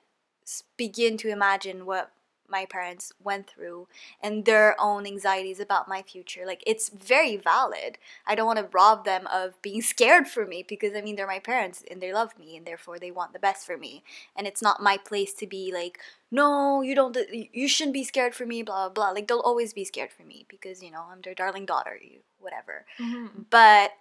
begin 0.77 1.17
to 1.17 1.29
imagine 1.29 1.85
what 1.85 2.11
my 2.49 2.65
parents 2.65 3.11
went 3.23 3.47
through 3.47 3.87
and 4.21 4.45
their 4.45 4.75
own 4.79 5.05
anxieties 5.05 5.59
about 5.59 5.87
my 5.87 6.01
future. 6.01 6.45
Like 6.45 6.63
it's 6.65 6.89
very 6.89 7.37
valid. 7.37 7.97
I 8.25 8.35
don't 8.35 8.45
want 8.45 8.59
to 8.59 8.69
rob 8.71 9.05
them 9.05 9.27
of 9.27 9.61
being 9.61 9.81
scared 9.93 10.27
for 10.27 10.45
me 10.45 10.65
because 10.67 10.93
I 10.95 11.01
mean 11.01 11.15
they're 11.15 11.27
my 11.27 11.39
parents 11.39 11.83
and 11.89 12.01
they 12.01 12.13
love 12.13 12.37
me 12.37 12.57
and 12.57 12.65
therefore 12.65 12.99
they 12.99 13.11
want 13.11 13.33
the 13.33 13.39
best 13.39 13.65
for 13.65 13.77
me. 13.77 14.03
And 14.35 14.47
it's 14.47 14.61
not 14.61 14.81
my 14.81 14.97
place 14.97 15.33
to 15.35 15.47
be 15.47 15.71
like, 15.73 15.99
no, 16.31 16.81
you 16.81 16.95
don't. 16.95 17.17
You 17.31 17.67
shouldn't 17.67 17.93
be 17.93 18.03
scared 18.03 18.35
for 18.35 18.45
me. 18.45 18.61
Blah 18.63 18.89
blah. 18.89 19.05
blah. 19.05 19.11
Like 19.11 19.27
they'll 19.27 19.39
always 19.39 19.73
be 19.73 19.85
scared 19.85 20.11
for 20.11 20.23
me 20.23 20.45
because 20.49 20.83
you 20.83 20.91
know 20.91 21.05
I'm 21.11 21.21
their 21.21 21.35
darling 21.35 21.65
daughter. 21.65 21.97
You 22.01 22.19
whatever. 22.39 22.85
But 23.49 23.91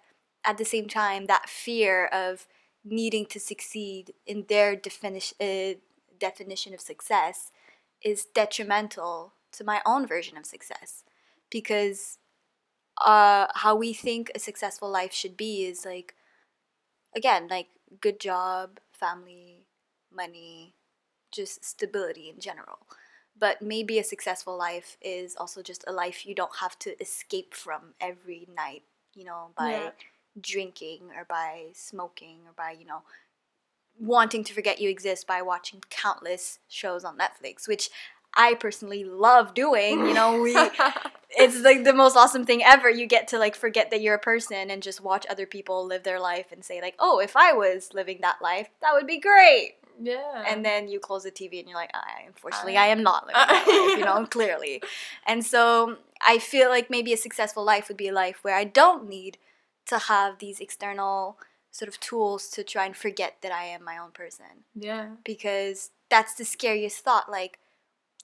at 0.43 0.57
the 0.57 0.65
same 0.65 0.87
time, 0.87 1.25
that 1.25 1.49
fear 1.49 2.05
of 2.07 2.47
needing 2.83 3.25
to 3.25 3.39
succeed 3.39 4.13
in 4.27 4.45
their 4.47 4.75
definition 4.75 5.35
uh, 5.41 5.79
definition 6.19 6.73
of 6.73 6.79
success 6.79 7.51
is 8.03 8.25
detrimental 8.33 9.33
to 9.53 9.63
my 9.63 9.81
own 9.85 10.05
version 10.07 10.37
of 10.37 10.45
success 10.45 11.03
because 11.49 12.17
uh, 13.03 13.47
how 13.55 13.75
we 13.75 13.93
think 13.93 14.31
a 14.35 14.39
successful 14.39 14.89
life 14.89 15.13
should 15.13 15.37
be 15.37 15.65
is 15.65 15.85
like 15.85 16.15
again 17.15 17.47
like 17.47 17.67
good 18.01 18.19
job 18.19 18.79
family 18.91 19.65
money 20.13 20.73
just 21.31 21.63
stability 21.65 22.29
in 22.29 22.39
general 22.39 22.79
but 23.37 23.61
maybe 23.61 23.99
a 23.99 24.03
successful 24.03 24.57
life 24.57 24.97
is 25.01 25.35
also 25.35 25.61
just 25.61 25.83
a 25.87 25.91
life 25.91 26.25
you 26.25 26.35
don't 26.35 26.57
have 26.61 26.77
to 26.79 26.99
escape 27.01 27.53
from 27.53 27.93
every 27.99 28.47
night, 28.55 28.83
you 29.13 29.25
know, 29.25 29.51
by 29.57 29.71
Yeah. 29.73 29.91
drinking 30.41 31.11
or 31.15 31.25
by 31.25 31.67
smoking 31.73 32.39
or 32.47 32.53
by, 32.53 32.71
you 32.71 32.85
know, 32.85 33.03
wanting 33.99 34.43
to 34.43 34.53
forget 34.53 34.79
you 34.79 34.89
exist 34.89 35.27
by 35.27 35.41
watching 35.41 35.81
countless 35.89 36.59
shows 36.67 37.03
on 37.03 37.17
Netflix, 37.17 37.67
which 37.67 37.89
I 38.35 38.53
personally 38.55 39.03
love 39.03 39.53
doing. 39.53 39.99
You 40.07 40.13
know, 40.13 40.41
we 40.41 40.55
it's 41.29 41.61
like 41.61 41.83
the 41.83 41.93
most 41.93 42.15
awesome 42.17 42.45
thing 42.45 42.61
ever. 42.63 42.89
You 42.89 43.07
get 43.07 43.27
to 43.29 43.39
like 43.39 43.55
forget 43.55 43.91
that 43.91 44.01
you're 44.01 44.15
a 44.15 44.19
person 44.19 44.69
and 44.69 44.83
just 44.83 45.01
watch 45.01 45.25
other 45.29 45.45
people 45.45 45.85
live 45.85 46.03
their 46.03 46.19
life 46.19 46.51
and 46.51 46.63
say 46.63 46.81
like, 46.81 46.95
"Oh, 46.99 47.19
if 47.19 47.35
I 47.37 47.53
was 47.53 47.89
living 47.93 48.19
that 48.21 48.41
life, 48.41 48.69
that 48.81 48.93
would 48.93 49.07
be 49.07 49.19
great." 49.19 49.75
yeah. 50.01 50.43
And 50.45 50.65
then 50.65 50.89
you 50.89 50.99
close 50.99 51.23
the 51.23 51.31
TV 51.31 51.59
and 51.59 51.69
you're 51.69 51.77
like, 51.77 51.91
I, 51.93 52.23
unfortunately, 52.27 52.77
I- 52.77 52.85
I 52.85 52.87
am 52.87 53.01
not 53.01 53.27
living 53.27 53.41
that 53.47 53.65
life, 53.67 53.97
you 53.97 54.03
know, 54.03 54.25
clearly. 54.25 54.83
And 55.25 55.45
so 55.45 55.97
I 56.21 56.37
feel 56.37 56.67
like 56.69 56.89
maybe 56.89 57.13
a 57.13 57.17
successful 57.17 57.63
life 57.63 57.87
would 57.87 57.95
be 57.95 58.09
a 58.09 58.13
life 58.13 58.39
where 58.41 58.55
I 58.57 58.65
don't 58.65 59.07
need 59.07 59.37
to 59.85 59.97
have 59.97 60.39
these 60.39 60.59
external 60.59 61.37
sort 61.75 61.89
of 61.89 61.99
tools 61.99 62.47
to 62.49 62.63
try 62.63 62.85
and 62.85 62.95
forget 62.95 63.35
that 63.41 63.51
I 63.51 63.65
am 63.65 63.83
my 63.83 63.97
own 63.97 64.11
person. 64.11 64.63
yeah. 64.73 65.09
Because 65.25 65.91
that's 66.09 66.33
the 66.35 66.45
scariest 66.45 66.99
thought. 67.03 67.29
Like, 67.29 67.59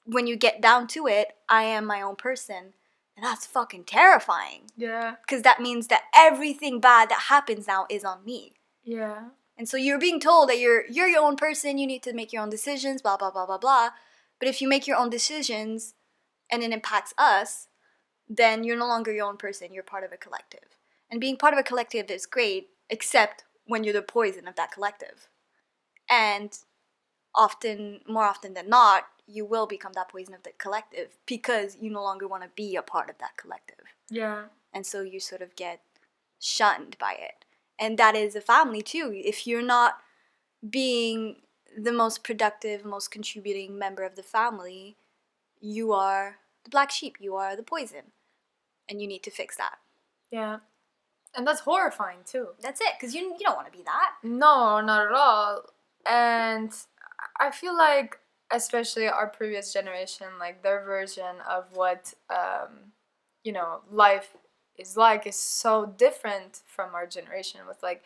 when 0.06 0.26
you 0.26 0.38
get 0.38 0.62
down 0.62 0.88
to 0.88 1.06
it, 1.08 1.36
I 1.50 1.64
am 1.64 1.84
my 1.86 2.02
own 2.02 2.16
person. 2.16 2.74
And 3.18 3.26
that's 3.26 3.46
fucking 3.46 3.84
terrifying. 3.84 4.72
Yeah. 4.78 5.16
Because 5.22 5.42
that 5.42 5.60
means 5.60 5.88
that 5.88 6.04
everything 6.18 6.80
bad 6.80 7.10
that 7.10 7.26
happens 7.28 7.68
now 7.68 7.88
is 7.90 8.06
on 8.06 8.24
me. 8.24 8.54
Yeah. 8.86 9.32
And 9.58 9.68
so 9.68 9.76
you're 9.76 10.00
being 10.00 10.22
told 10.22 10.48
that 10.48 10.58
you're 10.58 10.86
you're 10.90 11.10
your 11.10 11.24
own 11.24 11.36
person, 11.36 11.78
you 11.78 11.86
need 11.86 12.04
to 12.04 12.14
make 12.14 12.32
your 12.32 12.42
own 12.42 12.50
decisions, 12.50 13.02
blah 13.02 13.18
blah 13.18 13.32
blah 13.32 13.46
blah 13.46 13.58
blah. 13.58 13.90
But 14.40 14.48
if 14.48 14.62
you 14.62 14.70
make 14.70 14.88
your 14.88 14.98
own 14.98 15.10
decisions 15.10 15.94
and 16.50 16.64
it 16.64 16.72
impacts 16.72 17.14
us, 17.18 17.68
then 18.30 18.64
you're 18.64 18.80
no 18.80 18.88
longer 18.88 19.12
your 19.12 19.28
own 19.28 19.38
person, 19.38 19.74
you're 19.74 19.84
part 19.84 20.06
of 20.06 20.14
a 20.14 20.18
collective. 20.18 20.78
And 21.12 21.20
being 21.20 21.36
part 21.36 21.54
of 21.54 21.60
a 21.60 21.64
collective 21.64 22.10
is 22.10 22.26
great, 22.26 22.70
except 22.92 23.46
when 23.66 23.84
you're 23.84 23.94
the 23.94 24.04
poison 24.04 24.48
of 24.48 24.56
that 24.58 24.72
collective. 24.72 25.30
And 26.10 26.58
often 27.36 28.02
more 28.08 28.26
often 28.26 28.54
than 28.54 28.70
not, 28.70 29.06
you 29.28 29.46
will 29.46 29.68
become 29.68 29.94
that 29.94 30.10
poison 30.10 30.34
of 30.34 30.44
the 30.44 30.52
collective 30.58 31.18
because 31.26 31.78
you 31.80 31.90
no 31.90 32.04
longer 32.04 32.28
want 32.28 32.44
to 32.44 32.50
be 32.56 32.76
a 32.76 32.82
part 32.82 33.10
of 33.10 33.18
that 33.20 33.38
collective 33.38 33.86
Yeah. 34.10 34.46
and 34.74 34.86
so 34.86 35.02
you 35.02 35.20
sort 35.20 35.42
of 35.42 35.56
get 35.56 35.82
shunned 36.40 36.98
by 37.00 37.14
it 37.14 37.46
and 37.80 37.98
that 37.98 38.16
is 38.16 38.36
a 38.36 38.42
family 38.42 38.82
too 38.82 39.12
if 39.16 39.48
you're 39.48 39.62
not 39.62 40.00
being 40.70 41.38
the 41.78 41.92
most 41.92 42.24
productive 42.24 42.84
most 42.86 43.12
contributing 43.12 43.78
member 43.78 44.04
of 44.04 44.16
the 44.16 44.24
family 44.24 44.98
you 45.60 45.94
are 45.94 46.38
the 46.64 46.70
black 46.70 46.92
sheep 46.92 47.18
you 47.20 47.36
are 47.36 47.56
the 47.56 47.64
poison 47.64 48.12
and 48.90 49.02
you 49.02 49.08
need 49.08 49.24
to 49.24 49.32
fix 49.32 49.56
that 49.58 49.78
Yeah. 50.32 50.60
And 51.36 51.48
that's 51.48 51.62
horrifying 51.62 52.20
too. 52.26 52.50
that's 52.62 52.82
it 52.82 52.94
because 53.00 53.16
you, 53.16 53.22
you 53.22 53.40
don't 53.40 53.56
want 53.56 53.72
to 53.72 53.78
be 53.78 53.84
that 53.84 54.12
No, 54.24 54.82
not 54.82 55.08
at 55.08 55.14
all. 55.14 55.64
And 56.06 56.72
I 57.40 57.52
feel 57.52 57.78
like, 57.78 58.20
especially 58.52 59.08
our 59.08 59.28
previous 59.28 59.72
generation, 59.72 60.28
like 60.40 60.62
their 60.62 60.84
version 60.84 61.38
of 61.50 61.66
what, 61.74 62.14
um, 62.30 62.92
you 63.44 63.54
know, 63.54 63.80
life 63.90 64.36
is 64.78 64.98
like 64.98 65.28
is 65.28 65.36
so 65.36 65.94
different 65.98 66.62
from 66.66 66.96
our 66.96 67.08
generation 67.08 67.62
with 67.68 67.82
like 67.82 68.04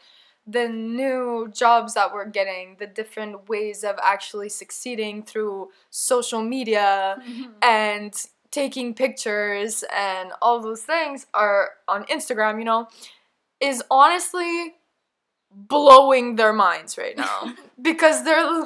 the 0.48 0.68
new 0.68 1.50
jobs 1.52 1.96
that 1.96 2.14
we're 2.14 2.26
getting, 2.30 2.76
the 2.78 2.86
different 2.86 3.50
ways 3.50 3.84
of 3.84 3.96
actually 4.04 4.50
succeeding 4.50 5.24
through 5.24 5.70
social 5.90 6.44
media 6.44 7.18
and 7.64 8.14
taking 8.52 8.94
pictures 8.94 9.84
and 9.96 10.32
all 10.42 10.62
those 10.62 10.84
things 10.84 11.26
are 11.34 11.72
on 11.88 12.06
Instagram, 12.06 12.60
you 12.60 12.66
know, 12.66 12.88
is 13.60 13.84
honestly 13.90 14.76
blowing 15.52 16.36
their 16.36 16.52
minds 16.52 16.98
right 16.98 17.18
now 17.18 17.54
because 17.82 18.24
they're 18.24 18.66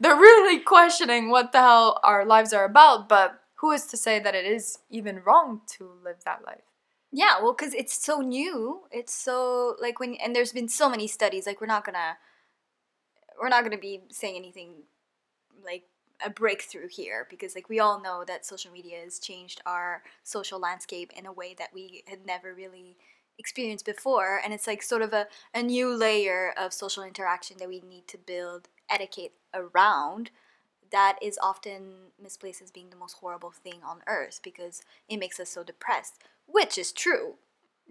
they're 0.00 0.16
really 0.16 0.58
questioning 0.60 1.30
what 1.30 1.52
the 1.52 1.58
hell 1.58 1.98
our 2.02 2.24
lives 2.24 2.52
are 2.52 2.64
about, 2.64 3.08
but 3.08 3.40
who 3.56 3.70
is 3.72 3.86
to 3.86 3.96
say 3.96 4.18
that 4.18 4.34
it 4.34 4.44
is 4.44 4.78
even 4.90 5.22
wrong 5.24 5.62
to 5.66 5.90
live 6.04 6.24
that 6.24 6.44
life? 6.44 6.60
Yeah, 7.10 7.40
well, 7.40 7.54
because 7.54 7.72
it's 7.72 8.04
so 8.04 8.20
new. 8.20 8.82
It's 8.90 9.14
so 9.14 9.76
like 9.80 9.98
when 9.98 10.14
and 10.16 10.36
there's 10.36 10.52
been 10.52 10.68
so 10.68 10.90
many 10.90 11.06
studies. 11.06 11.46
Like 11.46 11.60
we're 11.60 11.66
not 11.66 11.84
gonna 11.84 12.18
we're 13.40 13.48
not 13.48 13.64
gonna 13.64 13.78
be 13.78 14.02
saying 14.10 14.36
anything 14.36 14.82
like 15.64 15.84
a 16.24 16.30
breakthrough 16.30 16.88
here 16.88 17.26
because 17.28 17.54
like 17.54 17.68
we 17.68 17.80
all 17.80 18.00
know 18.00 18.24
that 18.26 18.44
social 18.44 18.72
media 18.72 18.98
has 19.02 19.18
changed 19.18 19.60
our 19.66 20.02
social 20.22 20.58
landscape 20.58 21.12
in 21.16 21.26
a 21.26 21.32
way 21.32 21.54
that 21.58 21.68
we 21.74 22.02
had 22.06 22.26
never 22.26 22.54
really 22.54 22.96
experienced 23.38 23.84
before 23.84 24.40
and 24.42 24.52
it's 24.54 24.66
like 24.66 24.82
sort 24.82 25.02
of 25.02 25.12
a, 25.12 25.26
a 25.54 25.62
new 25.62 25.92
layer 25.94 26.52
of 26.56 26.72
social 26.72 27.02
interaction 27.02 27.56
that 27.58 27.68
we 27.68 27.80
need 27.80 28.06
to 28.08 28.18
build 28.18 28.68
etiquette 28.88 29.32
around 29.54 30.30
that 30.92 31.18
is 31.20 31.38
often 31.42 32.12
misplaced 32.22 32.62
as 32.62 32.70
being 32.70 32.90
the 32.90 32.96
most 32.96 33.14
horrible 33.14 33.50
thing 33.50 33.80
on 33.84 33.98
earth 34.06 34.40
because 34.42 34.82
it 35.08 35.16
makes 35.18 35.38
us 35.40 35.50
so 35.50 35.62
depressed 35.62 36.18
which 36.46 36.78
is 36.78 36.92
true 36.92 37.34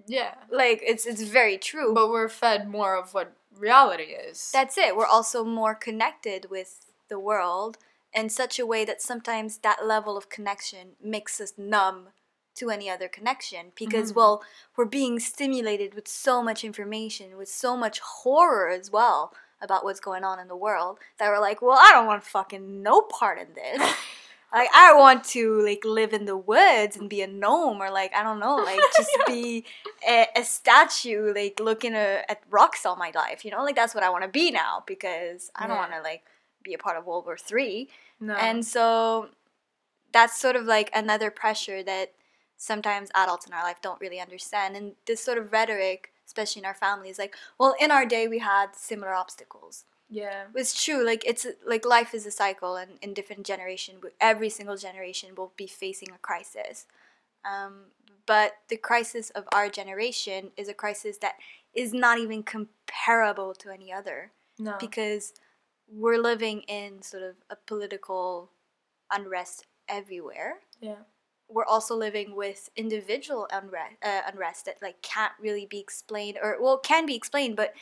Yeah. 0.07 0.33
like 0.49 0.81
it's 0.83 1.05
it's 1.05 1.21
very 1.23 1.57
true 1.57 1.93
But 1.93 2.09
we're 2.09 2.29
fed 2.29 2.67
more 2.69 2.95
of 2.97 3.13
what 3.13 3.33
reality 3.57 4.03
is. 4.29 4.49
that's 4.51 4.77
it 4.77 4.95
we're 4.95 5.05
also 5.05 5.43
more 5.43 5.75
connected 5.75 6.49
with 6.49 6.91
the 7.09 7.19
world 7.19 7.77
in 8.13 8.29
such 8.29 8.57
a 8.59 8.65
way 8.65 8.85
that 8.85 9.01
sometimes 9.01 9.57
that 9.59 9.85
level 9.85 10.17
of 10.17 10.29
connection 10.29 10.95
makes 11.03 11.39
us 11.41 11.53
numb 11.57 12.09
to 12.55 12.69
any 12.69 12.89
other 12.89 13.07
connection 13.07 13.71
because 13.75 14.11
Mhm. 14.11 14.15
well 14.15 14.43
we're 14.75 14.85
being 14.85 15.19
stimulated 15.19 15.93
with 15.93 16.07
so 16.07 16.41
much 16.41 16.63
information 16.63 17.37
with 17.37 17.49
so 17.49 17.75
much 17.77 17.99
horror 17.99 18.69
as 18.69 18.89
well 18.91 19.33
about 19.61 19.83
what's 19.83 19.99
going 19.99 20.23
on 20.23 20.39
in 20.39 20.47
the 20.47 20.55
world 20.55 20.99
that 21.17 21.29
we're 21.29 21.39
like 21.39 21.61
well 21.61 21.77
i 21.79 21.91
don't 21.93 22.05
want 22.07 22.23
fucking 22.23 22.81
no 22.81 23.01
part 23.01 23.37
in 23.39 23.53
this 23.55 23.79
like 24.53 24.69
i 24.73 24.93
want 24.93 25.23
to 25.25 25.61
like 25.65 25.83
live 25.83 26.13
in 26.13 26.25
the 26.25 26.37
woods 26.37 26.95
and 26.95 27.09
be 27.09 27.21
a 27.21 27.27
gnome 27.27 27.81
or 27.81 27.89
like 27.91 28.13
i 28.15 28.23
don't 28.23 28.39
know 28.39 28.55
like 28.55 28.79
just 28.97 29.11
be 29.27 29.65
a, 30.07 30.27
a 30.37 30.43
statue 30.43 31.33
like 31.33 31.59
looking 31.59 31.93
uh 31.93 32.21
at 32.29 32.41
rocks 32.49 32.85
all 32.85 32.95
my 32.95 33.11
life 33.15 33.43
you 33.43 33.51
know 33.51 33.63
like 33.63 33.75
that's 33.75 33.93
what 33.93 34.03
i 34.03 34.09
want 34.09 34.23
to 34.23 34.29
be 34.29 34.49
now 34.51 34.81
because 34.87 35.51
i 35.55 35.67
don't 35.67 35.75
Yeah. 35.75 35.81
want 35.81 35.91
to 35.93 36.01
like 36.01 36.23
be 36.63 36.73
a 36.73 36.77
part 36.77 36.95
of 36.97 37.05
world 37.05 37.25
war 37.25 37.37
three 37.37 37.89
no. 38.19 38.33
and 38.35 38.65
so 38.65 39.29
that's 40.13 40.39
sort 40.39 40.55
of 40.55 40.65
like 40.65 40.89
another 40.93 41.29
pressure 41.29 41.83
that 41.83 42.13
sometimes 42.57 43.09
adults 43.15 43.45
in 43.47 43.53
our 43.53 43.63
life 43.63 43.77
don't 43.81 43.99
really 44.01 44.19
understand. 44.19 44.75
And 44.75 44.93
this 45.05 45.21
sort 45.23 45.37
of 45.37 45.51
rhetoric, 45.51 46.11
especially 46.25 46.61
in 46.61 46.65
our 46.65 46.73
families, 46.73 47.19
like, 47.19 47.35
well, 47.59 47.75
in 47.79 47.91
our 47.91 48.05
day 48.05 48.27
we 48.27 48.39
had 48.39 48.75
similar 48.75 49.13
obstacles. 49.13 49.85
yeah. 50.09 50.45
It's 50.55 50.83
true. 50.83 51.03
Like 51.05 51.23
it's 51.25 51.45
like 51.65 51.85
life 51.85 52.13
is 52.13 52.25
a 52.25 52.31
cycle, 52.31 52.75
and 52.75 52.91
in 53.01 53.13
different 53.13 53.45
generation, 53.45 53.95
every 54.21 54.49
single 54.49 54.77
generation 54.77 55.29
will 55.35 55.51
be 55.57 55.67
facing 55.67 56.09
a 56.11 56.17
crisis. 56.19 56.85
Um, 57.43 57.91
but 58.25 58.53
the 58.69 58.77
crisis 58.77 59.29
of 59.31 59.43
our 59.51 59.69
generation 59.69 60.51
is 60.57 60.67
a 60.69 60.73
crisis 60.73 61.17
that 61.19 61.35
is 61.73 61.93
not 61.93 62.17
even 62.19 62.41
comparable 62.43 63.53
to 63.55 63.69
any 63.69 63.91
other 63.93 64.31
No. 64.57 64.75
because 64.79 65.33
we're 65.87 66.17
living 66.31 66.61
in 66.61 67.01
sort 67.03 67.21
of 67.23 67.35
a 67.49 67.55
political 67.55 68.49
unrest 69.11 69.65
everywhere. 69.87 70.59
yeah. 70.79 71.03
We're 71.47 71.65
also 71.65 71.95
living 71.95 72.35
with 72.35 72.69
individual 72.75 73.47
unrest, 73.51 73.95
uh, 74.03 74.21
unrest 74.31 74.65
that 74.65 74.81
like 74.81 75.01
can't 75.01 75.33
really 75.39 75.65
be 75.65 75.79
explained, 75.79 76.37
or 76.41 76.57
well, 76.61 76.77
can 76.77 77.05
be 77.05 77.15
explained, 77.15 77.55
but 77.55 77.73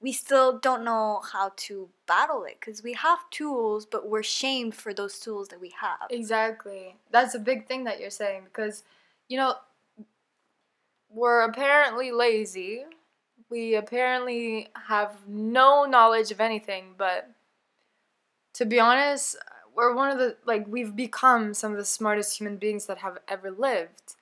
we 0.00 0.12
still 0.12 0.58
don't 0.58 0.84
know 0.84 1.22
how 1.32 1.52
to 1.56 1.88
battle 2.06 2.44
it 2.44 2.58
because 2.60 2.82
we 2.82 2.92
have 2.94 3.18
tools, 3.30 3.86
but 3.86 4.08
we're 4.08 4.22
shamed 4.22 4.74
for 4.74 4.92
those 4.92 5.20
tools 5.20 5.48
that 5.48 5.60
we 5.60 5.72
have. 5.80 6.10
Exactly. 6.10 6.96
That's 7.10 7.34
a 7.34 7.38
big 7.38 7.68
thing 7.68 7.84
that 7.84 8.00
you're 8.00 8.10
saying 8.10 8.42
because, 8.44 8.82
you 9.28 9.36
know, 9.36 9.54
we're 11.08 11.42
apparently 11.42 12.10
lazy. 12.10 12.84
We 13.48 13.74
apparently 13.74 14.68
have 14.88 15.28
no 15.28 15.84
knowledge 15.84 16.30
of 16.30 16.40
anything, 16.40 16.94
but 16.96 17.30
to 18.54 18.64
be 18.64 18.78
honest, 18.80 19.36
we're 19.74 19.94
one 19.94 20.10
of 20.10 20.18
the, 20.18 20.36
like, 20.44 20.66
we've 20.66 20.94
become 20.94 21.54
some 21.54 21.72
of 21.72 21.78
the 21.78 21.84
smartest 21.84 22.38
human 22.38 22.56
beings 22.56 22.86
that 22.86 22.98
have 22.98 23.18
ever 23.28 23.50
lived. 23.50 24.14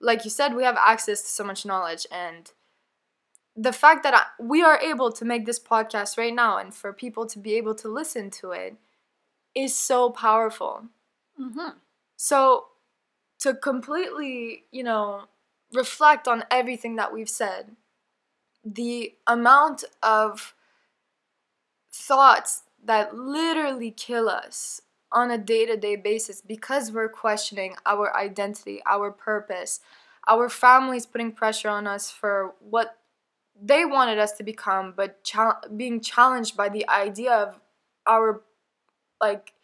Like 0.00 0.24
you 0.24 0.30
said, 0.30 0.54
we 0.54 0.64
have 0.64 0.76
access 0.78 1.22
to 1.22 1.28
so 1.28 1.44
much 1.44 1.64
knowledge, 1.64 2.06
and 2.10 2.50
the 3.56 3.72
fact 3.72 4.02
that 4.02 4.14
I, 4.14 4.42
we 4.42 4.62
are 4.62 4.78
able 4.78 5.10
to 5.12 5.24
make 5.24 5.46
this 5.46 5.58
podcast 5.58 6.18
right 6.18 6.34
now 6.34 6.58
and 6.58 6.74
for 6.74 6.92
people 6.92 7.26
to 7.26 7.38
be 7.38 7.54
able 7.54 7.74
to 7.76 7.88
listen 7.88 8.30
to 8.32 8.50
it 8.50 8.76
is 9.54 9.74
so 9.74 10.10
powerful. 10.10 10.84
Mm-hmm. 11.40 11.78
So, 12.16 12.66
to 13.40 13.54
completely, 13.54 14.64
you 14.70 14.82
know, 14.82 15.22
reflect 15.72 16.28
on 16.28 16.44
everything 16.50 16.96
that 16.96 17.12
we've 17.12 17.28
said, 17.28 17.76
the 18.64 19.14
amount 19.26 19.84
of 20.02 20.54
thoughts 21.92 22.62
that 22.86 23.14
literally 23.14 23.90
kill 23.90 24.28
us 24.28 24.80
on 25.12 25.30
a 25.30 25.38
day-to-day 25.38 25.96
basis 25.96 26.40
because 26.40 26.92
we're 26.92 27.08
questioning 27.08 27.74
our 27.84 28.16
identity 28.16 28.80
our 28.86 29.10
purpose. 29.10 29.80
Our 30.28 30.48
families 30.48 31.06
putting 31.06 31.32
pressure 31.32 31.68
on 31.68 31.86
us 31.86 32.10
for 32.10 32.54
what 32.58 32.98
they 33.60 33.84
wanted 33.84 34.18
us 34.18 34.32
to 34.32 34.42
become 34.42 34.92
but 34.96 35.22
cha- 35.24 35.60
being 35.76 36.00
challenged 36.00 36.56
by 36.56 36.68
the 36.68 36.88
idea 36.88 37.32
of 37.32 37.60
our 38.06 38.42
like 39.20 39.54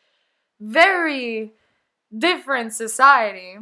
very 0.61 1.53
different 2.17 2.73
society 2.73 3.57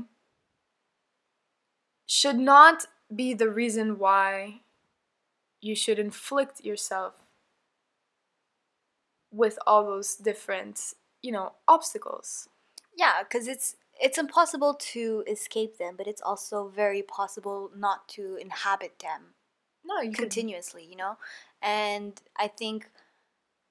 should 2.07 2.39
not 2.39 2.87
be 3.15 3.35
the 3.35 3.49
reason 3.49 3.99
why 3.99 4.61
you 5.61 5.75
should 5.75 5.99
inflict 5.99 6.65
yourself 6.65 7.20
with 9.31 9.59
all 9.67 9.85
those 9.85 10.17
different 10.17 10.95
you 11.23 11.33
know 11.33 11.53
obstacles 11.69 12.49
Yeah, 12.97 13.23
because 13.23 13.47
it's 13.49 13.77
it's 14.01 14.19
impossible 14.19 14.75
to 14.75 15.25
escape 15.29 15.77
them, 15.77 15.95
but 15.97 16.07
it's 16.07 16.23
also 16.23 16.69
very 16.69 17.03
possible 17.03 17.71
not 17.77 18.09
to 18.09 18.37
inhabit 18.37 18.99
them 19.01 19.35
no 19.85 20.01
you 20.01 20.11
could 20.11 20.31
continuously, 20.31 20.85
you 20.85 20.97
know? 20.97 21.17
And 21.63 22.21
I 22.39 22.49
think 22.49 22.89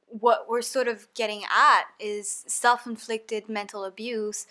what 0.08 0.48
we're 0.50 0.62
sort 0.62 0.88
of 0.88 1.08
getting 1.14 1.44
at 1.46 1.84
is 2.00 2.44
self 2.48 2.86
inflicted 2.88 3.48
mental 3.50 3.84
abuse 3.86 4.48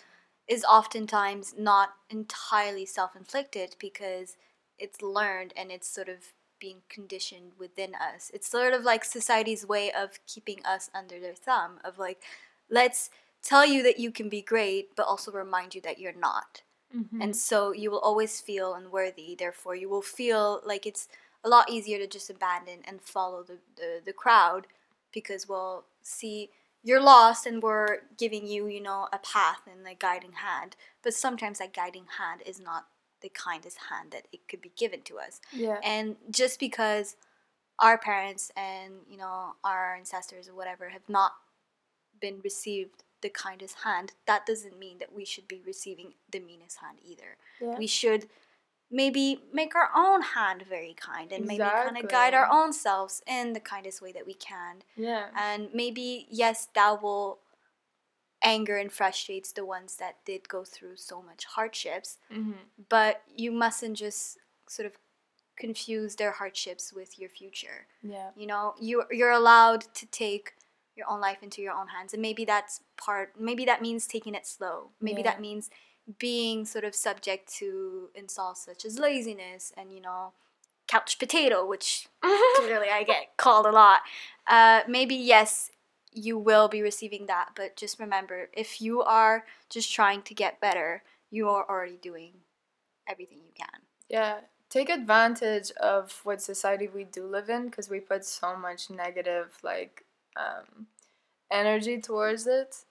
is 0.47 0.63
oftentimes 0.63 1.53
not 1.57 1.89
entirely 2.09 2.85
self 2.85 3.15
inflicted 3.15 3.75
because 3.79 4.37
it's 4.77 5.01
learned 5.01 5.53
and 5.55 5.71
it's 5.71 5.87
sort 5.87 6.09
of 6.09 6.33
being 6.59 6.81
conditioned 6.89 7.51
within 7.57 7.95
us. 7.95 8.31
It's 8.33 8.49
sort 8.49 8.73
of 8.73 8.83
like 8.83 9.05
society's 9.05 9.65
way 9.65 9.91
of 9.91 10.19
keeping 10.27 10.65
us 10.65 10.89
under 10.93 11.19
their 11.19 11.35
thumb, 11.35 11.79
of 11.83 11.97
like, 11.97 12.21
let's 12.69 13.09
tell 13.41 13.65
you 13.65 13.81
that 13.83 13.99
you 13.99 14.11
can 14.11 14.29
be 14.29 14.41
great, 14.41 14.95
but 14.95 15.05
also 15.05 15.31
remind 15.31 15.75
you 15.75 15.81
that 15.81 15.99
you're 15.99 16.13
not. 16.13 16.61
Mhm. 16.95 17.21
And 17.21 17.35
so 17.35 17.71
you 17.71 17.91
will 17.91 17.99
always 17.99 18.41
feel 18.41 18.73
unworthy. 18.73 19.35
Therefore, 19.35 19.75
you 19.75 19.89
will 19.89 20.01
feel 20.01 20.61
like 20.65 20.85
it's 20.85 21.07
a 21.43 21.49
lot 21.49 21.69
easier 21.69 21.97
to 21.99 22.07
just 22.07 22.29
abandon 22.29 22.81
and 22.83 23.01
follow 23.01 23.43
the, 23.43 23.59
the, 23.75 24.01
the 24.03 24.13
crowd 24.13 24.67
because, 25.11 25.47
well, 25.47 25.85
see, 26.01 26.49
you're 26.83 27.01
lost 27.01 27.45
and 27.45 27.61
we're 27.61 27.99
giving 28.17 28.45
you, 28.47 28.67
you 28.67 28.81
know, 28.81 29.07
a 29.13 29.19
path 29.19 29.61
and 29.67 29.87
a 29.87 29.93
guiding 29.93 30.33
hand. 30.33 30.75
But 31.03 31.13
sometimes 31.13 31.59
that 31.59 31.73
guiding 31.73 32.07
hand 32.17 32.41
is 32.45 32.59
not 32.59 32.87
the 33.21 33.29
kindest 33.29 33.77
hand 33.89 34.11
that 34.11 34.27
it 34.31 34.47
could 34.47 34.61
be 34.61 34.71
given 34.77 35.01
to 35.03 35.19
us. 35.19 35.41
yeah. 35.51 35.77
And 35.83 36.15
just 36.31 36.59
because 36.59 37.15
our 37.79 37.97
parents 37.97 38.51
and, 38.57 38.93
you 39.09 39.17
know, 39.17 39.53
our 39.63 39.95
ancestors 39.95 40.49
or 40.49 40.55
whatever 40.55 40.89
have 40.89 41.07
not 41.07 41.33
been 42.19 42.39
received 42.43 43.03
the 43.21 43.29
kindest 43.29 43.79
hand, 43.83 44.13
that 44.27 44.45
doesn't 44.45 44.77
mean 44.77 44.97
that 44.99 45.13
we 45.13 45.25
should 45.25 45.47
be 45.47 45.61
receiving 45.65 46.13
the 46.31 46.39
meanest 46.39 46.77
hand 46.77 46.99
either. 47.05 47.37
Yeah. 47.61 47.77
We 47.77 47.87
should 47.87 48.27
maybe 48.91 49.43
make 49.53 49.75
our 49.75 49.89
own 49.95 50.21
hand 50.21 50.63
very 50.67 50.93
kind 50.93 51.31
and 51.31 51.45
maybe 51.45 51.63
kind 51.63 51.97
of 51.97 52.09
guide 52.09 52.33
our 52.33 52.49
own 52.51 52.73
selves 52.73 53.21
in 53.27 53.53
the 53.53 53.59
kindest 53.59 54.01
way 54.01 54.11
that 54.11 54.25
we 54.25 54.33
can. 54.33 54.81
Yeah. 54.95 55.27
And 55.37 55.69
maybe 55.73 56.27
yes 56.29 56.67
that 56.75 57.01
will 57.01 57.39
anger 58.41 58.77
and 58.77 58.91
frustrates 58.91 59.51
the 59.51 59.65
ones 59.65 59.97
that 59.97 60.15
did 60.25 60.47
go 60.47 60.63
through 60.63 60.95
so 60.97 61.21
much 61.21 61.45
hardships. 61.45 62.17
Mm-hmm. 62.31 62.51
but 62.89 63.21
you 63.35 63.51
mustn't 63.51 63.97
just 63.97 64.37
sort 64.67 64.85
of 64.85 64.93
confuse 65.57 66.15
their 66.15 66.31
hardships 66.31 66.93
with 66.93 67.19
your 67.19 67.29
future. 67.29 67.87
Yeah. 68.01 68.29
You 68.35 68.47
know 68.47 68.73
you 68.79 69.03
you're 69.11 69.31
allowed 69.31 69.81
to 69.95 70.05
take 70.05 70.53
your 70.95 71.09
own 71.09 71.19
life 71.21 71.37
into 71.41 71.61
your 71.61 71.73
own 71.73 71.87
hands. 71.89 72.13
And 72.13 72.21
maybe 72.21 72.45
that's 72.45 72.81
part 72.97 73.33
maybe 73.39 73.65
that 73.65 73.81
means 73.81 74.07
taking 74.07 74.35
it 74.35 74.45
slow. 74.47 74.91
Maybe 75.01 75.21
Yeah. 75.21 75.31
that 75.31 75.41
means 75.41 75.69
being 76.17 76.65
sort 76.65 76.85
of 76.85 76.95
subject 76.95 77.53
to 77.55 78.09
insults 78.15 78.65
such 78.65 78.85
as 78.85 78.97
laziness 78.99 79.71
and 79.77 79.93
you 79.93 80.01
know 80.01 80.31
couch 80.87 81.19
potato 81.19 81.63
which 81.63 82.07
clearly 82.55 82.87
i 82.89 83.03
get 83.05 83.37
called 83.37 83.65
a 83.67 83.71
lot. 83.71 83.99
Uh, 84.47 84.81
maybe 84.87 85.13
yes 85.15 85.69
you 86.11 86.37
will 86.37 86.67
be 86.67 86.81
receiving 86.81 87.27
that 87.27 87.49
but 87.55 87.75
just 87.75 87.99
remember 87.99 88.49
if 88.53 88.81
you 88.81 89.01
are 89.01 89.45
just 89.69 89.91
trying 89.93 90.21
to 90.21 90.33
get 90.33 90.59
better 90.59 91.03
you 91.29 91.49
are 91.49 91.67
already 91.69 91.97
doing 91.97 92.33
everything 93.07 93.39
you 93.39 93.53
can 93.57 93.81
Yeah, 94.09 94.41
take 94.69 94.89
advantage 94.89 95.71
of 95.71 96.21
what 96.23 96.41
society 96.41 96.87
we 96.87 97.03
do 97.03 97.25
live 97.25 97.49
in 97.49 97.65
because 97.65 97.89
we 97.89 97.99
put 97.99 98.25
so 98.25 98.55
much 98.55 98.89
negative 98.89 99.57
like 99.63 100.05
um, 100.35 100.87
energy 101.51 101.99
towards 101.99 102.47
it. 102.47 102.85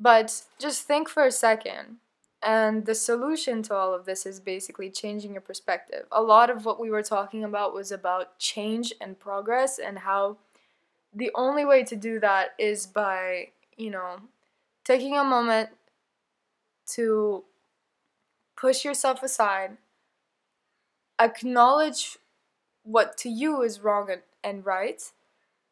But 0.00 0.42
just 0.58 0.82
think 0.86 1.08
for 1.08 1.24
a 1.24 1.32
second. 1.32 1.98
And 2.42 2.86
the 2.86 2.94
solution 2.94 3.62
to 3.64 3.74
all 3.74 3.94
of 3.94 4.06
this 4.06 4.24
is 4.24 4.40
basically 4.40 4.90
changing 4.90 5.32
your 5.32 5.40
perspective. 5.40 6.06
A 6.12 6.22
lot 6.22 6.50
of 6.50 6.64
what 6.64 6.80
we 6.80 6.90
were 6.90 7.02
talking 7.02 7.44
about 7.44 7.74
was 7.74 7.90
about 7.92 8.38
change 8.38 8.92
and 9.00 9.18
progress 9.18 9.78
and 9.78 10.00
how 10.00 10.38
the 11.18 11.30
only 11.34 11.64
way 11.64 11.82
to 11.84 11.96
do 11.96 12.20
that 12.20 12.54
is 12.58 12.86
by, 12.86 13.48
you 13.76 13.90
know, 13.90 14.20
taking 14.84 15.16
a 15.16 15.24
moment 15.24 15.70
to 16.94 17.44
push 18.56 18.84
yourself 18.84 19.22
aside 19.22 19.76
acknowledge 21.18 22.18
what 22.84 23.16
to 23.18 23.28
you 23.28 23.62
is 23.62 23.80
wrong 23.80 24.08
and, 24.44 24.64
right. 24.64 25.02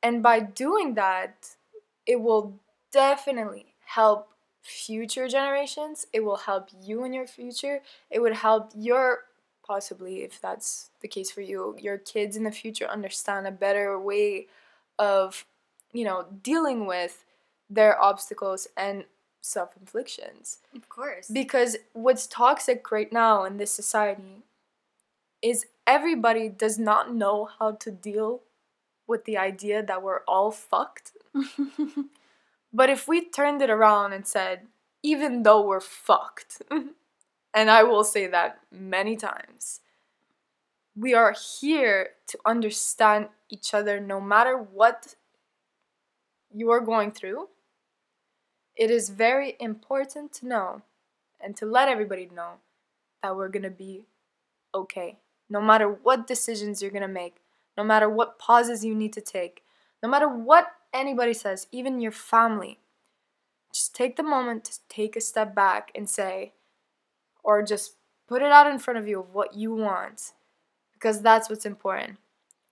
And 0.02 0.22
by 0.22 0.40
doing 0.40 0.94
that, 0.94 1.56
it 2.04 2.20
will 2.20 2.58
definitely 2.92 3.74
help 3.84 4.30
future 4.62 5.28
generations. 5.28 6.06
It 6.12 6.24
will 6.24 6.36
help 6.36 6.68
you 6.80 7.04
in 7.04 7.12
your 7.12 7.26
future. 7.26 7.80
It 8.10 8.20
would 8.20 8.34
help 8.34 8.72
your, 8.74 9.20
possibly, 9.64 10.22
if 10.22 10.40
that's 10.40 10.90
the 11.00 11.08
case 11.08 11.30
for 11.30 11.40
you, 11.40 11.76
your 11.78 11.98
kids 11.98 12.36
in 12.36 12.44
the 12.44 12.50
future 12.50 12.86
understand 12.86 13.46
a 13.46 13.52
better 13.52 13.98
way 13.98 14.46
of, 14.98 15.44
you 15.92 16.04
know, 16.04 16.26
dealing 16.42 16.86
with 16.86 17.24
their 17.68 18.00
obstacles 18.00 18.68
and 18.76 19.04
self 19.40 19.76
inflictions. 19.78 20.58
of 20.74 20.88
course 20.88 21.28
Because 21.28 21.76
what's 21.92 22.26
toxic 22.26 22.90
right 22.90 23.12
now 23.12 23.44
in 23.44 23.58
this 23.58 23.70
society 23.70 24.42
is 25.42 25.66
everybody 25.86 26.48
does 26.48 26.78
not 26.78 27.14
know 27.14 27.48
how 27.58 27.72
to 27.72 27.90
deal 27.90 28.40
with 29.06 29.24
the 29.24 29.38
idea 29.38 29.82
that 29.82 30.02
we're 30.02 30.22
all 30.26 30.50
fucked. 30.50 31.12
But 32.76 32.90
if 32.90 33.08
we 33.08 33.24
turned 33.24 33.62
it 33.62 33.70
around 33.70 34.12
and 34.12 34.26
said, 34.26 34.66
even 35.02 35.44
though 35.44 35.62
we're 35.62 35.80
fucked, 35.80 36.60
and 37.54 37.70
I 37.70 37.82
will 37.84 38.04
say 38.04 38.26
that 38.26 38.60
many 38.70 39.16
times, 39.16 39.80
we 40.94 41.14
are 41.14 41.34
here 41.60 42.10
to 42.26 42.38
understand 42.44 43.28
each 43.48 43.74
other 43.74 44.00
no 44.00 44.20
matter 44.20 44.56
what 44.56 45.14
you're 46.52 46.80
going 46.80 47.12
through. 47.12 47.48
It 48.74 48.90
is 48.90 49.10
very 49.10 49.56
important 49.58 50.32
to 50.34 50.46
know 50.46 50.82
and 51.40 51.56
to 51.56 51.66
let 51.66 51.88
everybody 51.88 52.28
know 52.32 52.54
that 53.22 53.36
we're 53.36 53.48
gonna 53.48 53.70
be 53.70 54.04
okay. 54.74 55.18
No 55.48 55.60
matter 55.60 55.88
what 55.88 56.26
decisions 56.26 56.82
you're 56.82 56.90
gonna 56.90 57.08
make, 57.08 57.36
no 57.76 57.84
matter 57.84 58.08
what 58.08 58.38
pauses 58.38 58.84
you 58.84 58.94
need 58.94 59.12
to 59.14 59.20
take, 59.20 59.62
no 60.02 60.08
matter 60.08 60.28
what 60.28 60.72
anybody 60.92 61.34
says, 61.34 61.66
even 61.72 62.00
your 62.00 62.12
family, 62.12 62.78
just 63.72 63.94
take 63.94 64.16
the 64.16 64.22
moment 64.22 64.64
to 64.64 64.78
take 64.88 65.16
a 65.16 65.20
step 65.20 65.54
back 65.54 65.90
and 65.94 66.08
say, 66.08 66.52
or 67.42 67.62
just 67.62 67.94
put 68.26 68.42
it 68.42 68.50
out 68.50 68.66
in 68.66 68.78
front 68.78 68.98
of 68.98 69.06
you 69.06 69.20
of 69.20 69.34
what 69.34 69.54
you 69.54 69.74
want, 69.74 70.32
because 70.94 71.22
that's 71.22 71.48
what's 71.48 71.66
important. 71.66 72.18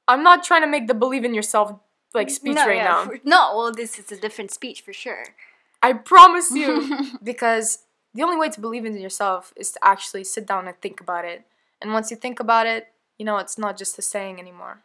I'm 0.06 0.22
not 0.22 0.44
trying 0.44 0.62
to 0.62 0.68
make 0.68 0.86
the 0.86 0.94
believe 0.94 1.24
in 1.24 1.34
yourself 1.34 1.78
like 2.12 2.30
speech 2.30 2.54
no, 2.54 2.66
right 2.66 2.76
yeah, 2.76 2.84
now. 2.84 3.04
for- 3.06 3.20
no, 3.24 3.52
well, 3.56 3.72
this 3.72 3.98
is 3.98 4.12
a 4.12 4.16
different 4.16 4.50
speech 4.50 4.80
for 4.82 4.92
sure. 4.92 5.24
I 5.82 5.92
promise 5.92 6.50
you, 6.50 7.12
because 7.22 7.80
the 8.14 8.22
only 8.22 8.36
way 8.36 8.48
to 8.48 8.60
believe 8.60 8.84
in 8.84 8.96
yourself 8.98 9.52
is 9.56 9.72
to 9.72 9.78
actually 9.82 10.24
sit 10.24 10.46
down 10.46 10.66
and 10.68 10.80
think 10.80 11.00
about 11.00 11.24
it. 11.24 11.44
And 11.82 11.92
once 11.92 12.10
you 12.10 12.16
think 12.16 12.40
about 12.40 12.66
it, 12.66 12.88
you 13.18 13.24
know 13.24 13.38
it's 13.38 13.58
not 13.58 13.76
just 13.76 13.98
a 13.98 14.02
saying 14.02 14.38
anymore; 14.40 14.82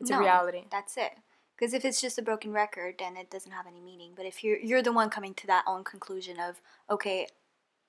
it's 0.00 0.10
No, 0.10 0.16
a 0.18 0.20
reality. 0.20 0.64
That's 0.70 0.96
it. 0.96 1.12
Because 1.56 1.74
if 1.74 1.84
it's 1.84 2.00
just 2.00 2.18
a 2.18 2.22
broken 2.22 2.52
record, 2.52 2.94
then 2.98 3.18
it 3.18 3.30
doesn't 3.30 3.52
have 3.52 3.66
any 3.66 3.80
meaning. 3.82 4.12
But 4.16 4.24
if 4.24 4.42
you're 4.42 4.58
you're 4.58 4.82
the 4.82 4.92
one 4.92 5.10
coming 5.10 5.34
to 5.34 5.46
that 5.46 5.64
own 5.66 5.84
conclusion 5.84 6.40
of 6.40 6.60
okay, 6.90 7.26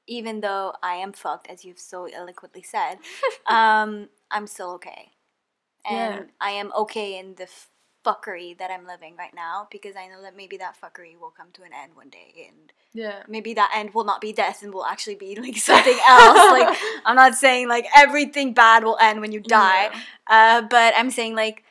even 0.07 0.41
though 0.41 0.73
I 0.83 0.95
am 0.95 1.13
fucked, 1.13 1.47
as 1.47 1.63
you've 1.63 1.79
so 1.79 2.05
eloquently 2.05 2.63
said, 2.63 2.97
um, 3.47 4.09
I'm 4.29 4.45
still 4.45 4.71
okay, 4.73 5.11
and 5.85 6.15
Yeah. 6.15 6.23
I 6.39 6.51
am 6.51 6.71
okay 6.73 7.17
in 7.17 7.35
the 7.35 7.47
fuckery 8.05 8.57
that 8.57 8.71
I'm 8.71 8.85
living 8.87 9.15
right 9.15 9.33
now 9.33 9.67
because 9.71 9.95
I 9.95 10.07
know 10.07 10.21
that 10.23 10.35
maybe 10.35 10.57
that 10.57 10.75
fuckery 10.81 11.19
will 11.19 11.29
come 11.29 11.51
to 11.53 11.61
an 11.63 11.69
end 11.73 11.95
one 11.95 12.09
day, 12.09 12.47
and 12.49 12.73
Yeah. 12.93 13.23
maybe 13.27 13.53
that 13.53 13.71
end 13.75 13.93
will 13.93 14.03
not 14.03 14.21
be 14.21 14.33
death 14.33 14.63
and 14.63 14.73
will 14.73 14.85
actually 14.85 15.15
be 15.15 15.35
like 15.35 15.57
something 15.57 15.99
else. 16.07 16.51
like 16.59 16.77
I'm 17.05 17.15
not 17.15 17.35
saying 17.35 17.67
like 17.67 17.85
everything 17.95 18.53
bad 18.53 18.83
will 18.83 18.97
end 18.99 19.21
when 19.21 19.31
you 19.31 19.39
die. 19.39 19.91
Yeah. 19.93 19.99
Uh, 20.27 20.61
but 20.63 20.93
I'm 20.97 21.11
saying 21.11 21.35
like 21.35 21.63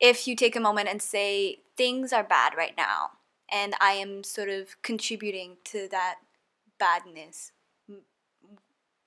if 0.00 0.26
you 0.28 0.36
take 0.36 0.56
a 0.56 0.60
moment 0.60 0.88
and 0.88 1.00
say 1.02 1.58
things 1.76 2.12
are 2.12 2.24
bad 2.24 2.54
right 2.56 2.74
now 2.76 3.10
and 3.50 3.74
I 3.80 3.92
am 3.92 4.22
sort 4.24 4.48
of 4.48 4.80
contributing 4.82 5.56
to 5.64 5.88
that 5.90 6.16
badness 6.78 7.52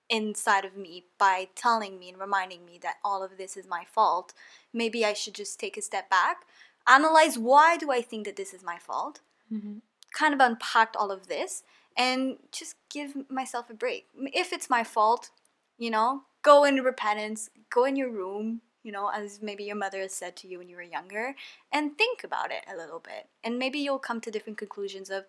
inside 0.09 0.65
of 0.65 0.75
me 0.77 1.05
by 1.17 1.47
telling 1.55 1.97
me 1.99 2.09
and 2.09 2.19
reminding 2.19 2.65
me 2.65 2.79
that 2.81 2.95
all 3.03 3.23
of 3.23 3.37
this 3.37 3.57
is 3.57 3.67
my 3.67 3.83
fault, 3.85 4.33
maybe 4.73 5.03
I 5.05 5.13
should 5.13 5.33
just 5.33 5.59
take 5.59 5.77
a 5.77 5.81
step 5.81 6.09
back, 6.09 6.45
analyze 6.87 7.37
why 7.37 7.77
do 7.77 7.91
I 7.91 8.01
think 8.01 8.25
that 8.25 8.35
this 8.35 8.53
is 8.53 8.63
my 8.63 8.77
fault, 8.77 9.21
Mm-hmm. 9.53 9.77
kind 10.11 10.33
of 10.33 10.39
unpacked 10.39 10.95
all 10.95 11.11
of 11.11 11.27
this 11.27 11.61
and 11.95 12.37
just 12.51 12.75
give 12.89 13.29
myself 13.29 13.69
a 13.69 13.75
break. 13.75 14.07
If 14.15 14.51
it's 14.51 14.71
my 14.71 14.83
fault, 14.83 15.29
you 15.77 15.91
know, 15.91 16.23
go 16.41 16.63
into 16.63 16.81
repentance, 16.81 17.49
go 17.69 17.85
in 17.85 17.95
your 17.95 18.09
room, 18.09 18.61
you 18.83 18.91
know, 18.91 19.09
as 19.09 19.41
maybe 19.41 19.63
your 19.63 19.75
mother 19.75 19.99
has 19.99 20.13
said 20.13 20.35
to 20.37 20.47
you 20.47 20.57
when 20.59 20.69
you 20.69 20.75
were 20.75 20.81
younger, 20.81 21.35
and 21.71 21.97
think 21.97 22.23
about 22.23 22.51
it 22.51 22.63
a 22.71 22.75
little 22.75 22.99
bit. 22.99 23.27
And 23.43 23.59
maybe 23.59 23.79
you'll 23.79 23.99
come 23.99 24.21
to 24.21 24.31
different 24.31 24.57
conclusions 24.57 25.09
of, 25.09 25.25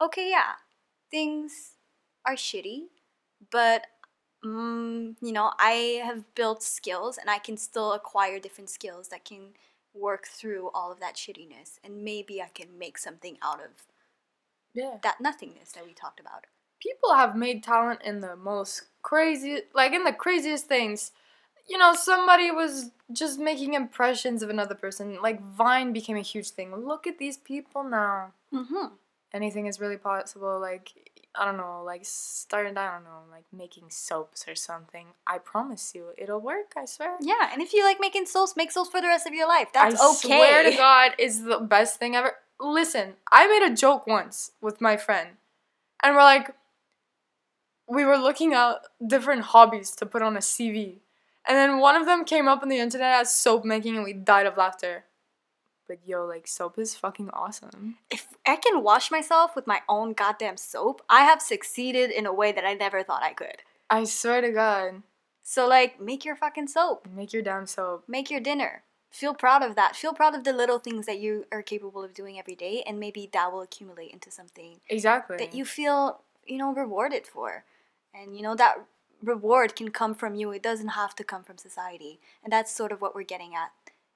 okay, 0.00 0.30
yeah, 0.30 0.52
things 1.10 1.72
are 2.26 2.34
shitty, 2.34 2.84
but 3.50 3.86
mm, 4.44 5.16
you 5.20 5.32
know, 5.32 5.52
I 5.58 6.02
have 6.04 6.34
built 6.34 6.62
skills 6.62 7.18
and 7.18 7.30
I 7.30 7.38
can 7.38 7.56
still 7.56 7.92
acquire 7.92 8.38
different 8.38 8.70
skills 8.70 9.08
that 9.08 9.24
can 9.24 9.54
work 9.94 10.26
through 10.26 10.70
all 10.74 10.90
of 10.92 11.00
that 11.00 11.14
shittiness 11.16 11.78
and 11.84 12.04
maybe 12.04 12.42
I 12.42 12.48
can 12.48 12.78
make 12.78 12.98
something 12.98 13.38
out 13.42 13.60
of 13.60 13.86
Yeah. 14.74 14.98
that 15.02 15.20
nothingness 15.20 15.72
that 15.72 15.86
we 15.86 15.94
talked 15.94 16.20
about. 16.20 16.46
people 16.80 17.14
have 17.14 17.36
made 17.36 17.62
talent 17.62 18.00
in 18.02 18.20
the 18.20 18.36
most 18.36 18.82
crazy 19.02 19.62
like 19.74 19.92
in 19.92 20.04
the 20.04 20.12
craziest 20.12 20.66
things 20.66 21.12
you 21.68 21.78
know 21.78 21.94
somebody 21.94 22.50
was 22.50 22.90
just 23.12 23.38
making 23.38 23.74
impressions 23.74 24.42
of 24.42 24.50
another 24.50 24.74
person 24.74 25.20
like 25.22 25.40
vine 25.42 25.92
became 25.92 26.16
a 26.16 26.20
huge 26.22 26.50
thing 26.50 26.74
look 26.74 27.06
at 27.06 27.18
these 27.18 27.36
people 27.38 27.84
now 27.84 28.32
Mm-hmm. 28.52 28.94
anything 29.32 29.66
is 29.66 29.80
really 29.80 29.96
possible 29.96 30.58
like 30.60 30.92
i 31.36 31.44
don't 31.44 31.56
know 31.56 31.82
like 31.84 32.02
starting 32.04 32.76
i 32.76 32.90
don't 32.92 33.04
know 33.04 33.22
like 33.30 33.44
making 33.52 33.84
soaps 33.88 34.46
or 34.46 34.54
something 34.54 35.06
i 35.26 35.36
promise 35.38 35.92
you 35.94 36.08
it'll 36.16 36.40
work 36.40 36.72
i 36.76 36.84
swear 36.84 37.16
Yeah, 37.20 37.50
and 37.52 37.60
if 37.62 37.72
you 37.72 37.84
like 37.84 37.98
making 38.00 38.26
soaps, 38.26 38.56
make 38.56 38.70
soaps 38.70 38.90
for 38.90 39.00
the 39.00 39.08
rest 39.08 39.26
of 39.26 39.34
your 39.34 39.48
life. 39.48 39.68
That's 39.72 40.00
I 40.00 40.08
okay. 40.10 40.34
I 40.34 40.36
swear 40.36 40.70
to 40.70 40.76
God, 40.76 41.12
is 41.18 41.42
the 41.44 41.58
best 41.58 41.98
thing 41.98 42.14
ever. 42.14 42.32
Listen, 42.60 43.14
I 43.30 43.46
made 43.46 43.66
a 43.70 43.74
joke 43.74 44.06
once 44.06 44.52
with 44.60 44.80
my 44.80 44.96
friend, 44.96 45.30
and 46.02 46.14
we're 46.14 46.22
like, 46.22 46.54
we 47.88 48.04
were 48.04 48.16
looking 48.16 48.54
at 48.54 48.76
different 49.04 49.42
hobbies 49.42 49.90
to 49.96 50.06
put 50.06 50.22
on 50.22 50.36
a 50.36 50.40
CV, 50.40 51.00
and 51.46 51.56
then 51.56 51.78
one 51.78 51.96
of 51.96 52.06
them 52.06 52.24
came 52.24 52.48
up 52.48 52.62
on 52.62 52.68
the 52.68 52.78
internet 52.78 53.20
as 53.20 53.34
soap 53.34 53.64
making, 53.64 53.96
and 53.96 54.04
we 54.04 54.12
died 54.12 54.46
of 54.46 54.56
laughter. 54.56 55.04
But 55.86 55.98
yo, 56.06 56.24
like 56.24 56.46
soap 56.46 56.78
is 56.78 56.94
fucking 56.94 57.30
awesome. 57.30 57.96
If 58.10 58.28
I 58.46 58.56
can 58.56 58.82
wash 58.82 59.10
myself 59.10 59.54
with 59.54 59.66
my 59.66 59.80
own 59.88 60.12
goddamn 60.14 60.56
soap, 60.56 61.02
I 61.08 61.22
have 61.24 61.42
succeeded 61.42 62.10
in 62.10 62.26
a 62.26 62.32
way 62.32 62.52
that 62.52 62.64
I 62.64 62.74
never 62.74 63.02
thought 63.02 63.22
I 63.22 63.32
could. 63.34 63.62
I 63.90 64.04
swear 64.04 64.40
to 64.40 64.50
God, 64.50 65.02
So 65.42 65.68
like, 65.68 66.00
make 66.00 66.24
your 66.24 66.36
fucking 66.36 66.68
soap. 66.68 67.06
make 67.14 67.32
your 67.34 67.42
damn 67.42 67.66
soap. 67.66 68.04
Make 68.08 68.30
your 68.30 68.40
dinner. 68.40 68.82
Feel 69.10 69.34
proud 69.34 69.62
of 69.62 69.76
that. 69.76 69.94
Feel 69.94 70.12
proud 70.14 70.34
of 70.34 70.42
the 70.42 70.52
little 70.52 70.78
things 70.78 71.06
that 71.06 71.18
you 71.20 71.44
are 71.52 71.62
capable 71.62 72.02
of 72.02 72.14
doing 72.14 72.38
every 72.38 72.56
day, 72.56 72.82
and 72.86 72.98
maybe 72.98 73.28
that 73.32 73.52
will 73.52 73.60
accumulate 73.60 74.10
into 74.10 74.30
something 74.30 74.80
Exactly. 74.88 75.36
that 75.36 75.54
you 75.54 75.64
feel, 75.64 76.22
you 76.46 76.56
know, 76.58 76.72
rewarded 76.74 77.26
for. 77.26 77.64
And 78.12 78.34
you 78.36 78.42
know 78.42 78.56
that 78.56 78.76
reward 79.22 79.76
can 79.76 79.90
come 79.90 80.14
from 80.14 80.34
you. 80.34 80.50
It 80.50 80.62
doesn't 80.62 80.88
have 80.88 81.14
to 81.16 81.24
come 81.24 81.44
from 81.44 81.58
society. 81.58 82.18
And 82.42 82.52
that's 82.52 82.74
sort 82.74 82.90
of 82.90 83.00
what 83.00 83.14
we're 83.14 83.22
getting 83.22 83.54
at. 83.54 83.70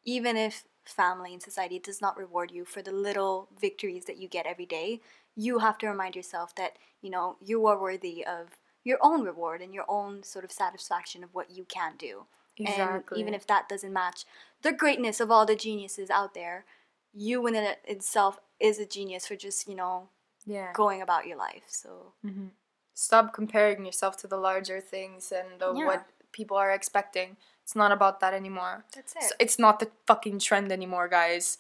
Even 0.05 0.37
if 0.37 0.65
family 0.89 1.33
and 1.33 1.43
society 1.43 1.79
does 1.79 2.01
not 2.01 2.17
reward 2.17 2.51
you 2.51 2.65
for 2.65 2.83
the 2.83 2.93
little 2.93 3.49
victories 3.61 4.05
that 4.07 4.19
you 4.19 4.29
get 4.29 4.47
every 4.47 4.67
day, 4.67 5.01
you 5.35 5.59
have 5.61 5.79
to 5.79 5.89
remind 5.89 6.17
yourself 6.17 6.55
that, 6.57 6.79
you 7.01 7.11
know, 7.11 7.37
you 7.41 7.67
are 7.67 7.81
worthy 7.81 8.25
of 8.25 8.59
your 8.85 8.99
own 9.03 9.23
reward 9.23 9.61
and 9.63 9.75
your 9.75 9.85
own 9.89 10.23
sort 10.23 10.45
of 10.45 10.53
satisfaction 10.53 11.23
of 11.25 11.35
what 11.35 11.51
you 11.51 11.65
can 11.65 11.97
do. 11.97 12.27
exactly. 12.59 13.01
And 13.01 13.05
even 13.13 13.35
if 13.35 13.47
that 13.47 13.69
doesn't 13.69 13.93
match 13.93 14.25
the 14.63 14.73
greatness 14.73 15.21
of 15.21 15.31
all 15.31 15.47
the 15.47 15.57
geniuses 15.57 16.11
out 16.11 16.35
there, 16.35 16.65
you 17.13 17.47
in 17.47 17.55
it 17.55 17.81
itself 17.85 18.39
is 18.61 18.79
a 18.79 18.87
genius 18.87 19.27
for 19.27 19.37
just, 19.37 19.67
you 19.69 19.75
know, 19.75 20.11
yeah. 20.47 20.75
going 20.75 21.03
about 21.03 21.27
your 21.27 21.39
life. 21.39 21.65
So 21.69 22.15
hmm 22.23 22.49
Stop 22.95 23.33
comparing 23.33 23.87
yourself 23.87 24.17
to 24.19 24.27
the 24.27 24.37
larger 24.37 24.81
things 24.81 25.31
and 25.33 25.61
Yeah. 25.67 25.85
what 25.85 26.11
people 26.33 26.57
are 26.57 26.73
expecting. 26.73 27.37
It's 27.69 27.77
not 27.77 27.93
about 27.93 28.21
that 28.21 28.33
anymore. 28.33 28.87
that's 28.95 29.13
So 29.13 29.35
it's 29.39 29.59
not 29.59 29.79
the 29.79 29.91
fucking 30.07 30.39
trend 30.39 30.73
anymore, 30.73 31.07
guys. 31.07 31.59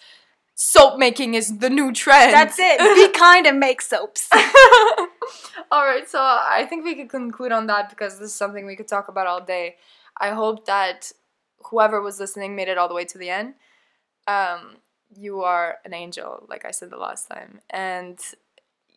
Soap 0.55 0.99
making 0.99 1.35
is 1.35 1.59
the 1.59 1.69
new 1.69 1.93
trend. 1.93 2.33
That's 2.33 2.57
it. 2.59 2.79
Be 2.79 3.13
kind 3.19 3.47
and 3.47 3.61
make 3.61 3.83
soaps. 3.83 4.27
all 5.71 5.85
right, 5.85 6.09
so 6.09 6.19
I 6.19 6.65
think 6.67 6.87
we 6.87 6.95
could 6.95 7.11
conclude 7.11 7.53
on 7.53 7.67
that 7.67 7.91
because 7.91 8.19
this 8.19 8.31
is 8.31 8.35
something 8.35 8.65
we 8.65 8.75
could 8.75 8.89
talk 8.89 9.09
about 9.09 9.27
all 9.27 9.43
day. 9.43 9.77
I 10.19 10.31
hope 10.31 10.65
that 10.65 11.13
whoever 11.65 12.01
was 12.01 12.19
listening 12.19 12.57
made 12.57 12.69
it 12.69 12.79
all 12.79 12.89
the 12.89 12.95
way 12.95 13.05
to 13.05 13.19
the 13.19 13.29
end. 13.29 13.53
Um, 14.27 14.79
you 15.15 15.43
are 15.43 15.77
an 15.85 15.93
angel, 15.93 16.47
like 16.49 16.65
I 16.65 16.71
said 16.71 16.89
the 16.89 16.97
last 16.97 17.29
time, 17.29 17.61
and 17.69 18.19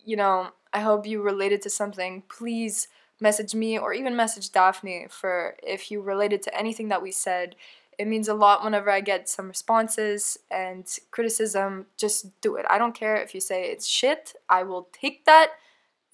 you 0.06 0.16
know 0.16 0.52
I 0.72 0.80
hope 0.80 1.06
you 1.06 1.22
related 1.22 1.62
to 1.64 1.70
something. 1.70 2.24
Please 2.30 2.88
message 3.22 3.54
me 3.54 3.78
or 3.78 3.94
even 3.94 4.16
message 4.16 4.52
Daphne 4.52 5.08
for 5.10 5.56
if 5.64 5.92
you 5.92 6.02
related 6.02 6.42
to 6.44 6.58
anything 6.58 6.90
that 6.90 7.02
we 7.02 7.12
said. 7.12 7.56
It 7.98 8.08
means 8.08 8.28
a 8.28 8.34
lot 8.34 8.64
whenever 8.64 8.90
I 8.90 9.02
get 9.02 9.30
some 9.30 9.48
responses 9.48 10.40
and 10.50 10.88
criticism. 11.12 11.86
Just 11.98 12.42
do 12.42 12.56
it. 12.56 12.66
I 12.70 12.78
don't 12.78 12.96
care 12.96 13.16
if 13.16 13.36
you 13.36 13.42
say 13.42 13.66
it's 13.66 13.88
shit. 13.88 14.34
I 14.50 14.64
will 14.64 14.90
take 14.92 15.26
that 15.26 15.52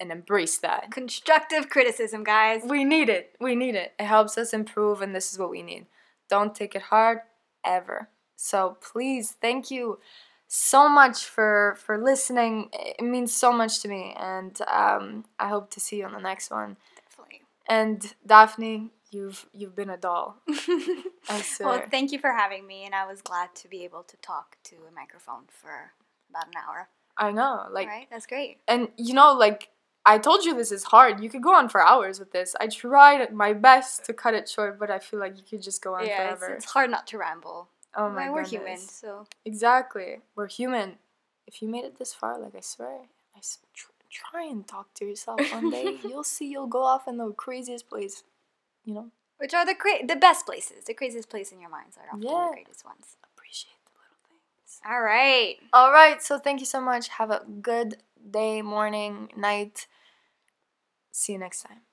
and 0.00 0.12
embrace 0.12 0.58
that. 0.58 0.90
Constructive 0.90 1.70
criticism, 1.70 2.24
guys. 2.24 2.62
We 2.64 2.84
need 2.84 3.08
it. 3.08 3.34
We 3.40 3.54
need 3.54 3.74
it. 3.74 3.92
It 3.98 4.04
helps 4.04 4.36
us 4.38 4.52
improve, 4.52 5.02
and 5.02 5.14
this 5.14 5.32
is 5.32 5.38
what 5.38 5.50
we 5.50 5.62
need. 5.62 5.86
Don't 6.28 6.54
take 6.54 6.74
it 6.74 6.82
hard 6.82 7.20
ever. 7.64 8.08
So 8.36 8.76
please, 8.80 9.34
thank 9.40 9.70
you 9.70 9.98
so 10.46 10.88
much 10.88 11.24
for 11.24 11.76
for 11.78 11.98
listening. 11.98 12.70
It 12.72 13.02
means 13.02 13.34
so 13.34 13.52
much 13.52 13.80
to 13.80 13.88
me, 13.88 14.14
and 14.18 14.58
um, 14.62 15.24
I 15.38 15.48
hope 15.48 15.70
to 15.72 15.80
see 15.80 15.98
you 15.98 16.04
on 16.04 16.12
the 16.12 16.20
next 16.20 16.50
one. 16.50 16.76
And 17.68 18.14
Daphne, 18.26 18.90
you've 19.10 19.46
you've 19.52 19.76
been 19.76 19.90
a 19.90 19.96
doll. 19.96 20.36
Well, 21.60 21.82
thank 21.90 22.10
you 22.12 22.18
for 22.18 22.32
having 22.32 22.66
me, 22.66 22.84
and 22.86 22.94
I 22.94 23.06
was 23.06 23.20
glad 23.20 23.54
to 23.56 23.68
be 23.68 23.84
able 23.84 24.02
to 24.04 24.16
talk 24.18 24.56
to 24.64 24.76
a 24.88 24.94
microphone 24.94 25.44
for 25.50 25.92
about 26.30 26.46
an 26.46 26.54
hour. 26.56 26.88
I 27.18 27.32
know, 27.32 27.66
like, 27.70 27.88
right, 27.88 28.06
that's 28.10 28.26
great. 28.26 28.58
and 28.68 28.88
you 28.96 29.14
know, 29.14 29.32
like. 29.34 29.68
I 30.06 30.16
told 30.16 30.42
you 30.44 30.54
this 30.56 30.72
is 30.72 30.84
hard. 30.84 31.22
You 31.22 31.28
could 31.28 31.42
go 31.42 31.54
on 31.54 31.68
for 31.68 31.82
hours 31.82 32.18
with 32.18 32.32
this. 32.32 32.56
I 32.58 32.68
tried 32.68 33.30
my 33.30 33.52
best 33.52 34.06
to 34.06 34.14
cut 34.14 34.32
it 34.32 34.48
short, 34.48 34.78
but 34.78 34.90
I 34.90 35.00
feel 35.00 35.20
like 35.20 35.36
you 35.36 35.42
could 35.42 35.60
just 35.60 35.82
go 35.82 35.96
on 35.96 36.06
Yeah, 36.06 36.30
it's, 36.30 36.38
forever. 36.40 36.54
it's 36.54 36.64
hard 36.64 36.90
not 36.90 37.06
to 37.08 37.18
ramble. 37.18 37.68
oh 37.94 38.08
my 38.08 38.28
Right, 38.28 38.32
we're 38.32 38.46
human, 38.46 38.78
so 38.78 39.26
Exactly. 39.44 40.20
We're 40.34 40.46
human. 40.46 40.96
If 41.46 41.60
you 41.60 41.68
made 41.68 41.84
it 41.84 41.98
this 41.98 42.14
far, 42.14 42.38
like 42.40 42.54
I 42.56 42.60
swear, 42.60 43.00
I. 43.36 43.40
tr- 43.74 43.90
try 44.10 44.44
and 44.44 44.66
talk 44.66 44.92
to 44.94 45.04
yourself 45.04 45.40
one 45.52 45.70
day. 45.70 45.98
you'll 46.04 46.24
see 46.24 46.46
you'll 46.46 46.66
go 46.66 46.82
off 46.84 47.06
in 47.08 47.16
the 47.16 47.32
craziest 47.32 47.88
place. 47.88 48.22
You 48.84 48.94
know, 48.94 49.10
which 49.38 49.54
are 49.54 49.66
the 49.66 49.74
cra- 49.74 50.06
the 50.06 50.16
best 50.16 50.46
places? 50.46 50.84
The 50.86 50.94
craziest 50.94 51.28
place 51.28 51.52
in 51.52 51.60
your 51.60 51.70
minds 51.70 51.96
are 51.96 52.06
often 52.08 52.22
Yeah. 52.22 52.46
the 52.50 52.54
greatest 52.54 52.84
ones. 52.84 53.16
appreciate 53.34 53.72
the 53.84 53.92
little 54.00 54.16
things. 54.28 54.80
All 54.88 55.00
right. 55.02 55.56
All 55.72 55.92
right. 55.92 56.22
So 56.22 56.38
thank 56.38 56.60
you 56.60 56.66
so 56.66 56.80
much. 56.80 57.08
Have 57.08 57.30
a 57.30 57.44
good 57.60 57.96
day, 58.30 58.62
morning, 58.62 59.30
night. 59.36 59.86
See 61.12 61.32
you 61.32 61.38
next 61.38 61.62
time. 61.62 61.87